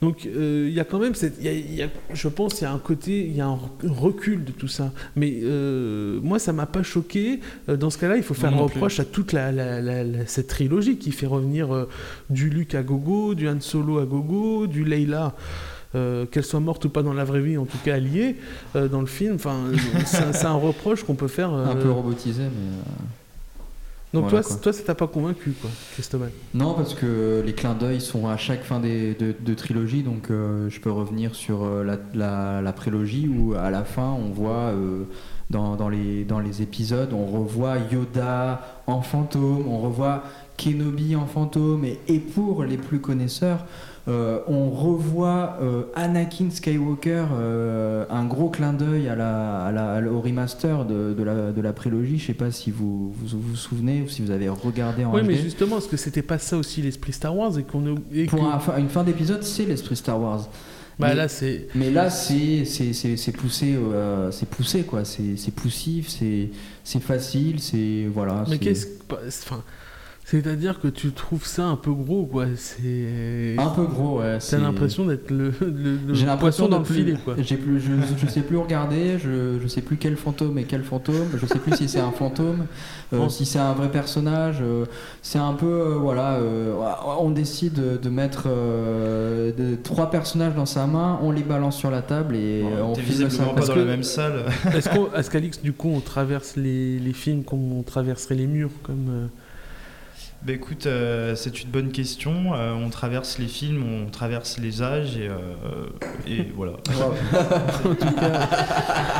Donc 0.00 0.26
euh, 0.26 0.66
il 0.68 0.74
y 0.74 0.80
a 0.80 0.84
quand 0.84 0.98
même 0.98 1.14
cette, 1.14 1.40
y 1.42 1.48
a- 1.48 1.52
il 1.52 1.74
y 1.74 1.82
a- 1.82 1.88
je 2.12 2.28
pense, 2.28 2.60
il 2.60 2.64
y 2.64 2.66
a 2.66 2.72
un 2.72 2.78
côté, 2.78 3.24
il 3.24 3.36
y 3.36 3.40
a 3.40 3.46
un 3.46 3.58
recul 3.84 4.44
de 4.44 4.50
tout 4.52 4.68
ça. 4.68 4.90
Mais 5.16 5.38
euh, 5.42 6.18
moi, 6.22 6.38
ça 6.38 6.52
m'a 6.52 6.66
pas 6.66 6.82
choqué. 6.82 7.40
Euh, 7.68 7.76
Dans 7.76 7.90
ce 7.90 7.98
cas-là, 7.98 8.16
il 8.16 8.22
faut 8.22 8.34
faire 8.34 8.50
un 8.52 8.56
reproche 8.74 8.98
à 9.00 9.04
toute 9.04 9.32
la, 9.32 9.52
la- 9.52 9.80
la- 9.80 10.02
la- 10.04 10.26
cette 10.26 10.48
trilogie 10.48 10.96
qui 10.98 11.12
fait 11.12 11.26
revenir 11.26 11.72
euh, 11.74 11.88
du 12.30 12.50
Luke 12.50 12.74
à 12.74 12.82
gogo, 12.82 13.34
du 13.34 13.48
Han 13.48 13.60
Solo 13.60 13.98
à 13.98 14.04
gogo, 14.06 14.66
du 14.66 14.84
Leila. 14.84 15.34
euh, 15.94 16.24
qu'elle 16.24 16.42
soit 16.42 16.58
morte 16.58 16.86
ou 16.86 16.88
pas 16.88 17.02
dans 17.02 17.12
la 17.12 17.22
vraie 17.24 17.42
vie, 17.42 17.58
en 17.58 17.66
tout 17.66 17.76
cas 17.84 17.96
alliée 17.96 18.36
euh, 18.76 18.88
dans 18.88 19.00
le 19.02 19.06
film. 19.06 19.34
Enfin, 19.34 19.58
c'est 20.06 20.46
un 20.46 20.54
reproche 20.54 21.04
qu'on 21.04 21.14
peut 21.16 21.28
faire. 21.28 21.52
Un 21.52 21.76
peu 21.76 21.90
robotisé, 21.90 22.44
mais. 22.44 22.92
Donc 24.12 24.28
voilà, 24.28 24.44
toi, 24.44 24.56
toi, 24.60 24.72
ça 24.74 24.82
t'a 24.82 24.94
pas 24.94 25.06
convaincu, 25.06 25.52
quoi, 25.52 25.70
Christophe 25.92 26.22
Non, 26.52 26.74
parce 26.74 26.92
que 26.94 27.42
les 27.44 27.54
clins 27.54 27.74
d'œil 27.74 28.00
sont 28.00 28.28
à 28.28 28.36
chaque 28.36 28.62
fin 28.62 28.78
des, 28.78 29.14
de, 29.14 29.34
de 29.38 29.54
trilogie, 29.54 30.02
donc 30.02 30.30
euh, 30.30 30.68
je 30.68 30.80
peux 30.80 30.90
revenir 30.90 31.34
sur 31.34 31.64
euh, 31.64 31.82
la, 31.82 31.96
la, 32.12 32.60
la 32.60 32.72
prélogie 32.74 33.26
où 33.26 33.54
à 33.54 33.70
la 33.70 33.84
fin 33.84 34.10
on 34.12 34.30
voit 34.30 34.70
euh, 34.74 35.04
dans, 35.48 35.76
dans, 35.76 35.88
les, 35.88 36.24
dans 36.24 36.40
les 36.40 36.60
épisodes, 36.60 37.14
on 37.14 37.24
revoit 37.24 37.76
Yoda 37.90 38.82
en 38.86 39.00
fantôme, 39.00 39.66
on 39.66 39.78
revoit 39.78 40.24
Kenobi 40.58 41.16
en 41.16 41.26
fantôme, 41.26 41.86
et, 41.86 41.98
et 42.06 42.18
pour 42.18 42.64
les 42.64 42.76
plus 42.76 43.00
connaisseurs, 43.00 43.64
euh, 44.08 44.40
on 44.48 44.70
revoit 44.70 45.58
euh, 45.62 45.82
Anakin 45.94 46.50
Skywalker, 46.50 47.24
euh, 47.34 48.04
un 48.10 48.24
gros 48.24 48.50
clin 48.50 48.72
d'œil 48.72 49.08
à 49.08 49.14
la, 49.14 49.66
à 49.66 50.02
au 50.02 50.20
remaster 50.20 50.84
de, 50.84 51.14
de, 51.16 51.22
la, 51.22 51.52
de 51.52 51.60
la 51.60 51.72
prélogie. 51.72 52.18
Je 52.18 52.26
sais 52.26 52.34
pas 52.34 52.50
si 52.50 52.70
vous 52.72 53.12
vous, 53.16 53.38
vous 53.40 53.54
souvenez 53.56 54.02
ou 54.02 54.08
si 54.08 54.20
vous 54.22 54.30
avez 54.32 54.48
regardé 54.48 55.04
en 55.04 55.14
Oui, 55.14 55.22
HD. 55.22 55.26
mais 55.26 55.36
justement, 55.36 55.78
est-ce 55.78 55.88
que 55.88 55.96
c'était 55.96 56.22
pas 56.22 56.38
ça 56.38 56.56
aussi 56.56 56.82
l'esprit 56.82 57.12
Star 57.12 57.36
Wars 57.36 57.56
et 57.58 57.62
qu'on 57.62 57.94
Pour 58.28 58.40
que- 58.40 58.44
un 58.44 58.58
fin- 58.58 58.76
une 58.78 58.88
fin 58.88 59.04
d'épisode, 59.04 59.44
c'est 59.44 59.66
l'esprit 59.66 59.94
Star 59.96 60.20
Wars. 60.20 60.48
bah 60.98 61.08
mais- 61.10 61.14
là 61.14 61.28
c'est 61.28 61.68
Mais 61.76 61.90
là, 61.90 62.10
c'est 62.10 62.64
poussé, 63.36 63.74
euh, 63.76 64.30
c'est 64.32 64.48
poussé 64.48 64.82
quoi. 64.82 65.04
C'est 65.04 65.54
poussif, 65.54 66.08
c'est 66.08 67.00
facile, 67.00 67.60
c'est 67.60 68.06
voilà. 68.12 68.44
mais 68.48 68.58
qu'est-ce 68.58 68.86
que 68.86 69.14
enfin 69.44 69.62
c'est-à-dire 70.32 70.80
que 70.80 70.88
tu 70.88 71.10
trouves 71.12 71.44
ça 71.44 71.64
un 71.66 71.76
peu 71.76 71.92
gros 71.92 72.24
quoi, 72.24 72.46
c'est 72.56 73.54
un 73.58 73.68
peu 73.68 73.84
gros. 73.84 74.18
Ouais, 74.20 74.38
T'as 74.38 74.58
l'impression 74.58 75.04
d'être 75.04 75.30
le, 75.30 75.52
le, 75.60 75.98
le 76.08 76.14
J'ai 76.14 76.24
l'impression 76.26 76.68
dans 76.68 76.78
le 76.78 76.84
filet 76.84 77.16
quoi. 77.22 77.34
J'ai 77.38 77.56
plus, 77.56 77.78
je, 77.80 77.92
je 78.16 78.26
sais 78.26 78.40
plus 78.40 78.56
regarder, 78.56 79.18
je, 79.18 79.58
je 79.62 79.68
sais 79.68 79.82
plus 79.82 79.96
quel 79.98 80.16
fantôme 80.16 80.56
est 80.58 80.64
quel 80.64 80.84
fantôme, 80.84 81.28
je 81.36 81.44
sais 81.46 81.58
plus 81.58 81.76
si 81.76 81.88
c'est 81.88 82.00
un 82.00 82.12
fantôme, 82.12 82.66
euh, 83.12 83.28
si 83.28 83.44
c'est 83.44 83.58
un 83.58 83.74
vrai 83.74 83.90
personnage. 83.90 84.58
euh, 84.62 84.86
c'est 85.20 85.38
un 85.38 85.52
peu, 85.52 85.66
euh, 85.66 85.94
voilà, 86.00 86.36
euh, 86.36 86.74
on 87.18 87.30
décide 87.30 87.74
de, 87.74 87.96
de 87.98 88.08
mettre 88.08 88.44
euh, 88.46 89.52
de- 89.52 89.76
trois 89.82 90.10
personnages 90.10 90.54
dans 90.54 90.66
sa 90.66 90.86
main, 90.86 91.18
on 91.22 91.30
les 91.30 91.42
balance 91.42 91.76
sur 91.76 91.90
la 91.90 92.02
table 92.02 92.36
et 92.36 92.62
euh, 92.64 92.82
on 92.82 92.94
filme 92.94 93.06
ça. 93.06 93.24
visiblement 93.26 93.48
pas 93.50 93.54
Parce 93.56 93.68
dans 93.68 93.74
que- 93.74 93.78
la 93.80 93.84
même 93.84 94.02
salle. 94.02 94.44
Est-ce 94.74 95.30
qu'Alix 95.30 95.60
du 95.62 95.72
coup 95.72 95.90
on 95.94 96.00
traverse 96.00 96.56
les, 96.56 96.98
les 96.98 97.12
films 97.12 97.44
comme 97.44 97.72
on 97.72 97.82
traverserait 97.82 98.34
les 98.34 98.46
murs 98.46 98.70
comme 98.82 99.06
euh, 99.10 99.26
Bah 100.44 100.52
écoute, 100.52 100.86
euh, 100.86 101.36
c'est 101.36 101.62
une 101.62 101.70
bonne 101.70 101.92
question. 101.92 102.52
Euh, 102.54 102.72
on 102.74 102.90
traverse 102.90 103.38
les 103.38 103.46
films, 103.46 103.84
on 103.84 104.10
traverse 104.10 104.58
les 104.58 104.82
âges 104.82 105.16
et, 105.16 105.28
euh, 105.28 105.86
et 106.26 106.42
voilà. 106.56 106.72
en 107.84 107.94
tout 107.94 108.12
cas 108.14 108.48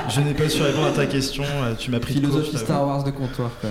Je 0.08 0.20
n'ai 0.20 0.34
pas 0.34 0.48
su 0.48 0.60
répondre 0.62 0.88
à 0.88 0.90
ta 0.92 1.06
question. 1.06 1.44
euh, 1.44 1.74
Tu 1.78 1.92
m'as 1.92 2.00
pris 2.00 2.14
Philosophie. 2.14 2.58
Star 2.58 2.84
Wars 2.84 3.04
de 3.04 3.12
comptoir. 3.12 3.52
Quoi. 3.60 3.70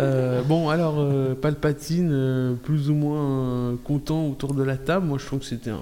euh, 0.00 0.42
bon 0.42 0.70
alors 0.70 0.96
euh, 0.98 1.36
Palpatine 1.36 2.10
euh, 2.12 2.54
plus 2.54 2.90
ou 2.90 2.94
moins 2.94 3.22
euh, 3.70 3.76
content 3.84 4.26
autour 4.26 4.54
de 4.54 4.64
la 4.64 4.76
table. 4.76 5.06
Moi 5.06 5.18
je 5.20 5.26
trouve 5.26 5.38
que 5.38 5.44
c'était 5.44 5.70
un, 5.70 5.78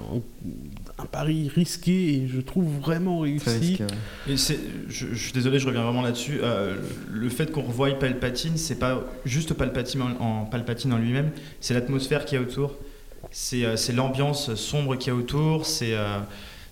un 0.99 1.05
pari 1.05 1.47
risqué 1.53 2.15
et 2.15 2.27
je 2.27 2.41
trouve 2.41 2.65
vraiment 2.79 3.19
réussi. 3.19 3.77
ouais. 3.79 4.33
Et 4.33 4.37
c'est, 4.37 4.57
je, 4.89 5.07
je 5.11 5.15
suis 5.15 5.31
désolé, 5.31 5.59
je 5.59 5.67
reviens 5.67 5.83
vraiment 5.83 6.01
là-dessus. 6.01 6.39
Euh, 6.41 6.75
le 7.11 7.29
fait 7.29 7.51
qu'on 7.51 7.61
revoie 7.61 7.91
Palpatine, 7.91 8.57
c'est 8.57 8.79
pas 8.79 9.03
juste 9.23 9.53
Palpatine 9.53 10.01
en, 10.01 10.19
en- 10.19 10.45
Palpatine 10.45 10.91
en 10.93 10.97
lui-même, 10.97 11.29
c'est 11.61 11.73
l'atmosphère 11.75 12.25
qu'il 12.25 12.37
y 12.39 12.41
a 12.41 12.43
autour, 12.43 12.73
c'est, 13.29 13.63
euh, 13.63 13.75
c'est 13.75 13.93
l'ambiance 13.93 14.55
sombre 14.55 14.95
qu'il 14.95 15.13
y 15.13 15.15
a 15.15 15.19
autour, 15.19 15.67
c'est, 15.67 15.93
euh, 15.93 16.17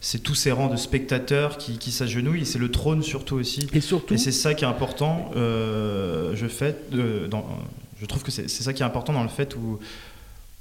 c'est 0.02 0.20
tous 0.24 0.36
ces 0.36 0.52
rangs 0.52 0.70
de 0.70 0.76
spectateurs 0.78 1.58
qui, 1.60 1.78
qui 1.78 1.92
s'agenouillent, 1.92 2.42
et 2.42 2.46
c'est 2.46 2.60
le 2.60 2.72
trône 2.72 3.04
surtout 3.04 3.36
aussi. 3.36 3.68
Et 3.74 3.82
surtout 3.82 4.16
Et 4.16 4.18
c'est 4.18 4.32
ça 4.32 4.56
qui 4.56 4.64
est 4.64 4.68
important. 4.68 5.32
euh, 5.36 6.36
je, 6.36 6.48
fais, 6.48 6.76
euh, 6.94 7.28
dans, 7.28 7.46
je 8.02 8.06
trouve 8.08 8.24
que 8.24 8.32
c'est, 8.32 8.50
c'est 8.50 8.64
ça 8.64 8.74
qui 8.74 8.82
est 8.82 8.86
important 8.88 9.14
dans 9.14 9.24
le 9.24 9.30
fait 9.30 9.56
où 9.56 9.80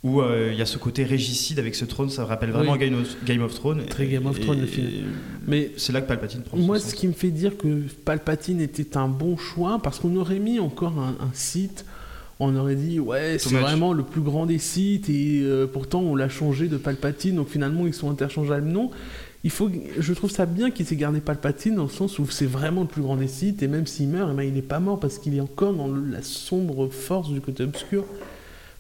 où 0.05 0.21
euh, 0.21 0.51
il 0.53 0.59
y 0.59 0.63
a 0.63 0.67
ce 0.67 0.77
côté 0.79 1.03
régicide 1.03 1.59
avec 1.59 1.75
ce 1.75 1.85
trône, 1.87 2.11
ça 2.11 2.25
rappelle 2.27 2.51
vraiment 2.51 2.73
Oui. 2.73 2.79
Game, 2.79 3.01
of, 3.01 3.17
Game 3.25 3.43
of 3.43 3.55
Thrones. 3.55 3.85
Très 3.87 4.07
Game 4.07 4.27
of 4.27 4.39
Et- 4.39 4.43
Thrones, 4.43 4.61
le 4.61 4.67
film. 4.67 4.87
mais 5.47 5.73
c'est 5.79 5.93
là 5.93 6.03
que 6.03 6.07
Palpatine 6.09 6.43
prend 6.43 6.59
Moi, 6.59 6.79
ce 6.79 6.85
sens. 6.91 6.95
qui 6.95 7.09
me 7.09 7.13
fait 7.15 7.31
dire 7.31 7.57
que 7.57 7.83
Palpatine 8.05 8.61
était 8.61 8.97
un 8.99 9.09
bon 9.09 9.37
choix, 9.39 9.81
parce 9.83 9.99
qu'on 9.99 10.15
aurait 10.17 10.39
mis 10.39 10.61
encore 10.61 10.99
un, 10.99 11.17
un 11.25 11.31
site, 11.33 11.85
on 12.41 12.55
aurait 12.57 12.75
dit 12.77 12.99
ouais 13.01 13.37
c'est 13.39 13.55
vraiment 13.55 13.93
le 13.93 14.03
plus 14.03 14.21
grand 14.21 14.45
des 14.45 14.59
sites 14.59 15.09
et 15.09 15.41
euh, 15.43 15.67
pourtant 15.69 16.01
on 16.01 16.17
l'a 16.17 16.29
changé 16.29 16.67
de 16.67 16.77
Palpatine 16.77 17.37
donc 17.37 17.49
finalement 17.49 17.87
ils 17.87 17.95
sont 17.95 18.11
interchangeables 18.11 18.67
non 18.67 18.91
il 19.45 19.51
faut 19.51 19.71
je 19.97 20.13
trouve 20.15 20.33
ça 20.33 20.45
bien 20.45 20.73
qu'il 20.73 20.85
s'est 20.85 20.97
gardé 20.97 21.21
Palpatine 21.21 21.77
dans 21.77 21.85
le 21.85 21.89
sens 21.89 22.19
où 22.19 22.27
c'est 22.29 22.45
vraiment 22.45 22.81
le 22.81 22.89
plus 22.89 23.03
grand 23.03 23.15
des 23.17 23.29
sites 23.29 23.63
et 23.63 23.69
même 23.69 23.87
s'il 23.87 24.09
meurt 24.09 24.31
eh 24.33 24.37
ben, 24.37 24.43
il 24.43 24.53
n'est 24.53 24.63
pas 24.63 24.81
mort 24.81 24.99
parce 24.99 25.19
qu'il 25.19 25.37
est 25.37 25.41
encore 25.41 25.75
dans 25.75 25.87
la 25.87 26.23
sombre 26.23 26.89
force 26.89 27.31
du 27.31 27.41
côté 27.41 27.63
obscur 27.63 28.05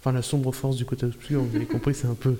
enfin 0.04 0.12
la 0.12 0.22
sombre 0.22 0.52
force 0.52 0.76
du 0.76 0.84
côté 0.84 1.06
obscur 1.06 1.40
vous 1.42 1.56
avez 1.56 1.64
compris 1.64 1.94
c'est 1.94 2.06
un 2.06 2.14
peu 2.14 2.34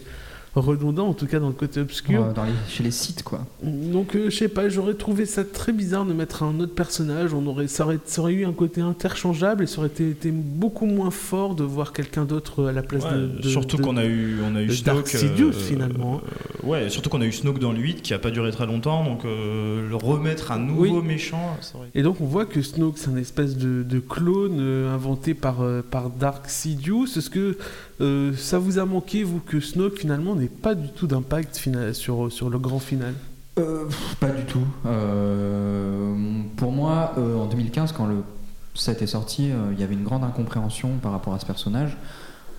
redondant 0.55 1.09
en 1.09 1.15
tout 1.15 1.27
cas 1.27 1.41
dans 1.41 1.49
le 1.49 1.55
côté 1.55 1.81
obscur 1.81 2.27
Euh, 2.27 2.33
dans 2.33 2.45
les- 2.45 2.53
chez 2.69 2.85
les 2.85 2.93
sites, 2.93 3.25
quoi. 3.25 3.45
donc, 3.63 4.15
euh, 4.15 4.31
je 4.31 4.37
sais 4.37 4.49
pas, 4.49 4.69
j'aurais 4.69 4.95
trouvé 4.95 5.27
ça 5.27 5.43
très 5.43 5.73
bizarre 5.73 6.05
de 6.07 6.13
mettre 6.13 6.45
un 6.45 6.61
autre 6.61 6.75
personnage. 6.77 7.35
On 7.35 7.45
aurait, 7.49 7.67
ça, 7.67 7.85
aurait, 7.85 7.99
ça 8.05 8.21
aurait 8.21 8.35
eu 8.35 8.45
un 8.47 8.53
côté 8.53 8.81
interchangeable 8.81 9.65
et 9.65 9.67
ça 9.67 9.79
aurait 9.79 9.89
été, 9.89 10.09
été 10.11 10.31
beaucoup 10.31 10.87
moins 10.87 11.11
fort 11.11 11.57
de 11.57 11.65
voir 11.65 11.93
quelqu'un 11.93 12.25
d'autre 12.25 12.67
à 12.67 12.73
la 12.73 12.83
place 12.85 13.03
de, 13.13 13.27
de- 13.43 13.49
surtout 13.49 13.79
qu'on 13.79 13.97
a 13.97 14.05
eu, 14.05 14.37
on 14.49 14.55
a 14.55 14.63
eu. 14.63 14.69
Dark 14.85 15.09
Sidious, 15.09 15.51
finalement. 15.55 16.21
euh, 16.25 16.54
ouais, 16.67 16.89
surtout 16.91 17.11
qu'on 17.11 17.21
a 17.21 17.25
eu 17.25 17.33
Snoke 17.33 17.59
dans 17.59 17.73
le 17.73 17.79
8 17.79 18.03
qui 18.03 18.15
a 18.15 18.19
pas 18.19 18.31
duré 18.31 18.51
très 18.51 18.67
longtemps, 18.67 19.05
donc 19.05 19.25
euh, 19.25 19.89
le 19.89 19.97
remettre 19.97 20.53
un 20.53 20.59
nouveau 20.59 21.01
Oui. 21.01 21.07
méchant, 21.07 21.57
ça 21.61 21.79
aurait 21.79 21.89
Et 21.95 22.03
donc, 22.03 22.21
on 22.21 22.25
voit 22.27 22.47
que 22.47 22.63
Snoke, 22.63 22.99
c'est 22.99 23.11
un 23.11 23.17
espèce 23.17 23.57
de, 23.57 23.83
de 23.83 23.99
clone 24.01 24.59
euh, 24.61 24.95
inventé 24.95 25.35
par, 25.35 25.63
euh, 25.63 25.83
par 25.89 26.11
Dark 26.11 26.49
Sidious. 26.49 27.07
Est-ce 27.17 27.31
que 27.31 27.57
euh, 28.01 28.33
ça 28.37 28.59
vous 28.59 28.79
a 28.79 28.85
manqué, 28.85 29.23
vous, 29.23 29.41
que 29.41 29.61
Snoke, 29.61 29.99
finalement, 29.99 30.35
n'ait 30.35 30.47
pas 30.49 30.75
du 30.75 30.89
tout 30.89 31.07
d'impact 31.07 31.57
final, 31.57 31.95
sur, 31.95 32.31
sur 32.33 32.51
le 32.51 32.59
grand 32.59 32.79
final? 32.81 33.15
Euh, 33.59 33.85
pff, 33.87 34.17
pas 34.17 34.31
du 34.31 34.45
tout. 34.45 34.67
Euh, 34.87 36.15
pour 36.57 36.73
moi, 36.73 37.13
euh, 37.19 37.37
en 37.37 37.47
2015, 37.47 37.93
quand 37.93 38.07
le 38.07 38.17
7 38.75 39.03
est 39.03 39.07
sorti, 39.07 39.51
euh, 39.51 39.73
il 39.73 39.81
y 39.81 39.85
avait 39.85 39.95
une 39.95 40.03
grande 40.03 40.25
incompréhension 40.25 40.91
par 41.03 41.13
rapport 41.13 41.35
à 41.35 41.39
ce 41.39 41.47
personnage. 41.47 41.97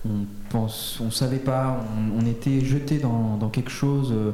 On 0.08 0.26
pense, 0.50 1.00
on 1.00 1.10
savait 1.10 1.38
pas, 1.38 1.84
on, 2.14 2.24
était 2.26 2.60
jeté 2.60 2.98
dans, 2.98 3.48
quelque 3.48 3.70
chose. 3.70 4.12
euh, 4.12 4.32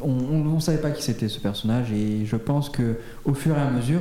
on, 0.00 0.54
ne 0.54 0.60
savait 0.60 0.80
pas 0.80 0.90
qui 0.90 1.02
c'était 1.02 1.28
ce 1.28 1.40
personnage 1.40 1.92
et 1.92 2.24
je 2.24 2.36
pense 2.36 2.70
que 2.70 2.98
au 3.24 3.34
fur 3.34 3.56
et 3.56 3.60
à 3.60 3.70
mesure, 3.70 4.00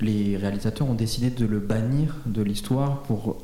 les 0.00 0.36
réalisateurs 0.36 0.88
ont 0.88 0.94
décidé 0.94 1.28
de 1.30 1.44
le 1.44 1.58
bannir 1.58 2.16
de 2.24 2.42
l'histoire 2.42 3.02
pour 3.02 3.42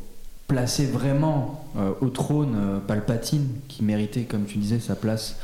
placer 0.48 0.86
vraiment 0.86 1.66
euh, 1.76 1.92
au 2.00 2.08
trône 2.08 2.54
euh, 2.56 2.78
Palpatine 2.78 3.48
qui 3.68 3.84
méritait, 3.84 4.22
comme 4.22 4.44
tu 4.44 4.58
disais, 4.58 4.78
sa 4.78 4.94
place 4.94 5.36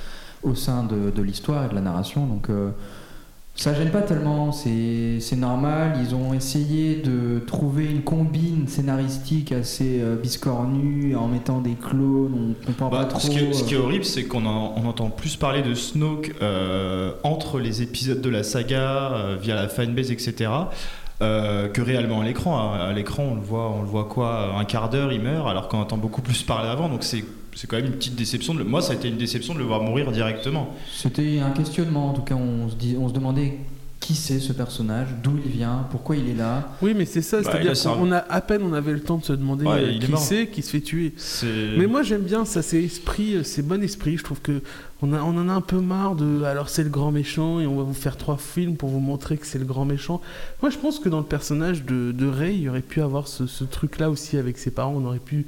au 0.42 0.54
sein 0.54 0.84
de, 0.84 1.22
l'histoire 1.22 1.66
et 1.66 1.68
de 1.68 1.74
la 1.74 1.80
narration. 1.80 2.26
Donc 2.26 2.48
ça 3.54 3.74
gêne 3.74 3.90
pas 3.90 4.00
tellement, 4.02 4.50
c'est 4.50 5.20
normal. 5.36 5.98
Ils 6.02 6.14
ont 6.14 6.34
essayé 6.34 6.96
de 6.96 7.38
trouver 7.46 7.84
une 7.86 8.02
combine 8.02 8.66
scénaristique 8.66 9.52
assez 9.52 10.00
euh, 10.00 10.16
biscornue 10.16 11.14
en 11.16 11.28
mettant 11.28 11.60
des 11.60 11.74
clones, 11.74 12.54
on 12.60 12.66
comprend 12.66 12.88
Bah, 12.88 12.98
pas 13.00 13.04
trop. 13.04 13.20
ce, 13.20 13.30
qui 13.30 13.38
est, 13.38 13.52
ce 13.52 13.64
qui 13.64 13.74
est 13.74 13.76
euh, 13.76 13.82
horrible, 13.82 14.04
c'est 14.04 14.24
qu'on 14.24 14.46
en- 14.46 14.74
on 14.76 14.86
entend 14.88 15.10
plus 15.10 15.36
parler 15.36 15.62
de 15.62 15.74
Snoke 15.74 16.34
euh, 16.42 17.12
entre 17.22 17.58
les 17.60 17.82
épisodes 17.82 18.20
de 18.20 18.30
la 18.30 18.42
saga, 18.42 19.12
euh, 19.12 19.36
via 19.40 19.54
la 19.54 19.68
fanbase, 19.68 20.10
etc., 20.10 20.50
euh, 21.20 21.68
que 21.68 21.80
réellement 21.82 22.22
à 22.22 22.24
l'écran. 22.24 22.72
À, 22.72 22.78
à 22.86 22.92
l'écran, 22.92 23.22
on 23.32 23.34
le 23.36 23.40
voit, 23.42 23.70
on 23.70 23.82
le 23.82 23.86
voit 23.88 24.06
quoi, 24.06 24.54
un 24.58 24.64
quart 24.64 24.88
d'heure, 24.90 25.12
il 25.12 25.20
meurt, 25.20 25.46
alors 25.48 25.68
qu'on 25.68 25.78
entend 25.78 25.98
beaucoup 25.98 26.22
plus 26.22 26.42
parler 26.42 26.68
avant. 26.68 26.88
Donc 26.88 27.04
c'est 27.04 27.24
c'est 27.54 27.66
quand 27.68 27.76
même 27.76 27.86
une 27.86 27.92
petite 27.92 28.14
déception. 28.16 28.54
De 28.54 28.60
le- 28.60 28.64
Moi, 28.64 28.82
ça 28.82 28.92
a 28.92 28.96
été 28.96 29.08
une 29.08 29.16
déception 29.18 29.54
de 29.54 29.58
le 29.58 29.64
voir 29.64 29.82
mourir 29.82 30.10
directement. 30.12 30.74
C'était 30.92 31.38
un 31.40 31.50
questionnement, 31.50 32.08
en 32.08 32.12
tout 32.12 32.22
cas, 32.22 32.34
on 32.34 32.68
se, 32.70 32.74
dit, 32.76 32.96
on 32.98 33.08
se 33.08 33.14
demandait 33.14 33.58
qui 34.00 34.14
c'est 34.16 34.40
ce 34.40 34.52
personnage, 34.52 35.06
d'où 35.22 35.38
il 35.46 35.52
vient, 35.52 35.86
pourquoi 35.92 36.16
il 36.16 36.28
est 36.28 36.34
là. 36.34 36.70
Oui, 36.82 36.92
mais 36.92 37.04
c'est 37.04 37.22
ça, 37.22 37.40
Bah, 37.40 37.50
c'est-à-dire 37.52 37.80
qu'on 37.80 38.10
a 38.10 38.16
à 38.18 38.40
peine 38.40 38.62
on 38.64 38.72
avait 38.72 38.90
le 38.92 38.98
temps 39.00 39.18
de 39.18 39.24
se 39.24 39.32
demander 39.32 39.64
Ouais, 39.64 39.74
euh, 39.80 39.98
qui 40.00 40.16
c'est 40.16 40.48
qui 40.48 40.60
se 40.62 40.70
fait 40.70 40.80
tuer. 40.80 41.14
Mais 41.78 41.86
moi 41.86 42.02
j'aime 42.02 42.22
bien 42.22 42.44
ça, 42.44 42.62
c'est 42.62 42.82
esprit, 42.82 43.36
euh, 43.36 43.44
c'est 43.44 43.62
bon 43.62 43.80
esprit. 43.80 44.16
Je 44.16 44.24
trouve 44.24 44.40
que 44.40 44.60
on, 45.02 45.12
a, 45.12 45.20
on 45.22 45.36
en 45.38 45.48
a 45.48 45.52
un 45.52 45.60
peu 45.60 45.78
marre 45.78 46.16
de 46.16 46.42
alors 46.42 46.68
c'est 46.68 46.82
le 46.82 46.88
grand 46.90 47.12
méchant 47.12 47.60
et 47.60 47.66
on 47.68 47.76
va 47.76 47.84
vous 47.84 47.94
faire 47.94 48.16
trois 48.16 48.38
films 48.38 48.74
pour 48.74 48.88
vous 48.88 48.98
montrer 48.98 49.36
que 49.36 49.46
c'est 49.46 49.60
le 49.60 49.64
grand 49.64 49.84
méchant. 49.84 50.20
Moi 50.62 50.70
je 50.72 50.78
pense 50.78 50.98
que 50.98 51.08
dans 51.08 51.18
le 51.20 51.24
personnage 51.24 51.84
de, 51.84 52.10
de 52.10 52.26
Rey, 52.26 52.54
il 52.56 52.62
y 52.62 52.68
aurait 52.68 52.80
pu 52.80 53.02
avoir 53.02 53.28
ce, 53.28 53.46
ce 53.46 53.62
truc-là 53.62 54.10
aussi 54.10 54.36
avec 54.36 54.58
ses 54.58 54.72
parents. 54.72 54.94
On 54.96 55.06
aurait 55.06 55.18
pu 55.20 55.46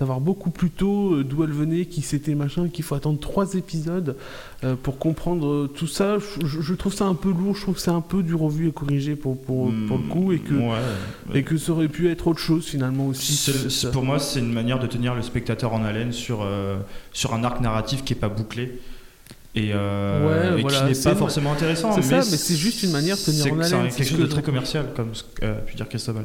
savoir 0.00 0.18
beaucoup 0.20 0.48
plus 0.48 0.70
tôt 0.70 1.12
euh, 1.16 1.24
d'où 1.24 1.44
elle 1.44 1.50
venait, 1.52 1.84
qui 1.84 2.00
c'était, 2.00 2.34
machin, 2.34 2.68
qu'il 2.68 2.82
faut 2.84 2.94
attendre 2.94 3.20
trois 3.20 3.52
épisodes 3.52 4.16
euh, 4.64 4.74
pour 4.82 4.98
comprendre 4.98 5.46
euh, 5.46 5.66
tout 5.68 5.86
ça. 5.86 6.16
Je, 6.42 6.72
trouve 6.74 6.94
ça 6.94 7.04
un 7.04 7.14
peu 7.14 7.28
lourd, 7.28 7.54
je 7.54 7.60
trouve 7.60 7.74
que 7.74 7.82
c'est 7.82 7.90
un 7.90 8.00
peu 8.00 8.22
du 8.22 8.34
revu 8.34 8.68
et 8.68 8.72
corrigé 8.72 9.14
pour, 9.14 9.38
pour, 9.38 9.70
pour 9.88 9.98
le 9.98 10.04
coup 10.04 10.32
et 10.32 10.38
que, 10.38 10.54
Hmm, 10.54 10.68
Ouais. 10.70 10.78
et 11.34 11.42
que 11.42 11.58
ça 11.58 11.72
aurait 11.72 11.88
pu 11.88 12.08
être 12.10 12.26
autre 12.28 12.38
chose 12.40 12.64
finalement 12.64 13.08
aussi. 13.08 13.34
C'est- 13.34 13.52
ça. 13.52 13.68
c'est- 13.68 13.90
pour 13.90 14.02
moi, 14.02 14.18
c'est 14.18 14.38
une 14.40 14.52
manière 14.52 14.78
de 14.78 14.86
tenir 14.86 15.14
le 15.14 15.20
spectateur 15.20 15.74
en 15.74 15.84
haleine 15.84 16.12
sur, 16.12 16.40
euh, 16.42 16.78
sur 17.12 17.34
un 17.34 17.44
arc 17.44 17.60
narratif 17.60 18.02
qui 18.02 18.14
est 18.14 18.16
pas 18.16 18.30
bouclé 18.30 18.78
et, 19.54 19.72
euh, 19.74 20.54
Ouais, 20.54 20.58
et 20.60 20.62
voilà, 20.62 20.78
qui 20.90 20.96
n'est 20.98 21.04
pas 21.04 21.14
forcément 21.14 21.52
intéressant. 21.52 21.92
c'est 21.92 22.00
ça, 22.00 22.16
mais 22.16 22.22
c'est 22.22 22.56
juste 22.56 22.82
une 22.84 22.92
manière 22.92 23.16
de 23.18 23.22
tenir 23.22 23.44
c'est- 23.44 23.50
en 23.52 23.60
haleine, 23.60 23.90
c'est 23.90 23.96
quelque 23.98 24.10
chose 24.12 24.18
de 24.20 24.26
très 24.26 24.42
commercial, 24.42 24.86
comme 24.96 25.10
euh, 25.42 25.60
pu 25.66 25.76
dire 25.76 25.86
Cristobal. 25.90 26.24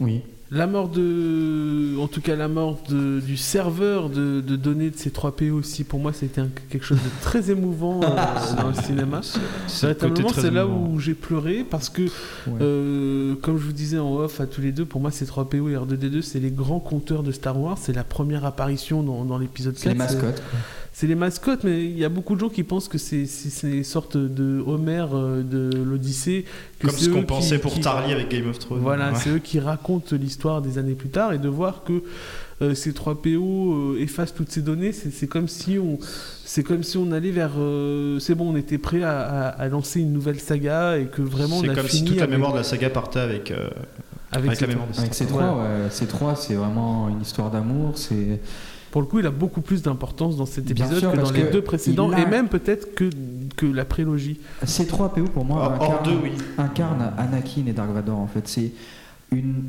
Oui. 0.00 0.22
La 0.52 0.66
mort 0.66 0.88
de. 0.88 1.96
En 2.00 2.08
tout 2.08 2.20
cas, 2.20 2.34
la 2.34 2.48
mort 2.48 2.80
de- 2.88 3.20
du 3.20 3.36
serveur 3.36 4.08
de, 4.10 4.40
de 4.40 4.56
données 4.56 4.90
de 4.90 4.96
ces 4.96 5.12
3 5.12 5.36
PO 5.36 5.52
aussi, 5.52 5.84
pour 5.84 6.00
moi, 6.00 6.12
c'était 6.12 6.42
quelque 6.70 6.84
chose 6.84 6.98
de 6.98 7.10
très 7.22 7.52
émouvant 7.52 8.00
euh, 8.02 8.06
dans 8.60 8.68
le 8.68 8.74
cinéma. 8.74 9.20
C'est 9.68 9.86
Véritablement, 9.86 10.30
là 10.52 10.62
émouvant. 10.64 10.90
où 10.90 10.98
j'ai 10.98 11.14
pleuré 11.14 11.64
parce 11.68 11.88
que, 11.88 12.02
Ouais. 12.02 12.58
euh, 12.62 13.36
comme 13.36 13.58
je 13.58 13.64
vous 13.66 13.72
disais 13.72 13.98
en 14.00 14.12
off 14.16 14.40
à 14.40 14.46
tous 14.46 14.60
les 14.60 14.72
deux, 14.72 14.84
pour 14.84 15.00
moi, 15.00 15.12
ces 15.12 15.24
3 15.24 15.48
PO 15.48 15.68
et 15.68 15.74
R2D2, 15.76 16.20
c'est 16.20 16.40
les 16.40 16.50
grands 16.50 16.80
compteurs 16.80 17.22
de 17.22 17.30
Star 17.30 17.56
Wars. 17.60 17.78
C'est 17.80 17.92
la 17.94 18.02
première 18.04 18.44
apparition 18.44 19.04
dans, 19.04 19.24
dans 19.24 19.38
l'épisode 19.38 19.74
4. 19.74 19.82
c'est 19.82 19.88
les 19.90 19.94
mascottes. 19.94 20.42
C'est 20.92 21.06
les 21.06 21.14
mascottes, 21.14 21.62
mais 21.64 21.84
il 21.84 21.96
y 21.98 22.04
a 22.04 22.08
beaucoup 22.08 22.34
de 22.34 22.40
gens 22.40 22.48
qui 22.48 22.62
pensent 22.64 22.88
que 22.88 22.98
c'est 22.98 23.24
c'est- 23.26 23.48
c'est 23.48 23.70
une 23.70 23.84
sorte 23.84 24.16
de 24.16 24.62
Homer 24.66 25.06
euh, 25.12 25.42
de 25.42 25.70
l'Odyssée. 25.82 26.44
que 26.78 26.88
Comme 26.88 26.96
c'est 26.96 27.04
ce 27.04 27.10
qu'on 27.10 27.22
pensait 27.22 27.56
qui- 27.56 27.62
pour 27.62 27.72
qui- 27.74 27.80
Tarly 27.80 28.12
avec 28.12 28.28
Game 28.28 28.48
of 28.48 28.58
Thrones. 28.58 28.80
Voilà, 28.80 29.12
Ouais. 29.12 29.18
c'est 29.22 29.30
eux 29.30 29.38
qui 29.38 29.60
racontent 29.60 30.16
l'histoire 30.16 30.60
des 30.62 30.78
années 30.78 30.94
plus 30.94 31.08
tard 31.08 31.32
et 31.32 31.38
de 31.38 31.48
voir 31.48 31.84
que 31.84 32.02
euh, 32.62 32.74
ces 32.74 32.92
3 32.92 33.22
PO 33.22 33.94
euh, 33.94 34.00
effacent 34.00 34.34
toutes 34.34 34.50
ces 34.50 34.62
données, 34.62 34.92
c'est 34.92 35.10
c'est 35.12 35.26
comme 35.28 35.48
si 35.48 35.78
on 35.78 35.98
c'est 36.44 36.64
comme 36.64 36.82
si 36.82 36.98
on 36.98 37.12
allait 37.12 37.30
vers 37.30 37.52
euh, 37.56 38.18
c'est 38.18 38.34
bon, 38.34 38.52
on 38.52 38.56
était 38.56 38.76
prêt 38.78 39.02
à, 39.04 39.20
à- 39.20 39.48
à 39.48 39.68
lancer 39.68 40.00
une 40.00 40.12
nouvelle 40.12 40.40
saga 40.40 40.98
et 40.98 41.06
que 41.06 41.22
vraiment 41.22 41.58
on 41.58 41.62
C'est 41.62 41.70
a 41.70 41.74
comme 41.74 41.86
fini 41.86 41.98
si 42.00 42.04
toute 42.04 42.16
la 42.16 42.24
avec, 42.24 42.32
mémoire 42.34 42.52
de 42.52 42.58
la 42.58 42.64
saga 42.64 42.90
partait 42.90 43.20
avec, 43.20 43.50
euh, 43.52 43.68
avec 44.32 44.46
avec 44.48 44.58
ces 44.58 44.66
la 44.66 44.66
mémoire 44.72 44.88
de 44.92 44.98
Avec 44.98 45.14
ces 45.14 45.26
trois, 45.26 45.42
ouais, 45.56 45.88
ces 45.90 46.06
trois, 46.06 46.34
c'est 46.36 46.54
vraiment 46.54 47.08
une 47.08 47.22
histoire 47.22 47.50
d'amour. 47.50 47.92
C'est 47.96 48.40
Pour 48.90 49.00
le 49.02 49.06
coup, 49.06 49.18
il 49.20 49.26
a 49.26 49.30
beaucoup 49.30 49.60
plus 49.60 49.82
d'importance 49.82 50.36
dans 50.36 50.46
cet 50.46 50.70
épisode 50.70 50.98
sûr, 50.98 51.12
que 51.12 51.16
dans 51.18 51.30
les 51.30 51.42
que 51.42 51.52
deux 51.52 51.62
précédents 51.62 52.10
a- 52.10 52.20
et 52.20 52.26
même 52.26 52.48
peut-être 52.48 52.94
que 52.94 53.08
que 53.56 53.66
la 53.66 53.84
prélogie. 53.84 54.38
ces 54.64 54.86
trois 54.86 55.12
PO 55.14 55.24
pour 55.24 55.44
moi 55.44 55.64
Hors 55.64 55.72
incarnent, 55.82 56.04
deux, 56.04 56.18
oui. 56.22 56.32
incarnent 56.58 57.12
Anakin 57.18 57.66
et 57.66 57.72
Dark 57.72 57.90
Vador 57.90 58.18
en 58.18 58.26
fait. 58.26 58.46
C'est 58.48 58.72
une 59.32 59.64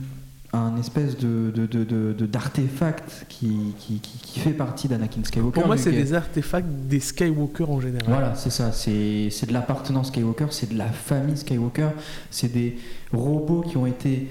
un 0.54 0.76
espèce 0.78 1.18
de, 1.18 1.50
de, 1.56 1.66
de, 1.66 1.86
de- 1.86 2.12
de- 2.12 2.26
d'artefact 2.26 3.26
qui, 3.30 3.74
qui, 3.80 4.00
qui, 4.00 4.18
qui 4.18 4.40
fait 4.42 4.50
partie 4.52 4.90
d'Anakin 4.90 5.24
Skywalker. 5.24 5.54
Pour 5.54 5.66
moi, 5.66 5.78
c'est 5.78 5.94
des 5.94 6.14
artefacts 6.14 6.68
des 6.68 7.00
Skywalker 7.00 7.64
en 7.70 7.80
général. 7.80 8.04
Voilà, 8.10 8.36
c'est 8.36 8.50
ça. 8.50 8.74
C'est 8.74 9.30
c'est 9.32 9.46
de 9.48 9.54
l'appartenance 9.54 10.08
Skywalker, 10.10 10.48
c'est 10.50 10.74
de 10.74 10.78
la 10.78 10.88
famille 10.88 11.38
Skywalker. 11.38 11.92
C'est 12.32 12.52
des 12.52 12.78
robots 13.14 13.62
qui 13.62 13.78
ont 13.78 13.86
été 13.86 14.28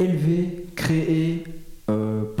élevés, 0.00 0.66
créés 0.74 1.44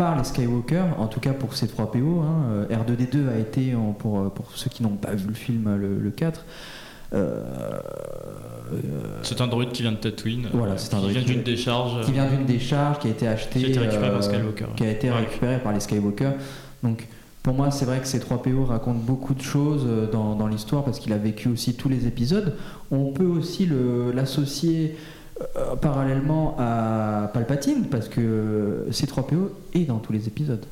par 0.00 0.16
les 0.16 0.24
Skywalker, 0.24 0.82
en 0.96 1.06
tout 1.08 1.20
cas 1.20 1.34
pour 1.34 1.54
ces 1.54 1.68
trois 1.68 1.92
PO. 1.92 1.98
hein. 2.22 2.44
Euh, 2.52 2.66
R2D2 2.74 3.28
a 3.28 3.38
été, 3.38 3.74
en- 3.74 3.92
pour, 3.92 4.30
pour 4.32 4.46
ceux 4.54 4.70
qui 4.70 4.82
n'ont 4.82 4.96
pas 4.96 5.12
vu 5.14 5.28
le 5.28 5.34
film, 5.34 5.76
le, 5.76 5.98
le 5.98 6.10
4. 6.10 6.42
euh, 7.12 7.44
euh, 8.72 8.76
C'est 9.22 9.42
un 9.42 9.46
droïde 9.46 9.72
qui 9.72 9.82
vient 9.82 9.92
de 9.92 9.98
Tatooine. 9.98 10.48
Voilà, 10.54 10.72
euh, 10.72 10.76
c'est 10.78 10.94
un 10.94 11.00
qui 11.00 11.08
vient 11.10 11.22
d'une 11.22 11.42
décharge. 11.42 12.04
qui 12.06 12.12
vient 12.12 12.26
d'une 12.30 12.46
décharge 12.46 12.98
qui 13.00 13.08
a 13.08 13.10
été 13.10 13.28
achetée, 13.28 13.60
Qui 13.60 13.66
a 13.66 13.68
été 13.68 13.78
récupérée 13.80 14.08
par 14.10 14.18
euh, 14.18 14.22
Skywalker, 14.22 14.66
qui 14.76 14.84
a 14.84 14.90
été 14.90 15.10
Ouais. 15.10 15.16
récupérée 15.18 15.58
par 15.58 15.72
les 15.74 15.80
Skywalker. 15.80 16.30
Donc 16.82 17.06
pour 17.42 17.52
moi, 17.54 17.70
c'est 17.70 17.84
vrai 17.84 17.98
que 18.00 18.06
ces 18.06 18.20
trois 18.20 18.40
PO 18.42 18.64
racontent 18.64 19.00
beaucoup 19.04 19.34
de 19.34 19.42
choses 19.42 19.84
euh, 19.86 20.10
dans, 20.10 20.34
dans 20.34 20.46
l'histoire 20.46 20.82
parce 20.84 20.98
qu'il 20.98 21.12
a 21.12 21.18
vécu 21.18 21.48
aussi 21.48 21.74
tous 21.74 21.90
les 21.90 22.06
épisodes. 22.06 22.56
On 22.90 23.12
peut 23.12 23.26
aussi 23.26 23.66
le- 23.66 24.12
l'associer 24.12 24.96
euh, 25.56 25.74
parallèlement 25.76 26.56
à 26.58 27.30
Palpatine 27.32 27.84
parce 27.90 28.08
que 28.08 28.86
ces 28.90 29.06
trois 29.06 29.26
PO 29.26 29.52
est 29.74 29.80
dans 29.84 29.98
tous 29.98 30.12
les 30.12 30.26
épisodes. 30.28 30.64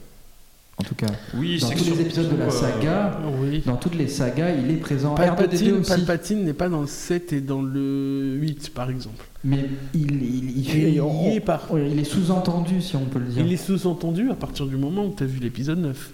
En 0.80 0.84
tout 0.84 0.94
cas, 0.94 1.06
Oui, 1.36 1.58
dans 1.60 1.70
tous 1.70 1.84
les 1.86 2.00
épisodes 2.02 2.30
de 2.30 2.36
la 2.36 2.44
euh, 2.46 2.50
saga, 2.50 3.18
Oui. 3.42 3.62
dans 3.66 3.74
toutes 3.76 3.96
les 3.96 4.06
sagas, 4.06 4.50
il 4.52 4.70
est 4.70 4.76
présent. 4.76 5.16
R2D2 5.16 5.26
Palpatine, 5.36 5.72
aussi. 5.72 5.90
Palpatine 5.90 6.44
n'est 6.44 6.52
pas 6.52 6.68
dans 6.68 6.82
le 6.82 6.86
7 6.86 7.32
et 7.32 7.40
dans 7.40 7.62
le 7.62 8.34
8 8.40 8.70
par 8.74 8.88
exemple. 8.88 9.24
Mais 9.42 9.64
il, 9.92 10.12
il, 10.22 10.58
il, 10.58 10.68
Il 10.88 10.94
y 10.94 11.00
on- 11.00 11.30
est 11.32 11.40
par- 11.40 11.66
il 11.76 11.98
est 11.98 12.04
sous-entendu, 12.04 12.80
si 12.80 12.94
on 12.94 13.06
peut 13.06 13.18
le 13.18 13.24
dire. 13.26 13.44
Il 13.44 13.52
est 13.52 13.56
sous-entendu 13.56 14.30
à 14.30 14.34
partir 14.34 14.66
du 14.66 14.76
moment 14.76 15.06
où 15.06 15.14
tu 15.16 15.24
as 15.24 15.26
vu 15.26 15.40
l'épisode 15.40 15.78
9. 15.80 16.12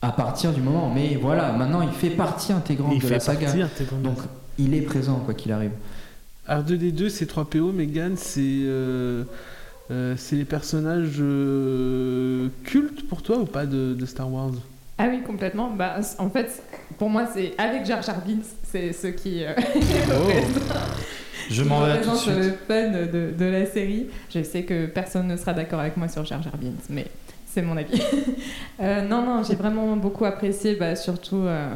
À 0.00 0.12
partir 0.12 0.52
du 0.52 0.60
moment, 0.60 0.92
mais 0.94 1.16
voilà, 1.20 1.52
maintenant 1.52 1.82
il 1.82 1.90
fait 1.90 2.10
partie 2.10 2.52
intégrante 2.52 2.92
il 2.94 3.00
de 3.00 3.06
fait 3.06 3.14
la 3.14 3.20
saga. 3.20 3.46
partie 3.46 3.62
intégrante. 3.62 4.02
Donc 4.02 4.18
il 4.58 4.74
est 4.74 4.80
présent 4.82 5.16
quoi 5.24 5.34
qu'il 5.34 5.50
arrive. 5.52 5.70
R2D2, 6.60 7.08
c'est 7.08 7.30
3PO, 7.30 7.72
Megan, 7.72 8.14
c'est. 8.16 8.40
euh, 8.42 9.24
Euh, 9.90 10.14
c'est 10.16 10.36
les 10.36 10.44
personnages 10.46 11.16
euh, 11.20 12.48
cultes 12.64 13.06
pour 13.08 13.20
toi 13.20 13.36
ou 13.38 13.44
pas 13.44 13.66
de, 13.66 13.92
de 13.94 14.06
Star 14.06 14.32
Wars? 14.32 14.52
Ah 14.96 15.08
oui, 15.10 15.20
complètement. 15.26 15.70
Bah, 15.70 15.96
en 16.18 16.30
fait, 16.30 16.62
pour 16.98 17.10
moi, 17.10 17.26
c'est 17.34 17.52
avec 17.58 17.84
Jar 17.84 18.00
Jar 18.00 18.22
Binks, 18.24 18.44
c'est 18.62 18.92
ce 18.92 19.08
qui 19.08 19.44
euh, 19.44 19.52
Je 21.50 21.62
m'en 21.64 21.80
vais 21.84 22.00
tout 22.00 22.10
de 22.10 22.14
suite. 22.16 22.36
le 22.36 22.52
fun 22.66 22.90
de, 22.90 23.32
de 23.36 23.44
la 23.44 23.66
série. 23.66 24.06
Je 24.32 24.42
sais 24.42 24.62
que 24.62 24.86
personne 24.86 25.26
ne 25.26 25.36
sera 25.36 25.52
d'accord 25.52 25.80
avec 25.80 25.96
moi 25.96 26.08
sur 26.08 26.24
Jar 26.24 26.40
Jar 26.42 26.56
Binks, 26.56 26.88
mais 26.88 27.06
c'est 27.46 27.62
mon 27.62 27.76
avis. 27.76 28.00
Euh, 28.80 29.06
non, 29.06 29.22
non, 29.24 29.42
j'ai 29.44 29.54
vraiment 29.54 29.94
beaucoup 29.96 30.24
apprécié, 30.24 30.74
bah, 30.74 30.96
surtout. 30.96 31.42
euh, 31.44 31.72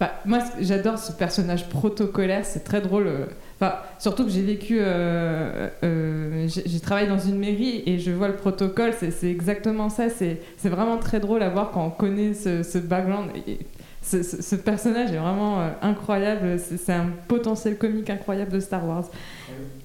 bah, 0.00 0.14
moi, 0.24 0.38
j'adore 0.60 0.98
ce 0.98 1.12
personnage 1.12 1.68
protocolaire, 1.68 2.44
c'est 2.44 2.64
très 2.64 2.80
drôle. 2.80 3.06
euh, 3.06 3.26
Enfin, 3.60 3.74
surtout 3.98 4.24
que 4.24 4.30
j'ai 4.30 4.42
vécu, 4.42 4.78
euh, 4.80 5.68
euh, 5.82 6.46
j'ai 6.48 6.78
travaillé 6.80 7.08
dans 7.08 7.18
une 7.18 7.38
mairie 7.38 7.82
et 7.86 7.98
je 7.98 8.12
vois 8.12 8.28
le 8.28 8.36
protocole, 8.36 8.92
c'est 8.98 9.28
exactement 9.30 9.88
ça. 9.88 10.08
C'est 10.10 10.38
vraiment 10.68 10.96
très 10.98 11.18
drôle 11.18 11.42
à 11.42 11.48
voir 11.48 11.70
quand 11.72 11.84
on 11.84 11.90
connaît 11.90 12.34
ce, 12.34 12.62
ce 12.62 12.78
background. 12.78 13.30
Et 13.48 13.58
ce, 14.00 14.22
ce- 14.22 14.40
ce 14.42 14.54
personnage 14.54 15.10
est 15.12 15.16
vraiment 15.18 15.60
euh, 15.60 15.70
incroyable. 15.82 16.58
C'est 16.60 16.92
un 16.92 17.10
potentiel 17.26 17.76
comique 17.78 18.10
incroyable 18.10 18.52
de 18.52 18.60
Star 18.60 18.86
Wars. 18.86 19.06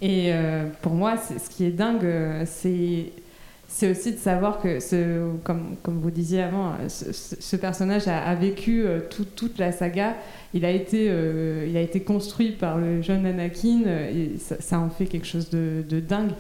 Et 0.02 0.32
euh, 0.34 0.66
pour 0.84 0.94
moi, 0.94 1.16
ce 1.18 1.50
qui 1.50 1.66
est 1.66 1.72
dingue, 1.72 2.06
c'est 2.46 3.12
c'est 3.76 3.90
aussi 3.90 4.12
de 4.12 4.20
savoir 4.20 4.62
que, 4.62 4.78
comme, 5.44 5.76
vous 5.84 6.12
disiez 6.12 6.44
avant, 6.44 6.74
ce, 6.88 7.56
personnage 7.56 8.08
a, 8.08 8.36
vécu 8.36 8.86
euh, 8.86 9.00
tout- 9.10 9.26
toute 9.26 9.58
la 9.58 9.72
saga. 9.72 10.16
Il 10.54 10.64
a, 10.64 10.70
été, 10.70 11.08
euh, 11.10 11.66
il 11.68 11.76
a 11.76 11.82
été 11.82 12.02
construit 12.02 12.52
par 12.52 12.78
le 12.78 13.02
jeune 13.02 13.26
Anakin 13.26 13.82
euh, 13.88 14.12
et 14.36 14.38
ça, 14.38 14.80
en 14.80 14.92
fait 14.92 15.06
quelque 15.06 15.26
chose 15.26 15.50
de, 15.50 15.84
dingue. 16.00 16.34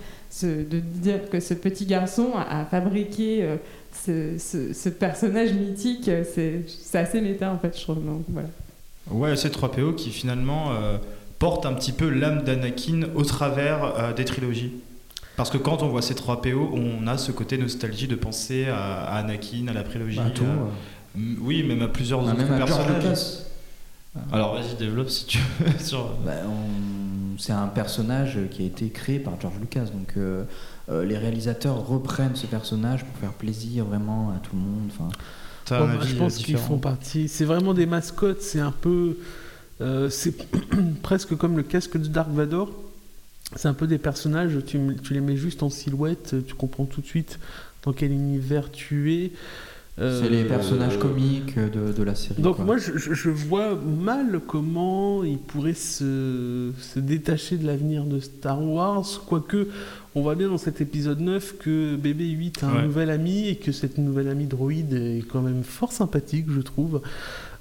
De 0.44 0.80
dire 0.80 1.28
que 1.32 1.40
ce 1.40 1.56
petit 1.56 1.88
garçon 1.88 2.34
a, 2.36 2.66
fabriqué 2.66 3.48
ce, 3.94 4.90
personnage 4.90 5.54
mythique, 5.54 6.10
c'est 6.36 6.98
assez 6.98 7.20
méta 7.20 7.52
en 7.52 7.58
fait, 7.58 7.76
je 7.76 7.82
trouve. 7.82 8.06
Donc, 8.06 8.26
voilà. 8.30 8.50
Ouais, 9.10 9.36
c'est 9.36 9.52
3PO 9.52 9.96
qui 9.96 10.12
finalement 10.12 10.72
porte 11.40 11.66
un 11.66 11.74
petit 11.74 11.94
peu 11.94 12.10
l'âme 12.10 12.44
d'Anakin 12.44 13.08
au 13.16 13.24
travers 13.24 14.14
des 14.16 14.26
trilogies. 14.26 14.72
Parce 15.36 15.50
que 15.50 15.58
quand 15.58 15.82
on 15.82 15.88
voit 15.90 16.02
ces 16.04 16.14
3PO, 16.14 16.70
on 16.74 17.08
a 17.08 17.18
ce 17.18 17.32
côté 17.32 17.58
nostalgie 17.58 18.08
de 18.08 18.16
penser 18.16 18.66
à, 18.68 19.04
à 19.04 19.18
Anakin, 19.20 19.68
à 19.68 19.74
la 19.74 19.84
prélogie. 19.84 20.18
Bah, 20.18 20.30
tout, 20.34 20.44
à- 20.44 21.18
Oui, 21.42 21.64
même 21.64 21.82
à 21.82 21.88
plusieurs 21.88 22.22
bah, 22.22 22.32
autres 22.34 22.38
même 22.46 22.58
personnages. 22.58 23.04
Lucas. 23.04 23.40
Alors 24.32 24.54
vas-y, 24.54 24.76
développe 24.78 25.10
si 25.10 25.26
tu 25.26 25.40
veux. 25.60 25.72
sur- 25.80 26.10
Bah, 26.26 26.34
on- 26.48 27.38
C'est 27.40 27.52
un 27.52 27.66
personnage 27.68 28.38
qui 28.52 28.62
a 28.62 28.66
été 28.68 28.90
créé 28.90 29.18
par 29.18 29.42
George 29.42 29.56
Lucas, 29.60 29.86
donc 29.86 30.14
euh, 30.18 30.44
euh, 30.90 31.04
les 31.04 31.18
réalisateurs 31.18 31.84
reprennent 31.88 32.36
ce 32.36 32.46
personnage 32.46 33.04
pour 33.04 33.16
faire 33.18 33.34
plaisir 33.34 33.86
vraiment 33.86 34.30
à 34.36 34.40
tout 34.40 34.56
le 34.56 34.62
monde. 34.62 34.90
Enfin, 34.92 35.10
je 36.06 36.16
pense 36.16 36.38
qu'ils 36.38 36.58
font 36.58 36.78
partie. 36.78 37.28
C'est 37.28 37.46
vraiment 37.46 37.74
des 37.74 37.88
mascottes. 37.88 38.42
C'est 38.42 38.60
un 38.60 38.72
peu. 38.72 39.18
euh, 39.82 40.10
c'est 40.12 40.36
presque 41.02 41.36
comme 41.36 41.58
le 41.58 41.64
casque 41.64 41.98
de 41.98 42.06
Dark 42.08 42.30
Vador. 42.30 42.70
C'est 43.56 43.68
un 43.68 43.74
peu 43.74 43.88
des 43.88 43.98
personnages. 43.98 44.58
Tu, 44.66 44.80
les 45.12 45.22
mets 45.22 45.38
juste 45.38 45.64
en 45.64 45.70
silhouette. 45.70 46.36
Tu 46.48 46.54
comprends 46.56 46.86
tout 46.86 47.02
de 47.02 47.06
suite 47.06 47.40
dans 47.84 47.94
quel 47.94 48.12
univers 48.12 48.72
tu 48.72 49.14
es. 49.14 49.32
Euh, 50.00 50.20
c'est 50.24 50.30
les 50.30 50.44
personnages 50.44 50.98
comiques 50.98 51.56
de, 51.60 51.92
de 51.94 52.02
la 52.04 52.16
série. 52.16 52.42
Donc 52.42 52.56
quoi. 52.56 52.66
moi, 52.66 52.78
je, 52.80 52.98
je- 52.98 53.14
je 53.14 53.30
vois 53.30 53.76
mal 53.76 54.42
comment 54.48 55.24
ils 55.24 55.38
pourraient 55.38 55.76
se, 55.76 56.72
se 56.80 57.00
détacher 57.00 57.58
de 57.58 57.68
l'avenir 57.68 58.06
de 58.06 58.20
Star 58.20 58.60
Wars, 58.64 59.06
quoique 59.28 59.68
on 60.16 60.24
voit 60.24 60.34
bien 60.34 60.48
dans 60.48 60.58
cet 60.58 60.82
épisode 60.82 61.20
9 61.20 61.58
que 61.60 61.96
BB-8 61.96 62.64
a 62.66 62.70
un 62.70 62.76
Ouais. 62.78 62.84
nouvel 62.86 63.12
ami 63.12 63.48
et 63.50 63.56
que 63.58 63.72
cette 63.72 64.00
nouvelle 64.00 64.30
amie 64.30 64.48
droïde 64.48 64.94
est 64.94 65.24
quand 65.32 65.42
même 65.44 65.62
fort 65.64 65.92
sympathique, 65.92 66.48
je 66.50 66.62
trouve. 66.62 67.02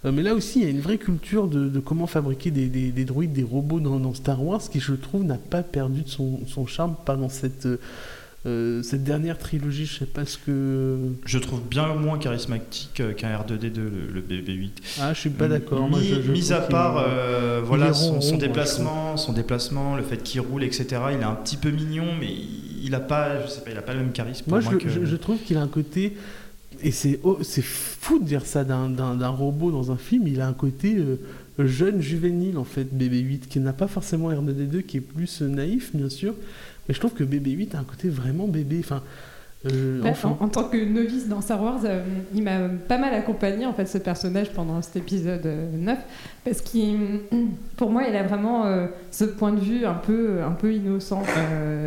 Euh, 0.05 0.11
mais 0.13 0.23
là 0.23 0.35
aussi, 0.35 0.61
il 0.61 0.65
y 0.65 0.67
a 0.67 0.71
une 0.71 0.81
vraie 0.81 0.99
culture 0.99 1.47
de, 1.49 1.69
de 1.69 1.79
comment 1.81 2.07
fabriquer 2.07 2.51
des, 2.51 2.67
des- 2.67 2.91
des 2.91 3.05
droïdes, 3.05 3.33
des 3.33 3.45
robots 3.45 3.79
dans, 3.81 4.01
dans 4.01 4.15
Star 4.15 4.43
Wars, 4.45 4.61
qui 4.61 4.81
je 4.81 4.95
trouve 4.95 5.23
n'a 5.25 5.39
pas 5.39 5.63
perdu 5.63 6.03
de 6.03 6.09
son, 6.09 6.41
son 6.47 6.67
charme, 6.67 6.97
dans 7.07 7.29
cette, 7.29 7.69
euh, 8.45 8.83
cette 8.83 9.05
dernière 9.05 9.39
trilogie. 9.39 9.87
Je 9.87 9.99
sais 10.01 10.07
pas 10.07 10.25
ce 10.25 10.39
que... 10.39 10.99
Je 11.25 11.39
trouve 11.39 11.61
bien 11.71 11.95
moins 11.95 12.19
charismatique 12.19 12.99
euh, 13.01 13.13
qu'un 13.13 13.29
R2D2, 13.29 13.77
le, 13.77 13.91
le 14.13 14.21
BB-8. 14.21 14.71
Ah, 15.01 15.15
je 15.15 15.21
suis 15.21 15.31
pas 15.31 15.47
d'accord. 15.47 15.89
Mis, 15.89 16.05
je- 16.05 16.21
je 16.23 16.33
mis 16.33 16.53
à 16.53 16.61
part 16.61 16.97
euh, 17.07 17.61
voilà, 17.65 17.93
son, 17.93 18.19
moi, 18.19 18.39
déplacement, 18.39 19.17
son 19.17 19.33
déplacement, 19.33 19.95
le 19.95 20.03
fait 20.03 20.17
qu'il 20.21 20.41
roule, 20.41 20.65
etc. 20.65 20.87
Il 21.13 21.21
est 21.21 21.23
un 21.23 21.37
petit 21.37 21.57
peu 21.57 21.71
mignon, 21.71 22.07
mais 22.19 22.27
il 22.85 22.93
a 22.97 23.01
pas, 23.01 23.41
je 23.41 23.49
sais 23.49 23.61
pas, 23.61 23.71
il 23.71 23.79
a 23.79 23.83
pas 23.83 23.95
le 23.95 24.01
même 24.01 24.11
charisme. 24.13 24.47
Moi, 24.49 24.59
je, 24.61 24.71
que- 24.79 24.89
je- 24.89 25.05
je 25.05 25.17
trouve 25.17 25.39
qu'il 25.39 25.57
a 25.57 25.61
un 25.63 25.69
côté. 25.69 26.17
Et 26.83 26.91
c'est 26.91 27.21
fou 27.63 28.19
de 28.19 28.25
dire 28.25 28.45
ça 28.45 28.65
d'un- 28.65 29.29
robot 29.29 29.71
dans 29.71 29.93
un 29.93 29.97
film. 29.97 30.27
Il 30.27 30.41
a 30.41 30.49
un 30.49 30.53
côté 30.53 30.97
euh, 30.97 31.17
jeune, 31.59 32.01
juvénile, 32.01 32.59
en 32.59 32.65
fait, 32.65 32.85
BB-8, 32.93 33.47
qui 33.49 33.61
n'a 33.61 33.73
pas 33.73 33.87
forcément 33.89 34.31
R2D2, 34.31 34.83
qui 34.83 34.97
est 34.97 35.01
plus 35.01 35.43
naïf, 35.43 35.95
bien 35.95 36.09
sûr. 36.09 36.35
Mais 36.89 36.95
je 36.95 36.99
trouve 36.99 37.13
que 37.13 37.25
BB-8 37.25 37.77
a 37.77 37.81
un 37.81 37.85
côté 37.85 38.09
vraiment 38.09 38.49
bébé. 38.49 38.83
Euh, 39.71 40.03
enfin, 40.05 40.37
en, 40.41 40.45
en 40.45 40.49
tant 40.49 40.65
que 40.65 40.77
novice 40.77 41.29
dans 41.29 41.41
Star 41.41 41.63
Wars, 41.63 41.81
euh, 41.85 42.03
il 42.35 42.43
m'a 42.43 42.69
pas 42.89 42.99
mal 42.99 43.15
accompagné 43.15 43.65
en 43.65 43.73
fait 43.73 43.87
ce 43.87 43.99
personnage 43.99 44.51
pendant 44.53 44.83
cet 44.83 44.97
épisode 44.97 45.47
euh, 45.47 45.67
9 45.73 45.99
parce 46.45 46.61
qu'il, 46.61 47.21
pour 47.77 47.91
moi, 47.91 48.03
il 48.09 48.17
a 48.17 48.25
vraiment 48.25 48.67
euh, 48.67 48.89
ce 49.13 49.25
point 49.25 49.53
de 49.53 49.61
vue 49.61 49.87
un 49.87 49.95
peu, 49.95 50.43
un 50.43 50.51
peu 50.51 50.75
innocent 50.75 51.23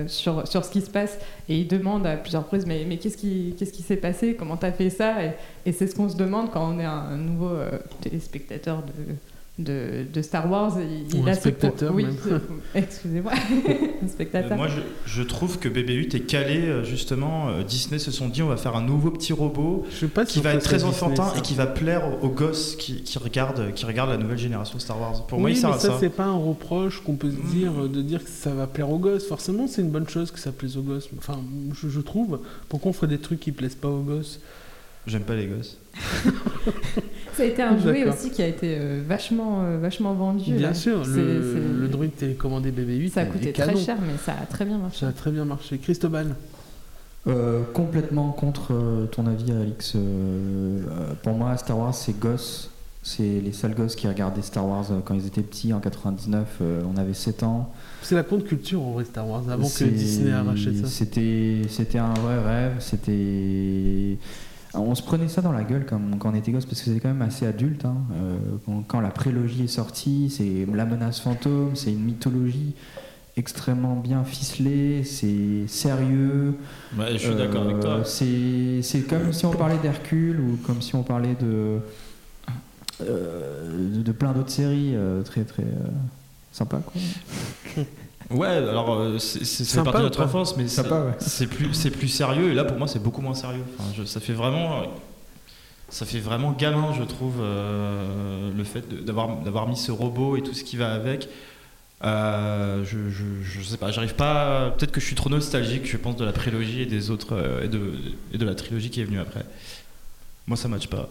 sur, 0.07 0.47
sur 0.47 0.63
ce 0.63 0.71
qui 0.71 0.81
se 0.81 0.89
passe. 0.89 1.17
Et 1.49 1.59
il 1.59 1.67
demande 1.67 2.07
à 2.07 2.15
plusieurs 2.15 2.43
reprises 2.43 2.65
mais, 2.65 2.85
mais 2.87 2.97
qu'est-ce 2.97 3.17
qui, 3.17 3.55
qu'est-ce 3.59 3.73
qui 3.73 3.83
s'est 3.83 3.97
passé, 3.97 4.35
comment 4.35 4.55
t'as 4.55 4.71
fait 4.71 4.89
ça? 4.89 5.23
Et, 5.23 5.31
et 5.65 5.71
c'est 5.73 5.87
ce 5.87 5.95
qu'on 5.95 6.09
se 6.09 6.15
demande 6.15 6.51
quand 6.51 6.73
on 6.73 6.79
est 6.79 6.85
un, 6.85 7.17
nouveau 7.17 7.51
téléspectateur 8.01 8.77
de, 8.83 9.15
de, 9.57 10.05
de 10.13 10.21
Star 10.21 10.49
Wars. 10.51 10.77
Il, 10.79 11.15
Ou 11.15 11.21
il 11.21 11.29
un 11.29 11.31
a 11.31 11.35
spectateur, 11.35 11.93
oui, 11.95 12.05
excusez-moi, 12.75 13.31
un 13.35 13.71
Euh, 13.71 14.07
spectateur. 14.09 14.57
moi, 14.57 14.67
je, 14.67 14.81
je 15.05 15.23
trouve 15.23 15.59
que 15.59 15.69
BB-8 15.69 16.15
est 16.15 16.19
calé, 16.21 16.57
euh, 16.67 16.83
justement. 16.83 17.49
euh, 17.49 17.63
Disney 17.63 17.97
se 17.99 18.11
sont 18.11 18.27
dit, 18.27 18.41
on 18.43 18.47
va 18.47 18.57
faire 18.57 18.75
un 18.75 18.81
nouveau 18.83 19.11
petit 19.11 19.31
robot 19.33 19.85
je 19.89 19.95
sais 19.95 20.07
pas 20.07 20.25
qui 20.25 20.33
si 20.33 20.41
va 20.41 20.53
être 20.53 20.63
très 20.63 20.75
Disney, 20.77 20.91
enfantin 20.91 21.29
ça. 21.29 21.37
et 21.37 21.41
qui 21.41 21.53
va 21.55 21.67
plaire 21.67 22.21
aux, 22.23 22.27
gosses 22.29 22.75
qui, 22.75 23.01
qui 23.03 23.17
regardent, 23.17 23.73
qui 23.73 23.85
regardent 23.85 24.09
la 24.11 24.17
nouvelle 24.17 24.37
génération 24.37 24.77
Star 24.79 24.99
Wars. 24.99 25.25
Pour 25.27 25.39
moi, 25.39 25.47
oui, 25.49 25.55
il 25.55 25.59
sert 25.59 25.69
mais 25.69 25.75
à 25.77 25.79
ça, 25.79 25.87
ça. 25.91 25.97
c'est 25.99 26.09
pas 26.09 26.25
un 26.25 26.37
reproche 26.37 27.01
qu'on 27.01 27.15
peut 27.15 27.31
se 27.31 27.53
dire 27.55 27.71
euh, 27.83 27.87
de 27.87 28.01
dire 28.01 28.23
que 28.23 28.29
ça 28.29 28.53
va 28.53 28.67
plaire 28.67 28.89
aux 28.89 28.99
gosses. 28.99 29.25
Forcément, 29.27 29.67
c'est 29.67 29.81
une 29.81 29.89
bonne 29.91 30.09
chose 30.09 30.31
que 30.31 30.39
ça 30.39 30.51
plaise 30.51 30.75
aux 30.77 30.81
gosses. 30.81 31.07
Enfin, 31.17 31.39
je, 31.81 31.87
je 31.87 31.99
trouve. 32.01 32.39
Pourquoi 32.67 32.89
on 32.89 32.93
ferait 32.93 33.07
des 33.07 33.19
trucs 33.19 33.39
qui 33.39 33.51
plaisent 33.53 33.75
pas 33.75 33.87
aux 33.89 34.01
gosses? 34.01 34.41
J'aime 35.07 35.23
pas 35.23 35.35
les 35.35 35.45
gosses. 35.47 35.77
Ça 37.35 37.43
a 37.43 37.45
été 37.45 37.61
un 37.61 37.77
jouet 37.77 38.07
aussi 38.07 38.29
qui 38.29 38.41
a 38.41 38.47
été 38.47 38.77
euh, 38.79 39.01
vachement, 39.07 39.61
euh, 39.63 39.77
vachement 39.77 40.13
vendu. 40.13 40.53
Bien 40.53 40.69
là. 40.69 40.73
sûr, 40.73 41.03
le, 41.05 41.79
le 41.81 41.87
droïde 41.87 42.15
télécommandé 42.15 42.71
BB-8 42.71 43.09
Ça 43.11 43.21
a 43.21 43.25
coûté 43.25 43.51
très 43.51 43.75
cher, 43.75 43.97
mais 44.01 44.17
ça 44.17 44.33
a 44.41 44.45
très 44.45 44.63
bien 44.65 44.77
marché. 44.77 44.99
Ça 45.01 45.07
a 45.09 45.11
très 45.11 45.31
bien 45.31 45.45
marché. 45.45 45.77
Cristobal 45.77 46.35
Euh, 47.27 47.63
complètement 47.73 48.31
contre 48.31 48.73
euh, 48.73 49.05
ton 49.07 49.25
avis, 49.27 49.51
Alix. 49.51 49.93
Euh, 49.95 49.99
euh, 49.99 51.13
pour 51.23 51.33
moi, 51.33 51.57
Star 51.57 51.77
Wars, 51.77 51.93
c'est 51.93 52.17
gosses. 52.19 52.69
C'est 53.01 53.39
les 53.43 53.51
sales 53.51 53.75
gosses 53.75 53.95
qui 53.95 54.07
regardaient 54.07 54.41
Star 54.41 54.65
Wars 54.67 54.85
euh, 54.91 54.99
quand 55.03 55.13
ils 55.15 55.27
étaient 55.27 55.41
petits, 55.43 55.73
en 55.73 55.79
99. 55.79 56.47
euh, 56.61 56.81
on 56.91 56.97
avait 56.97 57.13
7 57.13 57.43
ans. 57.43 57.71
C'est 58.01 58.15
la 58.15 58.23
contre 58.23 58.45
culture 58.45 58.81
en 58.81 58.91
vrai 58.93 59.05
Star 59.05 59.27
Wars, 59.27 59.43
avant 59.49 59.67
que 59.67 59.83
Disney 59.85 60.31
arrachète 60.31 60.77
ça. 60.77 60.87
C'était, 60.87 61.61
c'était 61.69 61.97
un 61.99 62.13
vrai 62.13 62.39
rêve. 62.43 62.73
C'était, 62.79 64.17
on 64.77 64.95
se 64.95 65.01
prenait 65.03 65.27
ça 65.27 65.41
dans 65.41 65.51
la 65.51 65.63
gueule 65.63 65.85
quand, 65.87 65.99
quand 66.19 66.31
on 66.31 66.35
était 66.35 66.51
gosse 66.51 66.65
parce 66.65 66.79
que 66.79 66.85
c'était 66.85 66.99
quand 66.99 67.09
même 67.09 67.21
assez 67.21 67.45
adulte. 67.45 67.85
hein. 67.85 67.95
Euh, 68.13 68.37
quand, 68.65 68.83
quand 68.87 68.99
la 69.01 69.09
prélogie 69.09 69.63
est 69.63 69.67
sortie, 69.67 70.29
c'est 70.29 70.65
la 70.73 70.85
menace 70.85 71.19
fantôme, 71.19 71.75
c'est 71.75 71.91
une 71.91 72.03
mythologie 72.03 72.73
extrêmement 73.37 73.95
bien 73.95 74.23
ficelée, 74.23 75.03
c'est 75.03 75.67
sérieux. 75.67 76.55
Ouais, 76.97 77.17
je 77.17 77.31
Euh, 77.99 78.03
C'est, 78.05 78.81
c'est 78.81 79.01
comme 79.01 79.33
si 79.33 79.45
on 79.45 79.51
parlait 79.51 79.77
d'Hercule 79.77 80.39
ou 80.39 80.57
comme 80.65 80.81
si 80.81 80.95
on 80.95 81.03
parlait 81.03 81.35
de 81.41 81.79
euh, 83.01 83.89
de, 83.97 84.01
de 84.03 84.11
plein 84.13 84.31
d'autres 84.31 84.51
séries 84.51 84.93
euh, 84.95 85.21
très 85.21 85.43
très 85.43 85.63
euh, 85.63 85.89
sympa 86.53 86.77
quoi. 86.77 86.93
Ouais, 88.31 88.47
alors 88.47 88.93
euh, 88.93 89.19
c'est 89.19 89.83
partie 89.83 89.99
de 89.99 90.03
notre 90.03 90.21
enfance, 90.23 90.57
mais 90.57 90.67
c'est- 90.67 90.81
ouais. 90.91 91.47
plus, 91.47 91.73
c'est 91.73 91.91
plus 91.91 92.07
sérieux. 92.07 92.51
Et 92.51 92.53
là, 92.55 92.63
pour 92.63 92.77
moi, 92.77 92.87
c'est 92.87 93.01
beaucoup 93.01 93.21
moins 93.21 93.35
sérieux. 93.35 93.63
Enfin, 93.79 93.89
je- 93.95 94.03
ça 94.03 94.19
fait 94.19 94.33
vraiment, 94.33 94.83
ça 95.89 96.05
fait 96.05 96.19
vraiment 96.19 96.51
gamin, 96.51 96.93
je 96.97 97.03
trouve, 97.03 97.35
euh, 97.41 98.51
le 98.55 98.63
fait 98.63 99.03
d'avoir 99.05 99.37
d'avoir 99.43 99.67
mis 99.67 99.77
ce 99.77 99.91
robot 99.91 100.37
et 100.37 100.41
tout 100.41 100.53
ce 100.53 100.63
qui 100.63 100.75
va 100.77 100.93
avec. 100.93 101.29
Euh, 102.03 102.83
je, 102.83 103.09
je, 103.09 103.23
je 103.43 103.61
sais 103.61 103.77
pas, 103.77 103.91
j'arrive 103.91 104.15
pas. 104.15 104.71
Peut-être 104.77 104.91
que 104.91 104.99
je 104.99 105.05
suis 105.05 105.15
trop 105.15 105.29
nostalgique, 105.29 105.85
je 105.89 105.97
pense, 105.97 106.15
de 106.17 106.25
la 106.25 106.33
prélogie 106.33 106.81
et 106.81 106.85
des 106.85 107.09
autres 107.09 107.33
euh, 107.33 107.63
et, 107.63 107.67
de, 107.67 107.93
et 108.33 108.37
de 108.37 108.45
la 108.45 108.53
trilogie 108.55 108.89
qui 108.89 109.01
est 109.01 109.05
venue 109.05 109.19
après. 109.19 109.45
Moi, 110.47 110.57
ça 110.57 110.67
matche 110.67 110.87
pas. 110.87 111.09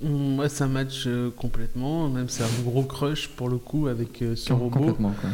Moi, 0.00 0.48
ça 0.48 0.66
match 0.66 1.06
complètement. 1.36 2.08
Même 2.08 2.28
c'est 2.28 2.42
un 2.44 2.62
gros 2.64 2.82
crush 2.82 3.28
pour 3.28 3.48
le 3.48 3.58
coup 3.58 3.86
avec 3.88 4.22
euh, 4.22 4.34
ce 4.34 4.48
Com- 4.48 4.60
robot. 4.60 4.78
Complètement 4.78 5.12
quoi. 5.20 5.30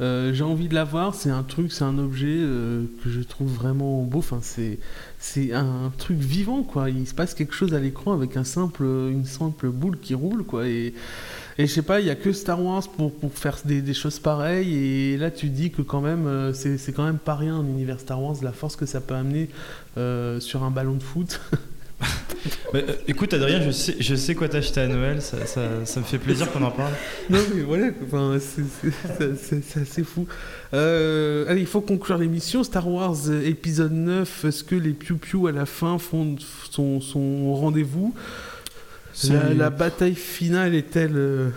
Euh, 0.00 0.32
j'ai 0.32 0.44
envie 0.44 0.68
de 0.68 0.74
la 0.74 0.84
voir. 0.84 1.14
C'est 1.14 1.30
un 1.30 1.42
truc, 1.42 1.72
c'est 1.72 1.84
un 1.84 1.98
objet 1.98 2.26
euh, 2.38 2.84
que 3.02 3.10
je 3.10 3.20
trouve 3.20 3.52
vraiment 3.52 4.02
beau. 4.02 4.18
Enfin, 4.18 4.40
c'est 4.42 5.52
un 5.52 5.92
truc 5.98 6.18
vivant, 6.18 6.62
quoi. 6.62 6.90
Il 6.90 7.06
se 7.06 7.14
passe 7.14 7.34
quelque 7.34 7.54
chose 7.54 7.74
à 7.74 7.80
l'écran 7.80 8.12
avec 8.12 8.36
un 8.36 8.44
simple, 8.44 8.84
une 8.84 9.24
simple 9.24 9.68
boule 9.68 9.98
qui 9.98 10.14
roule, 10.14 10.44
quoi. 10.44 10.66
Et, 10.66 10.94
je 11.58 11.66
sais 11.66 11.82
pas, 11.82 12.00
il 12.00 12.06
y 12.06 12.10
a 12.10 12.14
que 12.14 12.32
Star 12.32 12.62
Wars 12.62 12.88
pour, 12.96 13.14
pour 13.14 13.32
faire 13.32 13.58
des, 13.64 13.94
choses 13.94 14.18
pareilles. 14.18 14.74
Et 14.74 15.16
là, 15.18 15.30
tu 15.30 15.48
dis 15.48 15.70
que 15.70 15.82
quand 15.82 16.00
même, 16.00 16.26
euh, 16.26 16.52
c'est 16.52 16.92
quand 16.92 17.04
même 17.04 17.18
pas 17.18 17.36
rien 17.36 17.56
un 17.56 17.66
univers 17.66 18.00
Star 18.00 18.20
Wars, 18.22 18.36
la 18.42 18.52
force 18.52 18.76
que 18.76 18.86
ça 18.86 19.00
peut 19.00 19.14
amener 19.14 19.50
sur 20.40 20.62
un 20.64 20.70
ballon 20.70 20.94
de 20.94 21.02
foot. 21.02 21.40
Euh, 22.74 22.80
écoute, 23.06 23.34
Adrien, 23.34 23.60
je 23.60 23.70
sais, 23.70 23.96
je 24.00 24.14
sais 24.14 24.34
quoi 24.34 24.48
t'acheter 24.48 24.80
à 24.80 24.86
Noël. 24.88 25.20
Ça, 25.20 25.44
ça, 25.46 25.60
ça 25.84 26.00
me 26.00 26.04
fait 26.06 26.16
plaisir 26.18 26.50
qu'on 26.50 26.62
en 26.62 26.70
parle. 26.70 26.92
non 27.28 27.38
mais 27.54 27.60
voilà, 27.62 27.88
enfin, 28.06 28.38
c'est- 28.40 30.04
fou. 30.04 30.26
Euh, 30.72 31.44
allez, 31.48 31.60
il 31.60 31.66
faut 31.66 31.82
conclure 31.82 32.16
l'émission. 32.16 32.64
Star 32.64 32.88
Wars 32.88 33.14
euh, 33.28 33.44
épisode 33.46 33.92
9, 33.92 34.46
est-ce 34.46 34.64
que 34.64 34.74
les 34.74 34.92
piou-piou 34.94 35.46
à 35.48 35.52
la 35.52 35.66
fin 35.66 35.98
font 35.98 36.36
son, 36.70 36.98
rendez-vous? 37.54 38.14
La, 39.28 39.54
la 39.54 39.70
bataille 39.70 40.14
finale 40.14 40.74
est-elle 40.74 41.16
euh, 41.16 41.50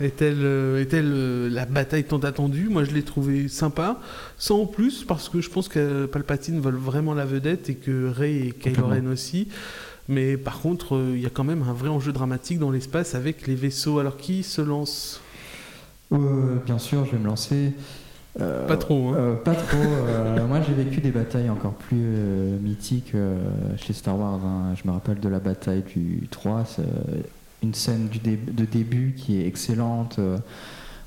est-elle 0.00 0.38
euh, 0.42 0.80
est-elle 0.82 1.10
euh, 1.12 1.50
la 1.50 1.66
bataille 1.66 2.04
tant 2.04 2.18
attendue? 2.18 2.68
Moi 2.68 2.84
je 2.84 2.92
l'ai 2.92 3.02
trouvé 3.02 3.48
sympa, 3.48 4.00
sans 4.36 4.62
en 4.62 4.66
plus, 4.66 5.04
parce 5.04 5.28
que 5.28 5.40
je 5.40 5.50
pense 5.50 5.68
que 5.68 6.06
Palpatine 6.06 6.60
vole 6.60 6.76
vraiment 6.76 7.14
la 7.14 7.24
vedette 7.24 7.68
et 7.70 7.74
que 7.74 8.10
Rey 8.10 8.48
et 8.48 8.52
Kylo. 8.52 8.86
Ren 8.86 9.06
aussi. 9.06 9.48
Mais 10.08 10.38
par 10.38 10.60
contre, 10.60 10.96
euh, 10.96 11.12
il 11.14 11.20
y 11.20 11.26
a 11.26 11.30
quand 11.30 11.44
même 11.44 11.62
un 11.62 11.74
vrai 11.74 11.90
enjeu 11.90 12.12
dramatique 12.12 12.58
dans 12.58 12.70
l'espace 12.70 13.14
avec 13.14 13.46
les 13.46 13.54
vaisseaux. 13.54 13.98
Alors 13.98 14.16
qui 14.16 14.42
se 14.42 14.62
lance? 14.62 15.20
Euh, 16.12 16.56
bien 16.64 16.78
sûr, 16.78 17.04
je 17.04 17.12
vais 17.12 17.18
me 17.18 17.26
lancer. 17.26 17.72
Pas 18.66 18.76
trop, 18.76 19.08
hein. 19.10 19.16
euh, 19.18 19.34
pas 19.36 19.54
trop. 19.54 19.76
euh, 19.78 20.46
moi, 20.46 20.60
j'ai 20.66 20.72
vécu 20.74 21.00
des 21.00 21.10
batailles 21.10 21.50
encore 21.50 21.72
plus 21.74 21.98
euh, 22.00 22.58
mythiques 22.60 23.12
chez 23.76 23.92
Star 23.92 24.18
Wars. 24.18 24.40
hein. 24.44 24.74
Je 24.80 24.86
me 24.88 24.92
rappelle 24.92 25.20
de 25.20 25.28
la 25.28 25.40
bataille 25.40 25.82
du 25.82 26.28
3, 26.30 26.64
c'est, 26.66 26.82
euh, 26.82 27.20
une 27.62 27.74
scène 27.74 28.08
de 28.24 28.64
début 28.64 29.14
qui 29.16 29.40
est 29.40 29.46
excellente. 29.46 30.20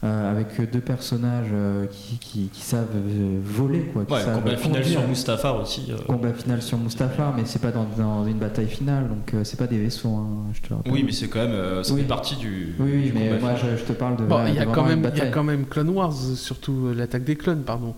Euh, 0.03 0.31
avec 0.31 0.59
deux 0.71 0.79
personnages 0.81 1.49
euh, 1.53 1.85
qui, 1.85 2.17
qui- 2.17 2.49
qui 2.51 2.61
savent 2.61 2.87
euh, 2.95 3.37
voler 3.43 3.81
quoi, 3.93 4.03
qui 4.05 4.13
Ouais, 4.13 4.21
savent 4.21 4.41
combat 4.41 4.57
final 4.57 4.83
sur 4.83 5.07
Mustafar 5.07 5.61
aussi. 5.61 5.91
euh. 5.91 5.95
combat 6.07 6.33
final 6.33 6.61
sur 6.61 6.77
Mustafar, 6.79 7.33
mais 7.35 7.43
c'est 7.45 7.61
pas 7.61 7.71
dans, 7.71 7.85
dans 7.97 8.25
une 8.25 8.39
bataille 8.39 8.67
finale, 8.67 9.07
donc 9.09 9.33
euh, 9.33 9.43
c'est 9.43 9.57
pas 9.57 9.67
des 9.67 9.77
vaisseaux. 9.77 10.09
hein, 10.09 10.27
je 10.53 10.61
te. 10.67 10.73
Oui, 10.89 11.03
mais 11.05 11.11
c'est 11.11 11.27
quand 11.27 11.39
même. 11.41 11.51
euh, 11.51 11.83
ça 11.83 11.93
Oui. 11.93 12.01
fait 12.01 12.07
partie 12.07 12.35
du. 12.35 12.73
oui, 12.79 12.91
oui, 12.95 13.01
du 13.03 13.13
mais 13.13 13.27
combat 13.29 13.39
moi 13.41 13.51
je, 13.55 13.77
je 13.77 13.83
te 13.83 13.93
parle 13.93 14.15
de. 14.17 14.23
Bon, 14.23 14.39
il 14.47 14.55
y, 14.55 14.59
a 14.59 14.65
quand 14.65 14.83
même- 14.85 15.07
il 15.13 15.17
y 15.19 15.21
a 15.21 15.27
quand 15.27 15.43
même 15.43 15.65
Clone 15.65 15.89
Wars, 15.89 16.13
surtout 16.35 16.87
euh, 16.87 16.93
l'attaque 16.95 17.23
des 17.23 17.35
clones, 17.35 17.61
pardon. 17.61 17.93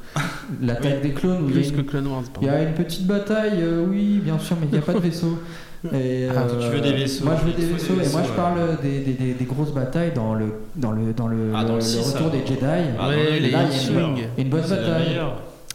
L'attaque 0.62 1.01
des 1.01 1.12
clones, 1.12 1.43
où 1.45 1.49
il 1.49 1.56
y 1.56 1.58
a 1.60 1.62
Plus 1.62 1.70
une 1.70 1.76
que 1.78 1.89
Clone 1.89 2.08
Wars, 2.08 2.24
Il 2.41 2.47
y 2.47 2.49
a 2.49 2.64
une 2.64 2.74
petite 2.74 3.08
bataille, 3.08 3.60
euh, 3.62 3.86
oui, 3.88 4.20
bien 4.24 4.39
sûr, 4.39 4.58
mais 4.60 4.68
il 4.68 4.74
n'y 4.74 4.78
a 4.80 4.82
pas 4.82 4.93
de 4.93 4.99
vaisseau. 4.99 5.38
Et, 5.93 6.27
Ah, 6.29 6.43
euh, 6.43 6.59
tu 6.69 6.75
veux 6.75 6.81
des 6.81 6.93
vaisseaux, 6.93 7.25
Moi, 7.25 7.34
je 7.41 7.45
veux 7.45 7.53
des 7.57 7.73
vaisseaux, 7.73 7.93
et 7.93 8.09
moi, 8.11 8.21
je 8.25 8.31
parle 8.31 8.77
des, 8.81 8.99
des- 9.34 9.45
grosses 9.45 9.73
batailles 9.73 10.13
dans 10.15 10.34
le, 10.34 10.45
dans 10.75 10.91
le, 10.91 11.11
dans 11.13 11.27
le, 11.27 11.51
Ah, 11.53 11.63
dans 11.65 11.69
le 11.73 11.75
le 11.75 11.81
six, 11.81 12.13
retour 12.13 12.29
des 12.29 12.39
Jedi. 12.45 12.61
Ah, 12.99 13.09
Ouais, 13.09 13.39
les 13.39 13.51
là, 13.51 13.59
il 13.69 13.93
y 13.93 14.23
a 14.23 14.27
une 14.38 14.49
bonne 14.49 14.61
bataille. 14.61 15.19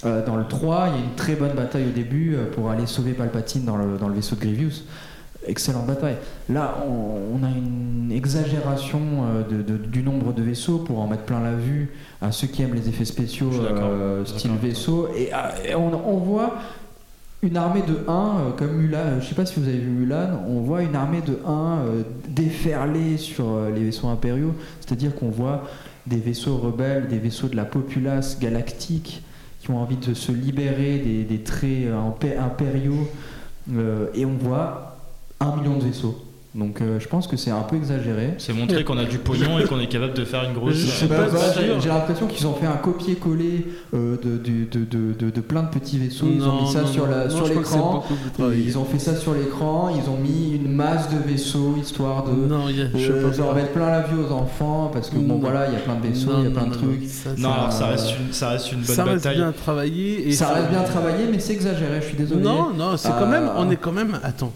Euh, 0.07 0.25
dans 0.25 0.37
le 0.37 0.45
3, 0.47 0.89
il 0.89 0.93
y 0.93 1.03
a 1.03 1.05
une 1.05 1.15
très 1.17 1.35
bonne 1.35 1.53
bataille 1.55 1.85
au 1.89 1.91
début 1.93 2.37
euh, 2.37 2.51
pour 2.53 2.71
aller 2.71 2.87
sauver 2.87 3.13
Palpatine 3.13 3.65
dans 3.65 3.77
le, 3.77 3.99
dans 3.99 4.09
le 4.09 4.15
vaisseau 4.15 4.37
de 4.37 4.41
Grievous. 4.41 4.85
Excellente 5.47 5.87
bataille. 5.87 6.17
Là, 6.49 6.77
on, 6.89 7.37
on 7.41 7.45
a 7.45 7.49
une 7.51 8.11
exagération 8.13 9.01
euh, 9.01 9.43
de- 9.43 9.63
de- 9.63 9.77
du 9.77 10.03
nombre 10.03 10.33
de 10.33 10.43
vaisseaux 10.43 10.79
pour 10.79 11.01
en 11.01 11.07
mettre 11.09 11.25
plein 11.25 11.41
la 11.41 11.53
vue 11.55 11.91
à 12.23 12.33
ceux 12.33 12.47
qui 12.47 12.63
aiment 12.63 12.75
les 12.75 12.89
effets 12.89 13.05
spéciaux 13.05 13.51
euh, 13.53 14.25
style 14.25 14.53
vaisseau. 14.63 15.09
Et, 15.17 15.31
ah, 15.33 15.51
et 15.69 15.75
on, 15.75 15.91
on 16.09 16.17
voit 16.19 16.55
une 17.43 17.57
armée 17.57 17.83
de 17.83 17.99
1 18.09 18.13
euh, 18.13 18.51
comme 18.57 18.73
Mulan. 18.77 18.99
euh, 18.99 19.21
Je 19.21 19.27
sais 19.29 19.35
pas 19.35 19.47
si 19.47 19.59
vous 19.61 19.69
avez 19.69 19.79
vu 19.79 19.91
Mulan. 19.91 20.43
On 20.49 20.61
voit 20.61 20.83
une 20.83 20.97
armée 20.97 21.21
de 21.23 21.39
1 21.47 21.51
euh, 21.51 22.03
déferler 22.29 23.17
sur 23.17 23.61
les 23.75 23.85
vaisseaux 23.85 24.09
impériaux. 24.09 24.55
C'est-à-dire 24.81 25.15
qu'on 25.15 25.31
voit 25.31 25.65
des 26.07 26.17
vaisseaux 26.19 26.57
rebelles, 26.57 27.07
des 27.09 27.19
vaisseaux 27.19 27.49
de 27.49 27.57
la 27.57 27.65
populace 27.65 28.39
galactique 28.41 29.23
qui 29.61 29.71
ont 29.71 29.79
envie 29.79 29.97
de 29.97 30.15
se 30.15 30.33
libérer 30.33 30.99
des, 31.29 31.39
traits 31.43 31.89
impé- 31.93 32.39
impériaux. 32.39 33.09
et 34.15 34.25
on 34.25 34.37
voit 34.39 34.97
un 35.41 35.57
million 35.57 35.77
de 35.79 35.85
vaisseaux. 35.85 36.17
Donc 36.55 36.81
euh, 36.81 36.99
je 36.99 37.07
pense 37.09 37.27
que 37.27 37.37
c'est 37.37 37.51
un 37.51 37.61
peu 37.61 37.77
exagéré. 37.77 38.35
C'est 38.39 38.55
montrer 38.55 38.83
qu'on 38.83 38.97
a 38.97 39.05
du 39.05 39.19
pognon 39.19 39.59
et 39.59 39.65
qu'on 39.65 39.79
est 39.81 39.87
capable 39.87 40.15
de 40.15 40.25
faire 40.25 40.45
une 40.45 40.55
grosse. 40.55 40.77
Je 40.77 40.87
sais 40.87 41.07
pas, 41.07 41.29
Bah, 41.29 41.39
j'ai 41.79 41.89
l'impression 41.89 42.27
qu'ils 42.27 42.47
ont 42.47 42.55
fait 42.55 42.67
un 42.67 42.77
copier-coller 42.77 43.67
euh, 43.95 44.17
de, 44.17 44.39
de, 44.39 44.65
de, 44.65 44.85
de- 44.85 45.13
de- 45.13 45.31
de 45.31 45.41
plein 45.43 45.63
de 45.63 45.69
petits 45.69 45.99
vaisseaux. 45.99 46.27
Ils 46.35 46.43
ont 46.43 46.47
Non, 46.47 46.63
mis 46.63 46.73
ça 46.73 46.81
non, 46.81 46.87
sur 46.87 47.07
la- 47.07 47.27
l'écran. 47.27 48.03
Ils 48.57 48.79
ont 48.79 48.85
fait 48.85 48.99
ça 48.99 49.15
sur 49.15 49.35
l'écran. 49.35 49.91
Ils 49.91 50.09
ont 50.11 50.17
mis 50.17 50.57
une 50.57 50.73
masse 50.73 51.11
de 51.11 51.19
vaisseaux 51.19 51.77
histoire 51.81 52.25
de. 52.25 52.31
Non, 52.33 52.69
il 52.71 52.79
y 52.79 52.83
a, 52.83 52.87
je 52.97 53.13
euh, 53.13 53.31
pas. 53.31 53.55
mettre 53.55 53.73
plein 53.73 53.91
la 53.91 54.01
vue 54.01 54.19
aux 54.19 54.33
enfants 54.33 54.91
parce 54.93 55.11
que 55.11 55.17
bon 55.17 55.37
voilà 55.39 55.67
il 55.69 55.75
y 55.75 55.77
a 55.77 55.81
plein 55.81 55.97
de 55.97 56.07
vaisseaux, 56.09 56.31
il 56.39 56.45
y 56.45 56.47
a 56.47 56.51
plein 56.51 56.67
de 56.67 56.73
trucs. 56.75 57.05
ça, 57.09 57.31
Non, 57.37 57.51
ça- 57.51 57.55
alors 57.55 57.73
ça 57.73 57.87
reste 57.89 58.11
une, 58.19 58.33
ça 58.33 58.49
reste 58.49 58.73
une 58.73 58.79
bonne 58.81 58.97
ça 58.97 59.05
reste 59.05 59.25
bataille. 59.25 59.37
bien 59.37 59.53
travaillé. 59.53 60.29
Et 60.29 60.33
ça 60.33 60.49
reste 60.55 60.71
bien 60.71 60.83
travaillé 60.83 61.27
mais 61.31 61.39
c'est 61.41 61.53
exagéré, 61.53 62.01
je 62.01 62.07
suis 62.07 62.17
désolé. 62.17 62.43
Non, 62.43 62.71
non, 62.73 62.97
c'est 62.97 63.11
quand 63.11 63.27
même. 63.29 63.45
Euh, 63.45 63.59
On 63.59 63.71
est 63.71 63.77
quand 63.77 63.93
même. 63.93 64.19
Attends. 64.23 64.53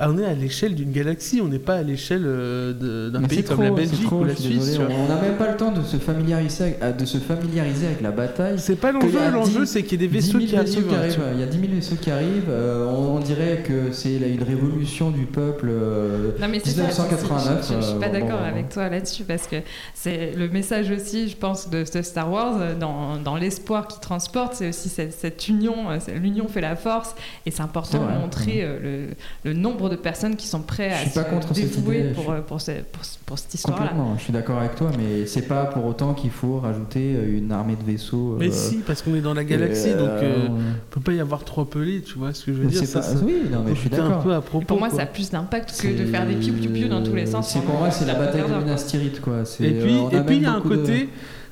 On 0.00 0.18
est 0.18 0.24
à 0.24 0.34
l'échelle 0.34 0.74
d'une 0.74 0.90
galaxie, 0.90 1.40
on 1.40 1.46
n'est 1.46 1.60
pas 1.60 1.74
à 1.76 1.82
l'échelle 1.82 2.24
euh, 2.26 3.10
d'un 3.10 3.22
pays 3.22 3.44
comme 3.44 3.54
trop, 3.58 3.62
la 3.62 3.70
Belgique 3.70 4.02
trop, 4.04 4.16
ou 4.22 4.24
la 4.24 4.34
Suisse. 4.34 4.58
désolé. 4.66 4.92
On 4.98 5.06
n'a 5.08 5.20
même 5.22 5.36
pas 5.36 5.48
le 5.52 5.56
temps 5.56 5.70
de 5.70 5.82
se 5.82 5.98
familiariser 5.98 6.64
avec, 6.64 6.82
euh, 6.82 6.92
de 6.92 7.04
se 7.04 7.18
familiariser 7.18 7.86
avec 7.86 8.00
la 8.00 8.10
bataille. 8.10 8.58
C'est 8.58 8.74
pas 8.74 8.90
l'enjeu, 8.90 9.20
a 9.20 9.30
l'enjeu 9.30 9.60
10 9.60 9.66
c'est 9.70 9.82
qu'il 9.84 10.00
y 10.02 10.04
ait 10.04 10.08
des 10.08 10.18
10 10.18 10.32
vaisseaux 10.32 10.38
000 10.40 10.50
qui 10.50 10.56
arrivent. 10.56 10.68
vaisseaux 10.74 10.88
qui 10.88 10.94
hein, 10.96 10.98
arrivent. 10.98 11.20
Il 11.34 11.40
y 11.40 11.42
a 11.44 11.46
10 11.46 11.60
000 11.60 11.72
vaisseaux 11.74 11.94
qui 12.00 12.10
arrivent. 12.10 12.48
euh, 12.50 12.86
on, 12.88 13.16
on 13.16 13.20
dirait 13.20 13.62
que 13.64 13.92
c'est 13.92 14.18
la- 14.18 14.26
une 14.26 14.42
révolution 14.42 15.10
du 15.12 15.26
peuple. 15.26 15.68
euh, 15.70 16.32
Non 16.40 16.48
mais 16.50 16.60
c'est 16.64 16.70
ça, 16.70 16.82
1989, 16.88 17.64
Je, 17.68 17.74
je- 17.74 17.80
je 17.80 17.86
suis 17.86 17.98
pas 18.00 18.08
d'accord 18.08 18.38
bon, 18.40 18.44
avec 18.46 18.70
toi 18.70 18.88
là-dessus 18.88 19.22
parce 19.22 19.46
que 19.46 19.56
c'est 19.94 20.32
le 20.36 20.48
message 20.48 20.90
aussi, 20.90 21.28
je 21.28 21.36
pense, 21.36 21.70
de, 21.70 21.84
de 21.84 22.02
Star 22.02 22.32
Wars 22.32 22.58
dans, 22.80 23.16
dans 23.18 23.36
l'espoir 23.36 23.86
qu'il 23.86 24.00
transporte, 24.00 24.54
c'est 24.54 24.68
aussi 24.70 24.88
cette, 24.88 25.12
cette 25.12 25.46
union. 25.48 25.76
L'union 26.20 26.48
fait 26.48 26.60
la 26.62 26.74
force 26.74 27.14
et 27.46 27.52
c'est 27.52 27.62
important 27.62 27.98
de 28.04 28.18
montrer 28.20 28.66
le, 28.82 29.06
le 29.44 29.52
nombre 29.52 29.83
de 29.88 29.96
personnes 29.96 30.36
qui 30.36 30.46
sont 30.46 30.60
prêtes 30.60 30.90
Je 30.92 30.96
à 30.96 30.98
suis 31.00 31.10
pas 31.10 31.24
se 31.24 31.30
contre 31.30 31.54
cette 31.54 31.70
dévouer 31.70 31.98
idée, 32.00 32.08
je 32.10 32.14
pour, 32.14 32.22
suis- 32.24 32.32
euh, 32.32 32.40
pour, 32.42 32.60
ce- 32.60 32.70
pour, 32.92 33.02
pour 33.26 33.38
cette 33.38 33.54
histoire-là. 33.54 33.88
Complètement, 33.88 34.16
je 34.18 34.22
suis 34.24 34.32
d'accord 34.32 34.58
avec 34.58 34.74
toi, 34.76 34.90
mais 34.98 35.26
c'est 35.26 35.42
pas 35.48 35.64
pour 35.66 35.84
autant 35.86 36.14
qu'il 36.14 36.30
faut 36.30 36.58
rajouter 36.58 37.14
euh, 37.16 37.38
une 37.38 37.52
armée 37.52 37.76
de 37.76 37.84
vaisseaux. 37.84 38.36
Mais 38.38 38.48
euh, 38.48 38.52
si, 38.52 38.76
parce 38.78 39.02
qu'on 39.02 39.14
est 39.14 39.20
dans 39.20 39.34
la 39.34 39.44
galaxie, 39.44 39.90
euh, 39.90 39.98
donc 39.98 40.22
euh, 40.22 40.46
on- 40.50 40.54
peut 40.90 41.00
pas 41.00 41.12
y 41.12 41.20
avoir 41.20 41.44
trois 41.44 41.64
pelés, 41.64 42.02
tu 42.02 42.18
vois 42.18 42.32
ce 42.32 42.44
que 42.46 42.52
je 42.52 42.58
veux 42.58 42.64
mais 42.64 42.70
dire 42.70 42.80
c'est 42.80 42.86
ça, 42.86 43.00
pas- 43.00 43.06
ça- 43.06 43.16
Oui, 43.24 43.42
non, 43.50 43.62
mais 43.66 43.74
je 43.74 43.80
suis 43.80 43.90
d'accord. 43.90 44.22
pour 44.66 44.78
moi, 44.78 44.88
quoi. 44.88 44.98
ça 44.98 45.02
a 45.04 45.06
plus 45.06 45.30
d'impact 45.30 45.80
que 45.80 45.88
de 45.88 46.04
faire 46.06 46.26
des 46.26 46.34
piou 46.34 46.52
piou 46.54 46.70
piou 46.72 46.88
dans 46.88 47.02
tous 47.02 47.14
les 47.14 47.26
sens. 47.26 47.48
C'est 47.50 47.60
pour 47.62 47.76
moi, 47.78 47.90
c'est 47.90 48.04
la 48.06 48.14
bataille 48.14 48.42
de 48.42 48.54
Minas 48.64 48.84
Tirith, 48.88 49.20
quoi. 49.20 49.42
Et 49.60 49.70
puis, 49.72 49.94
on 49.96 50.10
et 50.10 50.20
puis 50.22 50.36
il 50.36 50.42
y 50.42 50.46
a 50.46 50.52
un 50.52 50.60
côté, 50.60 51.08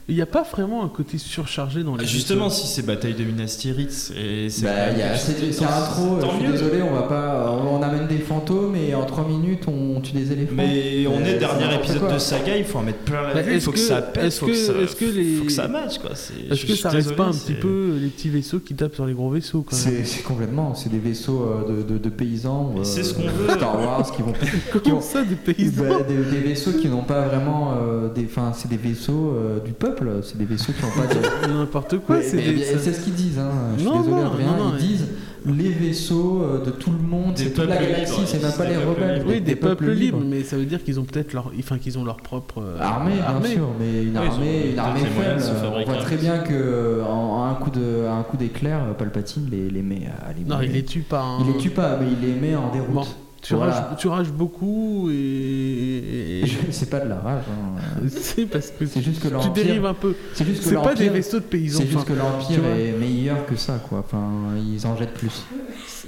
il 0.09 0.15
n'y 0.17 0.21
a 0.23 0.27
pas 0.27 0.43
vraiment 0.43 0.85
un 0.85 0.89
côté 0.89 1.17
surchargé 1.19 1.83
dans 1.85 1.97
les. 1.97 2.07
Justement, 2.07 2.51
si 2.51 2.67
c'est 2.67 2.85
bataille 2.85 3.15
de 3.15 3.25
Minas 3.25 3.57
Tirith, 3.59 4.13
et 4.17 4.51
c'est. 4.51 4.65
Bah, 4.65 4.91
il 4.93 4.99
y 4.99 5.03
a- 5.03 5.13
de- 5.13 6.21
tant 6.21 6.31
je 6.31 6.37
suis 6.37 6.47
mieux. 6.47 6.53
désolé, 6.53 6.83
on 6.83 6.93
va 6.93 7.03
pas, 7.03 7.51
on, 7.53 7.77
on 7.79 7.83
amène 7.83 8.07
des 8.09 8.19
fantômes 8.19 8.75
et 8.77 8.95
en 8.95 9.05
3 9.05 9.27
minutes 9.27 9.65
on 9.69 10.01
tue 10.01 10.13
des 10.13 10.33
éléphants. 10.33 10.55
Mais 10.57 11.07
on 11.07 11.19
Euh, 11.21 11.25
est 11.25 11.25
c'est 11.33 11.39
dernier 11.39 11.75
épisode 11.77 12.13
de 12.13 12.19
saga, 12.19 12.57
il 12.57 12.65
faut 12.65 12.79
en 12.79 12.83
mettre 12.83 12.99
plein 12.99 13.23
la 13.29 13.35
Bah, 13.35 13.43
vue, 13.43 13.53
il 13.53 13.57
est-ce 13.57 13.65
faut 13.67 13.71
que, 13.71 13.77
que- 13.77 13.83
ça 13.83 14.03
pète, 14.03 14.25
est-ce 14.25 14.41
faut 14.41 14.47
que, 14.47 14.51
que- 14.53 14.57
ça, 14.59 14.73
est-ce 14.83 14.97
que 14.97 15.05
les- 15.05 15.35
faut 15.37 15.45
que 15.45 15.53
ça 15.53 15.69
match 15.69 15.99
quoi. 15.99 16.11
C'est- 16.15 16.53
Est-ce 16.53 16.67
que 16.67 16.75
ça 16.75 16.91
reste 16.91 17.15
pas 17.15 17.27
un 17.27 17.33
petit 17.33 17.55
peu 17.55 17.97
les 18.01 18.09
petits 18.09 18.29
vaisseaux 18.29 18.59
qui 18.61 18.75
tapent 18.75 18.95
sur 18.95 19.07
les 19.07 19.15
gros 19.15 19.31
vaisseaux 19.31 19.65
C'est 19.71 20.23
complètement, 20.25 20.75
c'est 20.75 20.91
des 20.91 20.99
vaisseaux 20.99 21.43
euh, 21.43 21.83
de, 21.83 21.93
de- 21.95 21.99
de 21.99 22.09
paysans. 22.09 22.75
Euh, 22.77 22.85
c'est 22.85 23.03
ce 23.05 23.15
qu'on 23.15 23.23
veut. 23.23 23.49
Star 23.57 23.79
Wars 23.81 24.11
qui 24.15 24.23
vont. 24.23 24.33
Comment 24.85 25.01
ça, 25.01 25.23
des 25.23 25.37
paysans 25.37 25.85
Bah, 25.89 26.03
des, 26.07 26.15
vaisseaux 26.41 26.73
qui 26.73 26.89
n'ont 26.89 27.05
pas 27.05 27.23
vraiment, 27.29 27.75
euh, 27.81 28.13
des, 28.13 28.25
enfin, 28.25 28.53
c'est 28.55 28.69
des 28.69 28.77
vaisseaux 28.77 29.35
euh, 29.37 29.61
du 29.61 29.73
peuple. 29.73 29.92
C'est 30.23 30.39
des 30.39 30.45
vaisseaux 30.45 30.73
qui 30.73 30.83
n'ont 30.83 30.91
pas 31.07 31.13
de. 31.15 31.53
N'importe 31.55 31.99
quoi, 31.99 32.23
c'est 32.23 32.37
des- 32.37 32.63
c'est 32.65 32.93
ce 32.93 33.01
qu'ils 33.05 33.15
disent. 33.15 33.39
Hein. 33.39 33.51
Je 33.77 33.81
suis 33.83 33.89
Non, 33.91 34.01
désolé, 34.03 34.17
non, 34.23 34.27
Adrien. 34.27 34.47
non, 34.47 34.57
non, 34.65 34.69
ils 34.71 34.73
mais- 34.83 34.89
disent 34.89 35.07
les 35.45 35.71
vaisseaux 35.71 36.43
euh, 36.45 36.65
de 36.65 36.71
tout 36.71 36.93
le 36.93 36.99
monde, 37.05 37.33
c'est 37.35 37.53
toute 37.53 37.67
la 37.69 37.77
galaxie, 37.77 38.21
c'est 38.27 38.41
même 38.41 38.53
pas 38.53 38.65
des 38.65 38.75
les 38.75 38.77
peuples 38.77 38.91
rebelles. 39.03 39.15
libres. 39.19 39.29
Oui, 39.29 39.41
des, 39.41 39.57
peuples 39.57 39.91
libres, 39.91 40.23
mais 40.25 40.45
ça 40.45 40.57
veut 40.57 40.67
dire 40.67 40.85
qu'ils 40.85 41.01
ont 41.01 41.05
peut-être 41.05 41.33
leur, 41.33 41.51
enfin 41.59 41.79
qu'ils 41.79 41.99
ont 41.99 42.05
leur 42.05 42.19
propre 42.19 42.63
euh, 42.63 42.79
Armée, 42.81 43.15
bien 43.17 43.51
sûr, 43.51 43.69
mais 43.81 44.05
une 44.05 44.11
Oui, 44.17 44.17
armée, 44.29 44.71
une 44.73 44.79
armée 44.79 45.01
faible. 45.01 45.43
On 45.67 45.85
voit 45.85 45.97
très 46.01 46.17
bien 46.17 46.39
que 46.39 47.03
en, 47.09 47.45
un 47.51 47.55
coup 47.55 47.71
de, 47.71 48.05
à 48.07 48.13
un 48.15 48.23
coup 48.23 48.37
d'éclair, 48.37 48.95
Palpatine 48.97 49.49
les, 49.51 49.69
les 49.69 49.83
met 49.83 50.03
à 50.25 50.33
les 50.33 50.45
Non, 50.45 50.61
il 50.63 50.71
les 50.71 50.85
tue 50.85 51.01
pas. 51.01 51.23
hein. 51.23 51.39
il 51.41 51.53
les 51.53 51.59
tue 51.59 51.71
pas, 51.71 51.97
mais 52.01 52.07
il 52.13 52.25
les 52.25 52.35
met 52.41 52.55
en 52.55 52.71
déroute. 52.71 53.09
Tu, 53.43 53.55
Voilà. 53.55 53.73
rages, 53.73 53.97
tu 53.99 54.07
rages 54.07 54.31
beaucoup 54.31 55.11
et, 55.11 55.15
et- 55.15 56.41
et- 56.45 56.47
C'est 56.71 56.89
pas 56.89 57.01
de 57.01 57.09
la 57.09 57.17
rage. 57.19 57.43
hein. 57.51 58.03
c'est 58.09 58.47
parce 58.47 58.71
que 58.71 58.87
C'est 58.87 59.03
juste 59.03 59.21
que 59.21 59.29
tu 59.43 59.51
dérives 59.51 59.85
un 59.85 59.95
peu. 59.95 60.15
C'est 60.33 60.45
juste 60.47 60.69
que 60.71 60.75
pas 60.77 60.95
des 60.95 61.09
vaisseaux 61.09 61.41
de 61.41 61.45
paysans. 61.45 61.81
C'est 61.81 61.89
juste 61.89 62.05
que 62.07 62.13
l'empire 62.13 62.65
est 62.67 62.93
meilleur 62.93 63.45
que 63.45 63.57
ça, 63.57 63.81
quoi. 63.89 63.99
Enfin, 63.99 64.31
ils 64.65 64.87
en 64.87 64.97
jettent 64.97 65.15
plus. 65.15 65.45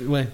ouais. 0.07 0.29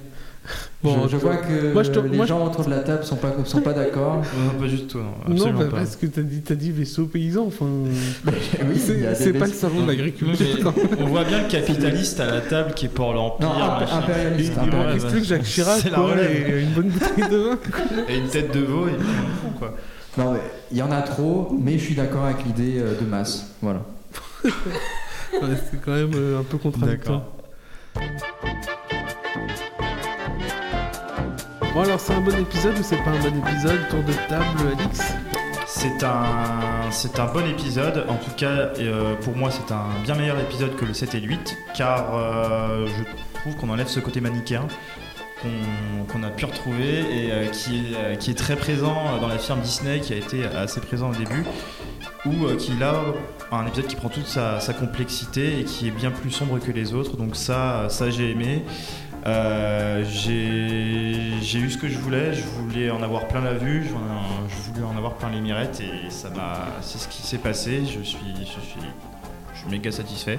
Bon, 0.82 1.02
je, 1.06 1.08
je 1.12 1.16
vois 1.18 1.36
que 1.36 1.72
moi, 1.74 1.82
je 1.82 1.90
te- 1.90 1.98
les 2.00 2.16
moi, 2.16 2.24
je- 2.24 2.30
gens 2.30 2.46
autour 2.46 2.64
de 2.64 2.70
la 2.70 2.78
table 2.78 3.04
sont 3.04 3.16
pas, 3.16 3.32
sont 3.44 3.60
pas 3.60 3.74
d'accord. 3.74 4.22
Non, 4.38 4.58
pas 4.58 4.66
du 4.66 4.78
tout, 4.86 4.98
non, 4.98 5.04
Non, 5.28 5.34
absolument 5.34 5.58
bah, 5.58 5.64
pas. 5.66 5.76
parce 5.78 5.96
que 5.96 6.06
t'as 6.06 6.22
dit, 6.22 6.40
t'as 6.40 6.54
dit 6.54 6.70
vaisseau 6.70 7.04
paysan. 7.04 7.44
Enfin, 7.46 7.66
oui, 8.26 8.78
c'est 9.14 9.32
pas 9.34 9.46
le 9.46 9.52
salon 9.52 9.82
de 9.82 9.88
l'agriculture. 9.88 10.72
On 10.98 11.04
voit 11.06 11.24
bien 11.24 11.42
le 11.42 11.48
capitaliste 11.50 12.18
à 12.20 12.26
la 12.26 12.40
table 12.40 12.72
qui 12.74 12.86
est 12.86 12.88
pour 12.88 13.12
l'empire, 13.12 13.48
Non, 13.48 13.94
impérialiste. 13.98 14.56
Impérialiste. 14.58 15.08
plus 15.08 15.20
que 15.20 15.26
Jacques 15.26 15.42
Chirac, 15.44 15.90
quoi, 15.92 16.14
et 16.22 16.62
une 16.62 16.70
bonne 16.70 16.88
bouteille 16.88 17.28
de 17.30 17.36
vin. 17.36 17.58
et 18.08 18.16
une 18.18 18.28
tête 18.28 18.54
de 18.54 18.60
veau 18.60 18.88
et 18.88 18.92
quoi. 19.58 19.74
Non, 20.18 20.32
mais 20.32 20.40
il 20.72 20.78
y 20.78 20.82
en 20.82 20.90
a 20.90 21.02
trop, 21.02 21.56
mais 21.62 21.78
je 21.78 21.84
suis 21.84 21.94
d'accord 21.94 22.24
avec 22.24 22.44
l'idée 22.44 22.78
euh, 22.78 22.98
de 23.00 23.04
masse. 23.06 23.54
Voilà. 23.62 23.82
Ouais, 24.44 24.50
c'est 25.70 25.80
quand 25.84 25.92
même 25.92 26.10
euh, 26.14 26.40
un 26.40 26.42
peu 26.42 26.56
contradictoire. 26.58 27.22
Bon 31.72 31.82
alors 31.82 32.00
c'est 32.00 32.14
un 32.14 32.20
bon 32.20 32.36
épisode 32.36 32.76
ou 32.76 32.82
c'est 32.82 32.96
pas 32.96 33.10
un 33.10 33.20
bon 33.20 33.38
épisode 33.38 33.88
Tour 33.88 34.02
de 34.02 34.12
table, 34.28 34.76
Alix 34.76 35.00
C'est 35.68 36.02
un, 36.02 37.26
bon 37.26 37.46
épisode. 37.46 38.06
En 38.08 38.16
tout 38.16 38.32
cas, 38.36 38.72
euh, 38.80 39.14
pour 39.20 39.36
moi, 39.36 39.52
c'est 39.52 39.72
un 39.72 39.86
bien 40.02 40.16
meilleur 40.16 40.40
épisode 40.40 40.74
que 40.74 40.84
le 40.84 40.92
7 40.92 41.14
et 41.14 41.20
le 41.20 41.28
8, 41.28 41.56
car 41.76 42.12
euh, 42.12 42.88
je 42.88 43.40
trouve 43.40 43.54
qu'on 43.54 43.68
enlève 43.68 43.86
ce 43.86 44.00
côté 44.00 44.20
manichéen 44.20 44.66
qu'on 46.12 46.22
a 46.22 46.28
pu 46.28 46.44
retrouver 46.44 46.98
et 46.98 47.32
euh, 47.32 47.46
qui, 47.46 47.94
est, 48.30 48.34
très 48.34 48.56
présent 48.56 49.18
dans 49.20 49.28
la 49.28 49.38
firme 49.38 49.60
Disney, 49.60 50.00
qui 50.00 50.12
a 50.12 50.16
été 50.16 50.44
assez 50.44 50.80
présent 50.80 51.10
au 51.10 51.14
début, 51.14 51.44
ou 52.26 52.54
qui 52.58 52.72
là 52.78 52.94
un 53.50 53.66
épisode 53.66 53.86
qui 53.86 53.96
prend 53.96 54.10
toute 54.10 54.26
sa, 54.26 54.60
sa 54.60 54.74
complexité 54.74 55.60
et 55.60 55.64
qui 55.64 55.88
est 55.88 55.92
bien 55.92 56.10
plus 56.10 56.30
sombre 56.30 56.58
que 56.58 56.72
les 56.72 56.94
autres. 56.94 57.16
Donc 57.16 57.36
ça, 57.36 57.86
ça 57.88 58.10
j'ai 58.10 58.32
aimé. 58.32 58.64
Euh, 59.26 60.02
j'ai 60.04 61.58
eu 61.58 61.70
ce 61.70 61.76
que 61.78 61.88
je 61.88 61.98
voulais, 61.98 62.32
je 62.32 62.42
voulais 62.42 62.90
en 62.90 63.02
avoir 63.02 63.28
plein 63.28 63.40
la 63.42 63.54
vue, 63.54 63.84
je 63.84 63.90
voulais 64.72 64.86
en 64.86 64.96
avoir 64.96 65.14
plein 65.14 65.30
les 65.30 65.40
mirettes 65.40 65.80
et 65.80 66.10
ça 66.10 66.30
m'a, 66.30 66.66
c'est 66.80 66.98
ce 66.98 67.08
qui 67.08 67.22
s'est 67.22 67.38
passé. 67.38 67.80
Je 67.84 68.00
suis, 68.02 68.18
je 68.40 68.44
suis, 68.44 68.80
je 69.54 69.58
suis 69.58 69.68
méga 69.68 69.90
satisfait. 69.92 70.38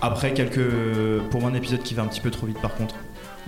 Après 0.00 0.32
quelques, 0.32 0.68
pour 1.30 1.40
moi 1.40 1.50
un 1.50 1.54
épisode 1.54 1.82
qui 1.82 1.94
va 1.94 2.02
un 2.02 2.06
petit 2.06 2.20
peu 2.20 2.30
trop 2.30 2.46
vite 2.46 2.60
par 2.60 2.74
contre, 2.74 2.94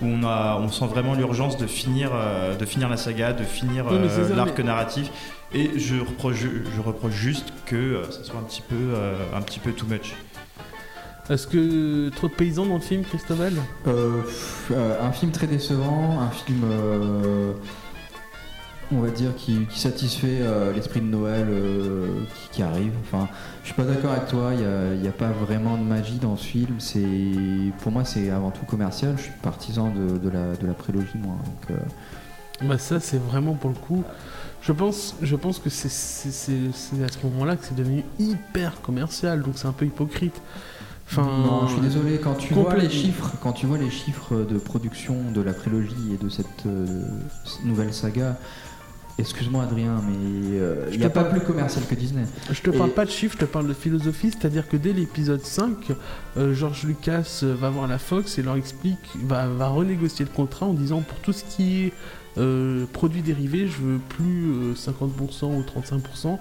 où 0.01 0.05
on 0.05 0.23
a, 0.23 0.57
on 0.61 0.67
sent 0.69 0.85
vraiment 0.87 1.15
l'urgence 1.15 1.57
de 1.57 1.65
finir, 1.65 2.11
euh, 2.13 2.55
de 2.55 2.65
finir 2.65 2.87
la 2.87 2.97
saga, 2.97 3.33
de 3.33 3.43
finir 3.43 3.85
Oui, 3.89 3.97
euh, 3.99 4.35
l'arc 4.35 4.57
mais- 4.57 4.63
narratif. 4.63 5.09
Et 5.53 5.79
je 5.79 5.95
reproche, 5.95 6.35
je, 6.35 6.47
je 6.75 6.81
reproche 6.81 7.13
juste 7.13 7.53
que 7.65 8.01
ça 8.11 8.21
soit 8.23 8.37
un 8.39 8.43
petit 8.43 8.61
peu, 8.61 8.75
un 9.33 9.41
petit 9.41 9.59
peu 9.59 9.71
too 9.71 9.85
much. 9.87 10.13
Est-ce 11.29 11.45
que 11.45 12.09
trop 12.09 12.27
de 12.27 12.33
paysans 12.33 12.65
dans 12.65 12.75
le 12.75 12.81
film, 12.81 13.03
Christobal 13.03 13.53
Euh, 13.85 14.21
euh, 14.71 15.05
un 15.05 15.11
film 15.11 15.31
très 15.31 15.47
décevant, 15.47 16.21
un 16.21 16.29
film, 16.29 16.61
euh, 16.63 17.51
on 18.93 19.01
va 19.01 19.09
dire, 19.09 19.35
qui, 19.35 19.65
qui 19.65 19.77
satisfait 19.77 20.39
euh, 20.39 20.71
l'esprit 20.71 21.01
de 21.01 21.07
Noël 21.07 21.47
qui, 22.33 22.49
qui 22.57 22.63
arrive. 22.63 22.93
Enfin, 23.01 23.27
je 23.61 23.67
suis 23.67 23.75
pas 23.75 23.83
d'accord 23.83 24.11
avec 24.11 24.27
toi, 24.27 24.51
il 24.53 25.01
n'y 25.01 25.07
a, 25.07 25.11
pas 25.11 25.31
vraiment 25.31 25.77
de 25.77 25.83
magie 25.83 26.17
dans 26.17 26.37
ce 26.37 26.45
film. 26.45 26.75
C'est, 26.79 27.03
pour 27.81 27.91
moi, 27.91 28.05
c'est 28.05 28.29
avant 28.29 28.51
tout 28.51 28.65
commercial. 28.65 29.15
Je 29.17 29.23
suis 29.23 29.33
partisan 29.41 29.89
de, 29.89 30.17
de 30.17 30.29
la, 30.29 30.55
de 30.55 30.65
la 30.65 30.73
prélogie, 30.73 31.17
moi. 31.17 31.35
Donc, 31.69 31.77
Bah 32.69 32.77
ça 32.77 32.99
c'est 33.01 33.21
vraiment 33.21 33.53
pour 33.53 33.69
le 33.69 33.75
coup. 33.75 34.03
Je 34.61 34.71
pense, 34.71 35.15
je 35.21 35.35
pense 35.35 35.59
que 35.59 35.69
c'est 35.69 35.89
à 35.89 37.07
ce 37.09 37.25
moment-là 37.27 37.57
que 37.57 37.65
c'est 37.65 37.75
devenu 37.75 38.03
hyper 38.17 38.81
commercial, 38.81 39.41
donc 39.41 39.53
c'est 39.57 39.67
un 39.67 39.73
peu 39.73 39.85
hypocrite. 39.85 40.41
Enfin, 41.09 41.23
non, 41.23 41.67
je 41.67 41.73
suis 41.73 41.81
désolé. 41.81 42.17
Quand 42.19 42.35
tu 42.35 42.53
vois 42.53 42.75
les 42.75 42.89
chiffres, 42.89 43.31
quand 43.41 43.53
tu 43.53 43.65
vois 43.65 43.77
les 43.77 43.89
chiffres 43.89 44.35
de 44.43 44.57
production 44.57 45.15
de 45.33 45.41
la 45.41 45.53
prélogie 45.53 46.13
et 46.13 46.23
de 46.23 46.29
cette 46.29 46.65
euh, 46.65 46.85
nouvelle 47.63 47.93
saga, 47.93 48.37
excuse-moi 49.17 49.63
Adrien, 49.63 50.01
mais 50.07 50.59
euh, 50.59 50.89
il 50.91 50.99
n'y 50.99 51.05
a 51.05 51.09
pas 51.09 51.23
parle- 51.23 51.37
plus 51.37 51.45
commercial 51.47 51.85
que 51.85 51.95
Disney. 51.95 52.23
Je 52.51 52.61
te 52.61 52.69
parle 52.71 52.89
Et- 52.89 52.93
pas 52.93 53.05
de 53.05 53.09
chiffres, 53.09 53.35
je 53.39 53.45
te 53.45 53.49
parle 53.49 53.67
de 53.67 53.73
philosophie, 53.73 54.31
c'est-à-dire 54.31 54.67
que 54.67 54.75
dès 54.77 54.91
l'épisode 54.93 55.41
5, 55.43 55.91
euh, 56.37 56.53
George 56.53 56.83
Lucas 56.83 57.39
euh, 57.43 57.55
va 57.57 57.69
voir 57.69 57.87
la 57.87 57.97
Fox 57.99 58.37
et 58.37 58.43
leur 58.43 58.57
explique, 58.57 58.99
va, 59.23 59.47
va 59.47 59.69
renégocier 59.69 60.25
le 60.25 60.31
contrat 60.31 60.65
en 60.65 60.73
disant 60.73 61.01
pour 61.01 61.17
tout 61.19 61.33
ce 61.33 61.43
qui 61.45 61.85
est 61.85 61.93
euh, 62.37 62.85
produits 62.93 63.21
dérivés, 63.23 63.67
je 63.67 63.81
veux 63.81 63.97
plus 64.09 64.51
euh, 64.51 64.73
50% 64.75 65.45
ou 65.45 65.63
35%, 65.63 66.37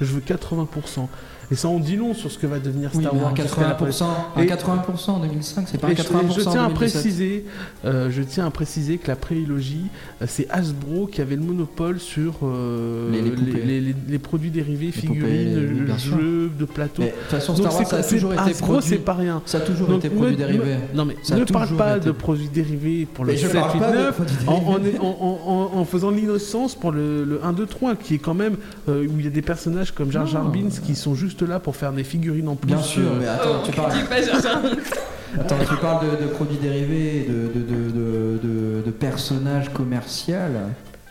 je 0.00 0.06
veux 0.06 0.20
80%. 0.20 1.06
Et 1.50 1.54
ça 1.54 1.68
on 1.68 1.78
dit 1.80 1.96
long 1.96 2.12
sur 2.12 2.30
ce 2.30 2.36
que 2.38 2.46
va 2.46 2.58
devenir 2.58 2.90
Oui, 2.94 3.02
Star 3.02 3.14
mais 3.14 3.20
Wars. 3.22 3.32
un 3.32 3.36
jusqu'à 3.42 3.62
la 3.62 3.74
80%, 3.74 4.04
un 4.36 4.42
Et- 4.42 4.46
80% 4.46 5.10
en 5.12 5.18
2005, 5.20 5.66
c'est 5.66 5.78
pas 5.78 5.86
un 5.86 5.90
Et 5.90 5.96
je, 5.96 6.02
80% 6.02 6.30
et 6.30 6.34
je 6.34 6.40
tiens 6.42 6.50
en 6.62 6.64
à 6.66 6.68
2017. 6.68 6.74
préciser, 6.74 7.44
euh, 7.86 8.10
je 8.10 8.22
tiens 8.22 8.46
à 8.46 8.50
préciser 8.50 8.98
que 8.98 9.08
la 9.08 9.16
prélogie, 9.16 9.86
euh, 10.20 10.26
c'est 10.28 10.46
Hasbro 10.50 11.06
qui 11.06 11.22
avait 11.22 11.36
le 11.36 11.42
monopole 11.42 12.00
sur 12.00 12.34
euh, 12.42 13.10
Les- 13.12 13.22
les 13.22 13.80
les, 13.80 13.94
les- 14.08 14.18
produits 14.18 14.50
dérivés, 14.50 14.90
figurines, 14.92 15.86
oui, 15.88 15.92
jeux 15.98 16.50
de 16.58 16.64
plateau. 16.66 17.02
De 17.02 17.08
toute 17.08 17.16
façon, 17.30 17.54
Star 17.56 17.72
Wars, 17.72 17.82
c'est- 17.82 17.84
ça 17.90 17.96
a 17.96 18.02
toujours 18.02 18.32
été 18.34 18.42
Hasbro, 18.42 18.66
produit. 18.74 18.88
c'est 18.90 18.96
pas 18.98 19.14
rien. 19.14 19.42
Ça 19.46 19.58
a 19.58 19.60
toujours 19.62 19.88
Donc, 19.88 20.04
été 20.04 20.10
produit 20.14 20.36
dérivé. 20.36 20.76
ne- 20.92 20.96
non 20.98 21.04
mais 21.06 21.16
Ça 21.22 21.36
ne 21.36 21.44
parle 21.44 21.74
pas 21.76 21.96
été. 21.96 22.06
de 22.06 22.10
produits 22.12 22.48
dérivés 22.52 23.06
pour 23.14 23.24
le 23.24 23.32
Mais 23.32 23.38
je 23.38 23.46
7 23.46 23.56
parle 23.56 23.72
8 23.74 23.78
pas 23.80 23.90
de 23.92 23.96
9 23.96 24.14
produits 24.16 24.36
en, 24.46 24.52
en, 24.52 25.06
en- 25.06 25.72
en- 25.74 25.78
en 25.78 25.84
faisant 25.86 26.10
l'innocence 26.10 26.74
pour 26.74 26.92
le, 26.92 27.24
le 27.24 27.42
1, 27.44 27.52
2, 27.54 27.64
3 27.66 27.96
qui 27.96 28.14
est 28.14 28.18
quand 28.18 28.34
même 28.34 28.56
euh, 28.88 29.06
où 29.06 29.18
il 29.18 29.24
y 29.24 29.28
a 29.28 29.30
des 29.30 29.40
personnages 29.42 29.92
comme 29.92 30.10
Jar 30.12 30.26
Jar. 30.26 30.44
Binks 30.50 30.80
qui 30.84 30.94
sont 30.94 31.14
juste 31.14 31.37
là 31.46 31.60
pour 31.60 31.76
faire 31.76 31.92
des 31.92 32.04
figurines 32.04 32.48
en 32.48 32.56
plus. 32.56 32.68
Bien 32.68 32.82
sûr, 32.82 33.10
mais 33.18 33.26
attends, 33.26 33.62
tu 33.64 33.72
parles, 33.72 33.92
attends, 35.38 35.56
tu 35.68 35.76
parles 35.76 36.06
de, 36.10 36.24
de 36.24 36.28
produits 36.30 36.56
dérivés, 36.58 37.26
de, 37.28 37.58
de, 37.58 37.64
de, 37.66 37.90
de, 37.90 38.38
de- 38.42 38.82
de 38.86 38.90
personnages 38.90 39.68
commerciaux, 39.72 40.34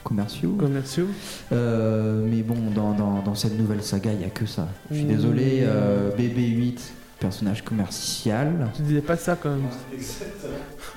commerciaux. 0.03 0.55
commerciaux. 0.57 1.07
Euh, 1.51 2.21
mais 2.29 2.41
bon, 2.41 2.55
dans, 2.73 2.91
dans, 2.93 3.21
dans 3.23 3.35
cette 3.35 3.57
nouvelle 3.57 3.83
saga, 3.83 4.11
il 4.13 4.19
n'y 4.19 4.25
a 4.25 4.29
que 4.29 4.45
ça. 4.45 4.67
Je 4.91 4.95
suis 4.97 5.05
Mmh. 5.05 5.07
désolé, 5.07 5.59
euh, 5.63 6.09
BB-8, 6.17 6.79
personnage 7.19 7.63
commercial. 7.63 8.69
Tu 8.75 8.81
disais 8.83 9.01
pas 9.01 9.17
ça 9.17 9.35
quand 9.41 9.49
même. 9.49 9.63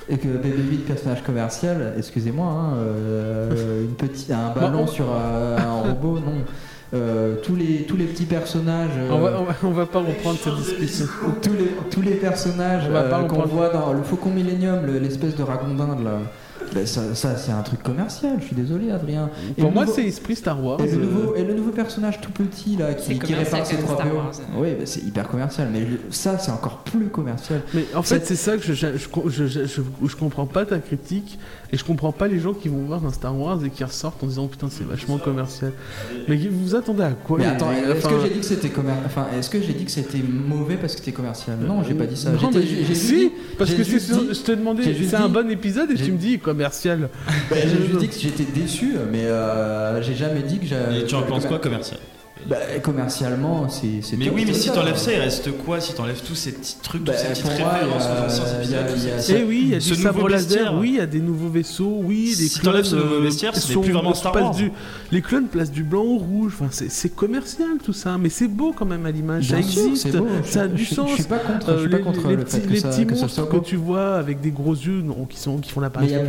Et 0.09 0.17
que 0.19 0.29
BB-8, 0.29 0.79
personnage 0.87 1.23
commercial, 1.23 1.95
excusez-moi, 1.97 2.47
hein, 2.47 2.75
euh, 2.77 3.85
une 3.85 3.95
petite, 3.95 4.31
un 4.31 4.51
ballon 4.59 4.83
on- 4.85 4.87
sur 4.87 5.07
euh, 5.13 5.57
un 5.59 5.81
robot, 5.89 6.19
non. 6.21 6.45
Euh, 6.93 7.37
tous, 7.45 7.55
les, 7.55 7.83
tous 7.85 7.97
les 7.97 8.07
petits 8.07 8.25
personnages. 8.25 8.91
euh, 8.99 9.11
On 9.13 9.19
va, 9.21 9.41
on, 9.41 9.45
va, 9.45 9.55
on 9.63 9.71
va 9.71 9.87
pas 9.87 10.01
reprendre 10.01 10.39
cette 10.43 10.57
discussion. 10.57 11.07
tous, 11.41 11.53
les, 11.53 11.71
tous 11.89 12.01
les 12.03 12.15
personnages 12.17 12.89
euh, 12.91 13.09
qu'on 13.29 13.43
voit 13.47 13.69
dans 13.69 13.93
le 13.93 14.03
Faucon 14.03 14.31
Millenium, 14.31 14.85
le- 14.85 14.99
l'espèce 14.99 15.37
de 15.37 15.43
ragondin 15.45 15.97
là. 16.03 16.19
Ben, 16.75 16.87
ça, 16.87 17.15
ça, 17.15 17.37
c'est 17.37 17.53
un 17.53 17.63
truc 17.63 17.83
commercial, 17.83 18.37
je 18.41 18.47
suis 18.47 18.55
désolé 18.57 18.91
Adrien. 18.91 19.29
Et 19.57 19.61
Pour 19.61 19.73
moi, 19.73 19.85
nouveau- 19.85 19.97
c'est 19.97 20.05
esprit 20.07 20.37
Star 20.37 20.63
Wars. 20.65 20.81
Et 20.81 20.87
le, 20.87 20.93
euh, 20.93 20.97
nouveau, 21.05 21.35
et 21.35 21.43
le 21.45 21.55
nouveau 21.55 21.71
personnage 21.73 22.21
tout 22.21 22.31
petit 22.31 22.77
là 22.77 22.95
qui, 22.95 23.15
qui 23.15 23.19
commercial 23.19 23.45
répare 23.63 23.67
ses 23.67 23.77
comme 23.77 23.85
trois. 23.85 24.05
Oui, 24.57 24.69
ben, 24.79 24.87
c'est 24.87 25.03
hyper 25.03 25.29
commercial, 25.29 25.69
mais 25.73 25.87
ça 26.11 26.39
c'est 26.39 26.51
encore 26.53 26.79
plus 26.79 27.07
commercial. 27.09 27.63
Mais 27.75 27.85
en 27.95 28.03
fait, 28.03 28.25
c'est 28.25 28.37
ça 28.37 28.57
que 28.57 28.63
je 28.63 28.73
je, 28.75 28.87
je, 28.97 29.47
je, 29.47 29.67
je- 29.67 29.81
je 30.09 30.17
comprends 30.17 30.47
pas 30.47 30.65
ta 30.65 30.79
critique 30.79 31.39
et 31.73 31.77
je 31.77 31.85
comprends 31.85 32.13
pas 32.13 32.29
les 32.29 32.39
gens 32.39 32.53
qui 32.55 32.69
vont 32.69 32.83
voir 32.85 33.05
un 33.05 33.11
Star 33.13 33.37
Wars 33.39 33.65
et 33.65 33.71
qui 33.71 33.83
ressortent 33.85 34.23
en 34.23 34.27
disant 34.27 34.47
putain 34.47 34.69
c'est 34.71 34.87
vachement 34.87 35.19
commercial. 35.19 35.73
Mais 36.29 36.37
vous 36.37 36.61
vous 36.67 36.75
attendez 36.75 37.03
à 37.03 37.11
quoi 37.11 37.39
est-ce 37.41 38.07
enfin, 38.07 38.09
que 38.17 38.23
j'ai 38.23 38.31
dit 38.35 38.41
que 38.41 38.47
c'était 38.47 38.69
commer- 38.69 38.93
enfin, 39.07 39.27
est-ce 39.39 39.51
que 39.51 39.61
j'ai 39.61 39.73
dit 39.73 39.85
que 39.85 39.91
c'était 39.91 40.19
mauvais 40.23 40.77
parce 40.77 40.95
que 40.95 41.01
c'était 41.01 41.13
commercial? 41.13 41.57
Non, 41.67 41.83
j'ai 41.83 41.95
pas 41.95 42.07
dit 42.07 42.17
ça. 42.17 42.31
Non, 42.31 42.51
mais 42.55 42.95
si, 42.95 43.17
dit- 43.17 43.33
parce 43.59 43.71
que 43.75 43.83
dit- 43.83 43.91
je 44.35 44.41
te 44.41 44.53
demandais 44.53 44.83
c'est 45.09 45.17
un 45.17 45.29
bon 45.29 45.51
épisode 45.51 45.91
et 45.91 45.95
tu 45.95 46.13
me 46.13 46.17
dis 46.19 46.39
commercial. 46.61 47.09
Ben, 47.49 47.59
j'ai 47.63 47.87
juste 47.87 47.99
dit 47.99 48.09
que 48.09 48.19
j'étais 48.19 48.45
déçu, 48.45 48.95
mais 49.11 49.25
euh, 49.25 50.03
j'ai 50.03 50.15
jamais 50.15 50.43
dit 50.43 50.59
que 50.59 50.67
j'ai. 50.67 51.01
Et 51.01 51.05
tu 51.07 51.15
en 51.15 51.23
penses 51.23 51.47
quoi 51.47 51.59
commercial? 51.59 51.99
Bah, 52.49 52.57
commercialement, 52.83 53.69
c'est. 53.69 54.01
c'est 54.03 54.17
Mais 54.17 54.29
oui, 54.31 54.45
mais 54.47 54.53
c'est 54.53 54.61
si 54.61 54.71
t'enlèves 54.71 54.97
ça, 54.97 55.13
il 55.13 55.21
reste 55.21 55.51
quoi 55.65 55.81
Si 55.81 55.93
t'enlèves 55.95 56.21
tous 56.27 56.35
ces 56.35 56.53
petits 56.53 56.77
trucs, 56.83 57.03
Bah, 57.05 57.13
toutes 57.13 57.21
ces 57.23 57.29
petites 57.43 57.47
références 57.47 58.05
aux 58.05 58.25
anciens 58.27 58.59
épisodes, 58.59 58.79
tous 59.27 59.33
Eh 59.35 59.43
oui, 59.45 59.61
il 59.65 59.69
y 59.71 59.75
a 59.75 59.81
ce 59.81 59.95
nouveau 60.07 60.29
laser, 60.29 60.75
oui, 60.79 60.89
il 60.95 60.97
y 60.97 61.01
a 61.01 61.07
des 61.07 61.21
nouveaux 61.21 61.49
vaisseaux, 61.49 62.01
oui, 62.03 62.35
les 62.39 62.49
Si 62.49 62.61
t'enlèves 62.61 62.85
ce 62.85 62.95
clones, 62.97 63.05
nouveau 63.05 63.21
euh, 63.21 63.23
bestiaire, 63.25 63.55
ce 63.57 63.69
n'est 63.69 63.75
sont- 63.75 63.81
plus 63.81 63.93
vraiment 63.93 64.15
Star 64.15 64.35
Wars. 64.35 64.55
du- 64.55 64.73
les 65.13 65.23
clones 65.23 65.47
placent 65.47 65.71
du 65.71 65.83
blanc 65.85 66.03
au 66.03 66.19
rouge, 66.19 66.53
enfin, 66.59 66.69
c'est 66.71 66.91
c'est 66.91 67.15
commercial 67.15 67.69
tout 67.85 67.93
ça, 67.93 68.17
mais 68.19 68.29
c'est 68.31 68.49
beau 68.49 68.73
quand 68.77 68.87
même 68.87 69.07
à 69.07 69.11
l'image, 69.11 69.49
ça 69.49 69.59
existe, 69.59 69.97
c'est 70.11 70.17
beau. 70.17 70.27
ça 70.45 70.63
a 70.63 70.69
du 70.69 70.85
je- 70.85 70.95
sens. 70.95 71.11
Je 71.11 71.15
suis 71.17 71.25
pas 71.25 71.39
contre, 71.39 71.69
Euh, 71.71 71.75
je 71.77 71.81
suis 71.83 71.91
pas 71.91 71.97
les, 71.99 72.03
contre 72.03 72.29
les 72.29 72.37
le 72.37 72.45
petits, 72.45 72.57
fait 72.57 72.63
que 72.67 72.73
les 72.73 72.81
petits 72.81 73.05
monstres 73.07 73.49
que 73.49 73.57
tu 73.59 73.77
vois 73.77 74.15
avec 74.17 74.41
des 74.41 74.51
gros 74.51 74.75
yeux 74.75 75.03
qui, 75.29 75.39
sont, 75.39 75.59
qui 75.59 75.71
font 75.71 75.81
Mais 75.81 75.87
l'apparition 75.87 76.21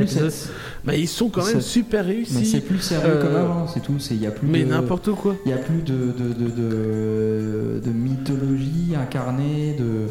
bah, 0.84 0.95
ils 0.95 1.07
sont 1.07 1.30
quand 1.30 1.45
même 1.45 1.62
super 1.62 2.03
Mais 2.05 2.12
réussis. 2.14 2.45
c'est 2.45 2.62
plus 2.62 2.80
sérieux 2.80 3.05
Euh, 3.07 3.22
comme 3.22 3.36
avant, 3.36 3.68
c'est 3.68 3.80
tout. 3.82 3.99
c'est- 3.99 4.16
Il 4.16 4.22
y 4.22 4.28
a 4.28 4.32
plus 4.32 4.47
Mais 4.47 4.64
de. 4.64 4.70
n'importe 4.70 5.12
quoi. 5.12 5.36
Il 5.45 5.51
y 5.51 5.53
a 5.53 5.57
plus 5.57 5.82
de, 5.82 5.93
de, 6.06 6.34
de, 6.34 6.49
de, 6.49 7.82
de 7.84 7.91
mythologie 7.91 8.93
incarnée, 8.99 9.76
de. 9.80 10.08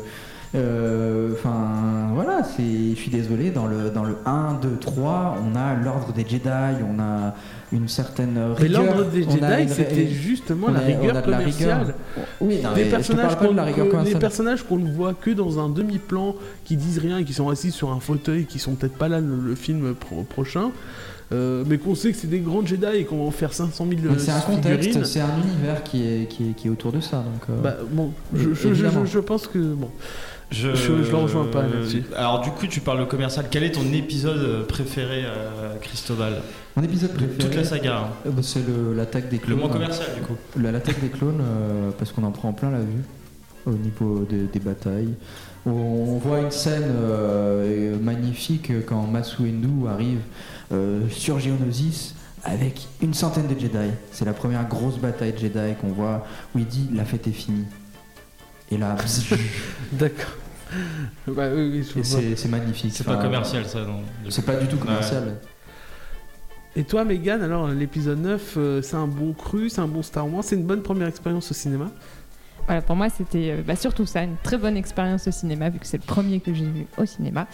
euh, 0.58 1.32
Enfin, 1.32 2.10
voilà, 2.14 2.42
c'est, 2.44 2.62
je 2.62 2.94
suis 2.96 3.10
désolé, 3.10 3.50
dans 3.50 3.66
le, 3.66 3.90
dans 3.90 4.04
le 4.04 4.16
1, 4.26 4.58
2, 4.62 4.68
3, 4.80 5.38
on 5.44 5.56
a 5.56 5.74
l'ordre 5.74 6.12
des 6.12 6.22
Jedi, 6.28 6.48
on 6.48 7.00
a 7.00 7.34
une 7.72 7.88
certaine 7.88 8.34
Mais 8.34 8.54
rigueur. 8.66 8.84
l'ordre 8.84 9.04
des 9.10 9.22
Jedi, 9.22 9.68
c'était 9.68 10.08
justement 10.08 10.68
la 10.70 10.80
rigueur 10.80 11.16
a 11.16 11.22
de 11.22 11.30
la 11.30 11.38
commerciale. 11.38 11.78
rigueur. 11.80 11.94
Oui, 12.40 12.58
non, 12.62 12.70
Des 12.74 12.76
mais 12.76 12.84
je 12.84 12.90
te 12.90 12.90
personnages 12.96 13.26
parle 13.26 13.38
pas 13.38 13.44
qu'on 13.46 13.52
de 13.52 13.56
la 13.56 13.64
rigueur 13.64 13.88
commerciale. 13.88 14.18
personnages 14.18 14.62
qu'on 14.64 14.78
ne 14.78 14.90
voit 14.90 15.14
que 15.14 15.30
dans 15.30 15.58
un 15.64 15.68
demi-plan, 15.68 16.34
qui 16.64 16.76
disent 16.76 16.98
rien, 16.98 17.22
qui 17.22 17.32
sont 17.32 17.48
assis 17.48 17.70
sur 17.70 17.92
un 17.92 18.00
fauteuil, 18.00 18.46
qui 18.46 18.58
sont 18.58 18.74
peut-être 18.74 18.96
pas 18.98 19.08
là 19.08 19.20
le, 19.20 19.36
le 19.36 19.54
film 19.54 19.94
pro- 19.94 20.24
prochain, 20.24 20.72
euh, 21.32 21.64
mais 21.66 21.78
qu'on 21.78 21.94
sait 21.94 22.10
que 22.12 22.18
c'est 22.18 22.26
des 22.30 22.40
grands 22.40 22.64
Jedi 22.64 22.86
et 22.96 23.04
qu'on 23.04 23.18
va 23.18 23.24
en 23.24 23.30
faire 23.30 23.52
500 23.52 23.86
000 23.88 24.00
Mais 24.12 24.18
c'est 24.18 24.30
un 24.32 24.40
contexte, 24.40 24.82
figurines. 24.88 25.04
c'est 25.04 25.20
un 25.20 25.38
univers 25.44 25.82
qui 25.84 26.02
est, 26.06 26.26
qui 26.28 26.50
est, 26.50 26.52
qui 26.54 26.66
est 26.68 26.70
autour 26.70 26.92
de 26.92 27.00
ça. 27.00 27.18
Donc, 27.18 27.42
euh, 27.50 27.60
Bah, 27.62 27.76
bon, 27.90 28.12
je, 28.34 28.48
je- 28.50 28.54
je- 28.54 28.68
Évidemment. 28.68 29.04
je- 29.04 29.10
je 29.12 29.18
pense 29.20 29.46
que 29.46 29.58
bon. 29.58 29.88
Je, 30.50 30.74
Je- 30.74 31.04
je 31.04 31.10
le 31.12 31.16
rejoins 31.16 31.44
pas 31.46 31.62
là-dessus. 31.62 32.02
Alors 32.16 32.40
du 32.40 32.50
coup, 32.50 32.66
tu 32.66 32.80
parles 32.80 32.98
de 32.98 33.04
commercial. 33.04 33.46
Quel 33.48 33.62
est 33.62 33.70
ton 33.70 33.84
épisode 33.92 34.38
euh, 34.38 34.64
préféré, 34.64 35.22
euh, 35.24 35.76
Cristobal? 35.80 36.42
Mon 36.74 36.82
épisode 36.82 37.12
De 37.12 37.16
préféré, 37.18 37.38
toute 37.38 37.54
la 37.54 37.62
saga. 37.64 37.96
hein. 37.98 38.08
euh, 38.26 38.30
bah, 38.32 38.42
c'est 38.42 38.66
le- 38.66 38.92
l'attaque 38.96 39.28
des 39.28 39.36
Le 39.36 39.42
clones. 39.44 39.58
moins 39.60 39.68
commercial, 39.68 40.08
du 40.16 40.22
coup. 40.22 40.34
La- 40.60 40.72
L'attaque 40.72 41.00
des 41.00 41.08
clones, 41.08 41.40
euh, 41.40 41.90
parce 41.96 42.10
qu'on 42.10 42.24
en 42.24 42.32
prend 42.32 42.52
plein 42.52 42.70
la 42.72 42.80
vue 42.80 43.04
au 43.66 43.72
niveau 43.72 44.20
des, 44.28 44.44
des 44.44 44.60
batailles. 44.60 45.14
On, 45.66 45.70
on 45.70 46.18
voit 46.18 46.40
une 46.40 46.50
scène 46.50 46.84
euh, 46.86 47.98
magnifique 47.98 48.72
quand 48.86 49.06
Masu 49.06 49.42
Endu 49.42 49.86
arrive 49.88 50.20
euh, 50.72 51.08
sur 51.10 51.38
Geonosis 51.38 52.14
avec 52.42 52.88
une 53.02 53.12
centaine 53.14 53.46
de 53.46 53.58
Jedi. 53.58 53.90
C'est 54.12 54.24
la 54.24 54.32
première 54.32 54.66
grosse 54.68 54.98
bataille 54.98 55.32
de 55.32 55.38
Jedi 55.38 55.74
qu'on 55.80 55.88
voit 55.88 56.26
où 56.54 56.58
il 56.58 56.66
dit 56.66 56.88
la 56.94 57.04
fête 57.04 57.26
est 57.26 57.32
finie. 57.32 57.66
Et 58.70 58.78
là, 58.78 58.96
D'accord. 59.92 60.36
bah 61.26 61.48
oui, 61.54 61.84
c'est 62.04 62.48
magnifique. 62.48 62.92
C'est 62.94 63.04
pas 63.04 63.16
commercial, 63.16 63.66
ça. 63.66 63.80
C'est 64.28 64.46
pas 64.46 64.56
du 64.56 64.68
tout 64.68 64.76
commercial. 64.76 65.36
Et 66.76 66.84
toi, 66.84 67.04
Megan, 67.04 67.42
alors 67.42 67.66
l'épisode 67.68 68.20
9, 68.20 68.54
euh, 68.56 68.80
c'est 68.82 68.94
un 68.94 69.08
bon 69.08 69.32
cru, 69.32 69.68
c'est 69.68 69.80
un 69.80 69.88
bon 69.88 70.02
Star 70.02 70.32
Wars, 70.32 70.44
c'est 70.44 70.54
une 70.54 70.64
bonne 70.64 70.82
première 70.82 71.08
expérience 71.08 71.50
au 71.50 71.54
cinéma? 71.54 71.90
Voilà, 72.70 72.82
pour 72.82 72.94
moi, 72.94 73.08
c'était 73.08 73.50
euh, 73.50 73.62
bah, 73.66 73.74
surtout 73.74 74.06
ça, 74.06 74.22
une 74.22 74.36
très 74.44 74.56
bonne 74.56 74.76
expérience 74.76 75.26
au 75.26 75.32
cinéma, 75.32 75.70
vu 75.70 75.80
que 75.80 75.86
c'est 75.88 75.96
le 75.96 76.06
premier 76.06 76.38
que 76.38 76.54
j'ai 76.54 76.66
vu 76.66 76.86
au 76.98 77.04
cinéma. 77.04 77.48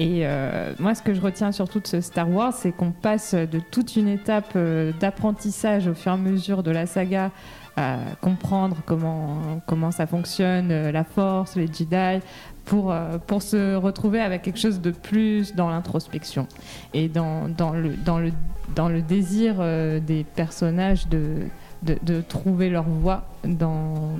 Et 0.00 0.22
euh, 0.22 0.72
moi, 0.78 0.94
ce 0.94 1.02
que 1.02 1.12
je 1.12 1.20
retiens 1.20 1.52
surtout 1.52 1.78
de 1.78 1.86
ce 1.86 2.00
Star 2.00 2.30
Wars, 2.30 2.54
c'est 2.54 2.72
qu'on 2.72 2.90
passe 2.90 3.34
de 3.34 3.60
toute 3.70 3.96
une 3.96 4.08
étape 4.08 4.52
euh, 4.56 4.92
d'apprentissage 4.98 5.88
au 5.88 5.92
fur 5.92 6.12
et 6.12 6.14
à 6.14 6.16
mesure 6.16 6.62
de 6.62 6.70
la 6.70 6.86
saga 6.86 7.32
à 7.76 7.98
comprendre 8.22 8.78
comment, 8.86 9.60
comment 9.66 9.90
ça 9.90 10.06
fonctionne, 10.06 10.90
la 10.90 11.04
force, 11.04 11.54
les 11.54 11.66
Jedi, 11.66 12.24
pour, 12.64 12.94
pour 13.26 13.42
se 13.42 13.74
retrouver 13.74 14.20
avec 14.20 14.40
quelque 14.40 14.58
chose 14.58 14.80
de 14.80 14.90
plus 14.90 15.54
dans 15.54 15.68
l'introspection 15.68 16.46
et 16.94 17.08
dans, 17.08 17.48
dans, 17.48 17.72
le, 17.72 17.90
dans, 17.90 18.18
le, 18.18 18.30
dans 18.74 18.88
le 18.88 19.02
désir 19.02 19.56
des 20.00 20.24
personnages 20.34 21.08
de, 21.08 21.46
de, 21.82 22.20
trouver 22.20 22.70
leur 22.70 22.84
voie 22.84 23.24
dans, 23.44 24.16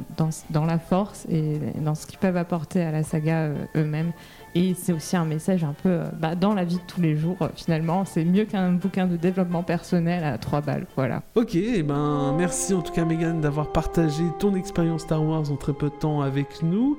la 0.67 0.79
force 0.79 1.27
et 1.31 1.59
dans 1.81 1.95
ce 1.95 2.07
qu'ils 2.07 2.19
peuvent 2.19 2.37
apporter 2.37 2.83
à 2.83 2.91
la 2.91 3.03
saga 3.03 3.43
euh, 3.43 3.55
eux-mêmes. 3.77 4.13
Et 4.55 4.75
c'est 4.75 4.93
aussi 4.93 5.17
un 5.17 5.25
message 5.25 5.65
un 5.65 5.75
peu 5.83 5.89
euh, 5.89 6.05
bah, 6.19 6.35
dans 6.35 6.55
la 6.55 6.65
vie 6.65 6.77
de 6.77 6.83
tous 6.87 7.01
les 7.01 7.17
jours, 7.17 7.37
euh, 7.41 7.49
finalement. 7.55 8.05
C'est 8.05 8.25
mieux 8.25 8.45
qu'un 8.45 8.73
bouquin 8.73 9.07
de 9.07 9.17
développement 9.17 9.63
personnel 9.63 10.25
à 10.25 10.39
trois 10.39 10.61
balles. 10.61 10.87
Voilà. 10.97 11.23
Ok, 11.35 11.55
et 11.55 11.83
ben 11.83 12.35
merci 12.37 12.75
en 12.75 12.83
tout 12.83 12.93
cas 12.93 13.05
Megan 13.05 13.41
d'avoir 13.41 13.73
partagé 13.73 14.25
ton 14.39 14.55
expérience 14.55 15.03
Star 15.03 15.25
Wars 15.25 15.51
en 15.51 15.57
très 15.57 15.73
peu 15.73 15.87
de 15.87 15.95
temps 15.95 16.21
avec 16.21 16.63
nous. 16.63 16.99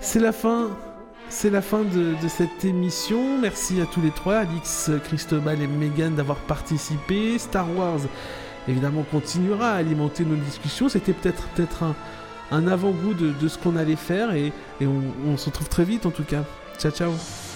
C'est 0.00 0.18
la 0.18 0.32
fin, 0.32 0.70
de 1.30 2.28
cette 2.28 2.64
émission. 2.64 3.38
Merci 3.40 3.80
à 3.80 3.86
tous 3.86 4.00
les 4.00 4.10
trois, 4.10 4.38
Alix, 4.38 4.90
Cristobal 5.04 5.62
et 5.62 5.66
Megan 5.68 6.14
d'avoir 6.14 6.38
participé. 6.38 7.38
Star 7.38 7.66
Wars, 7.76 8.00
évidemment, 8.68 9.04
continuera 9.10 9.72
à 9.72 9.76
alimenter 9.76 10.24
nos 10.24 10.36
discussions. 10.36 10.88
C'était 10.88 11.12
peut-être 11.12 11.48
peut-être 11.48 11.84
un, 12.50 12.66
avant-goût 12.66 13.14
de, 13.14 13.48
ce 13.48 13.58
qu'on 13.58 13.76
allait 13.76 13.96
faire 13.96 14.34
et, 14.34 14.52
et 14.80 14.86
on, 14.86 15.02
on 15.26 15.36
se 15.36 15.46
retrouve 15.46 15.68
très 15.68 15.84
vite 15.84 16.06
en 16.06 16.10
tout 16.10 16.24
cas. 16.24 16.44
Ciao 16.78 16.90
ciao 16.92 17.51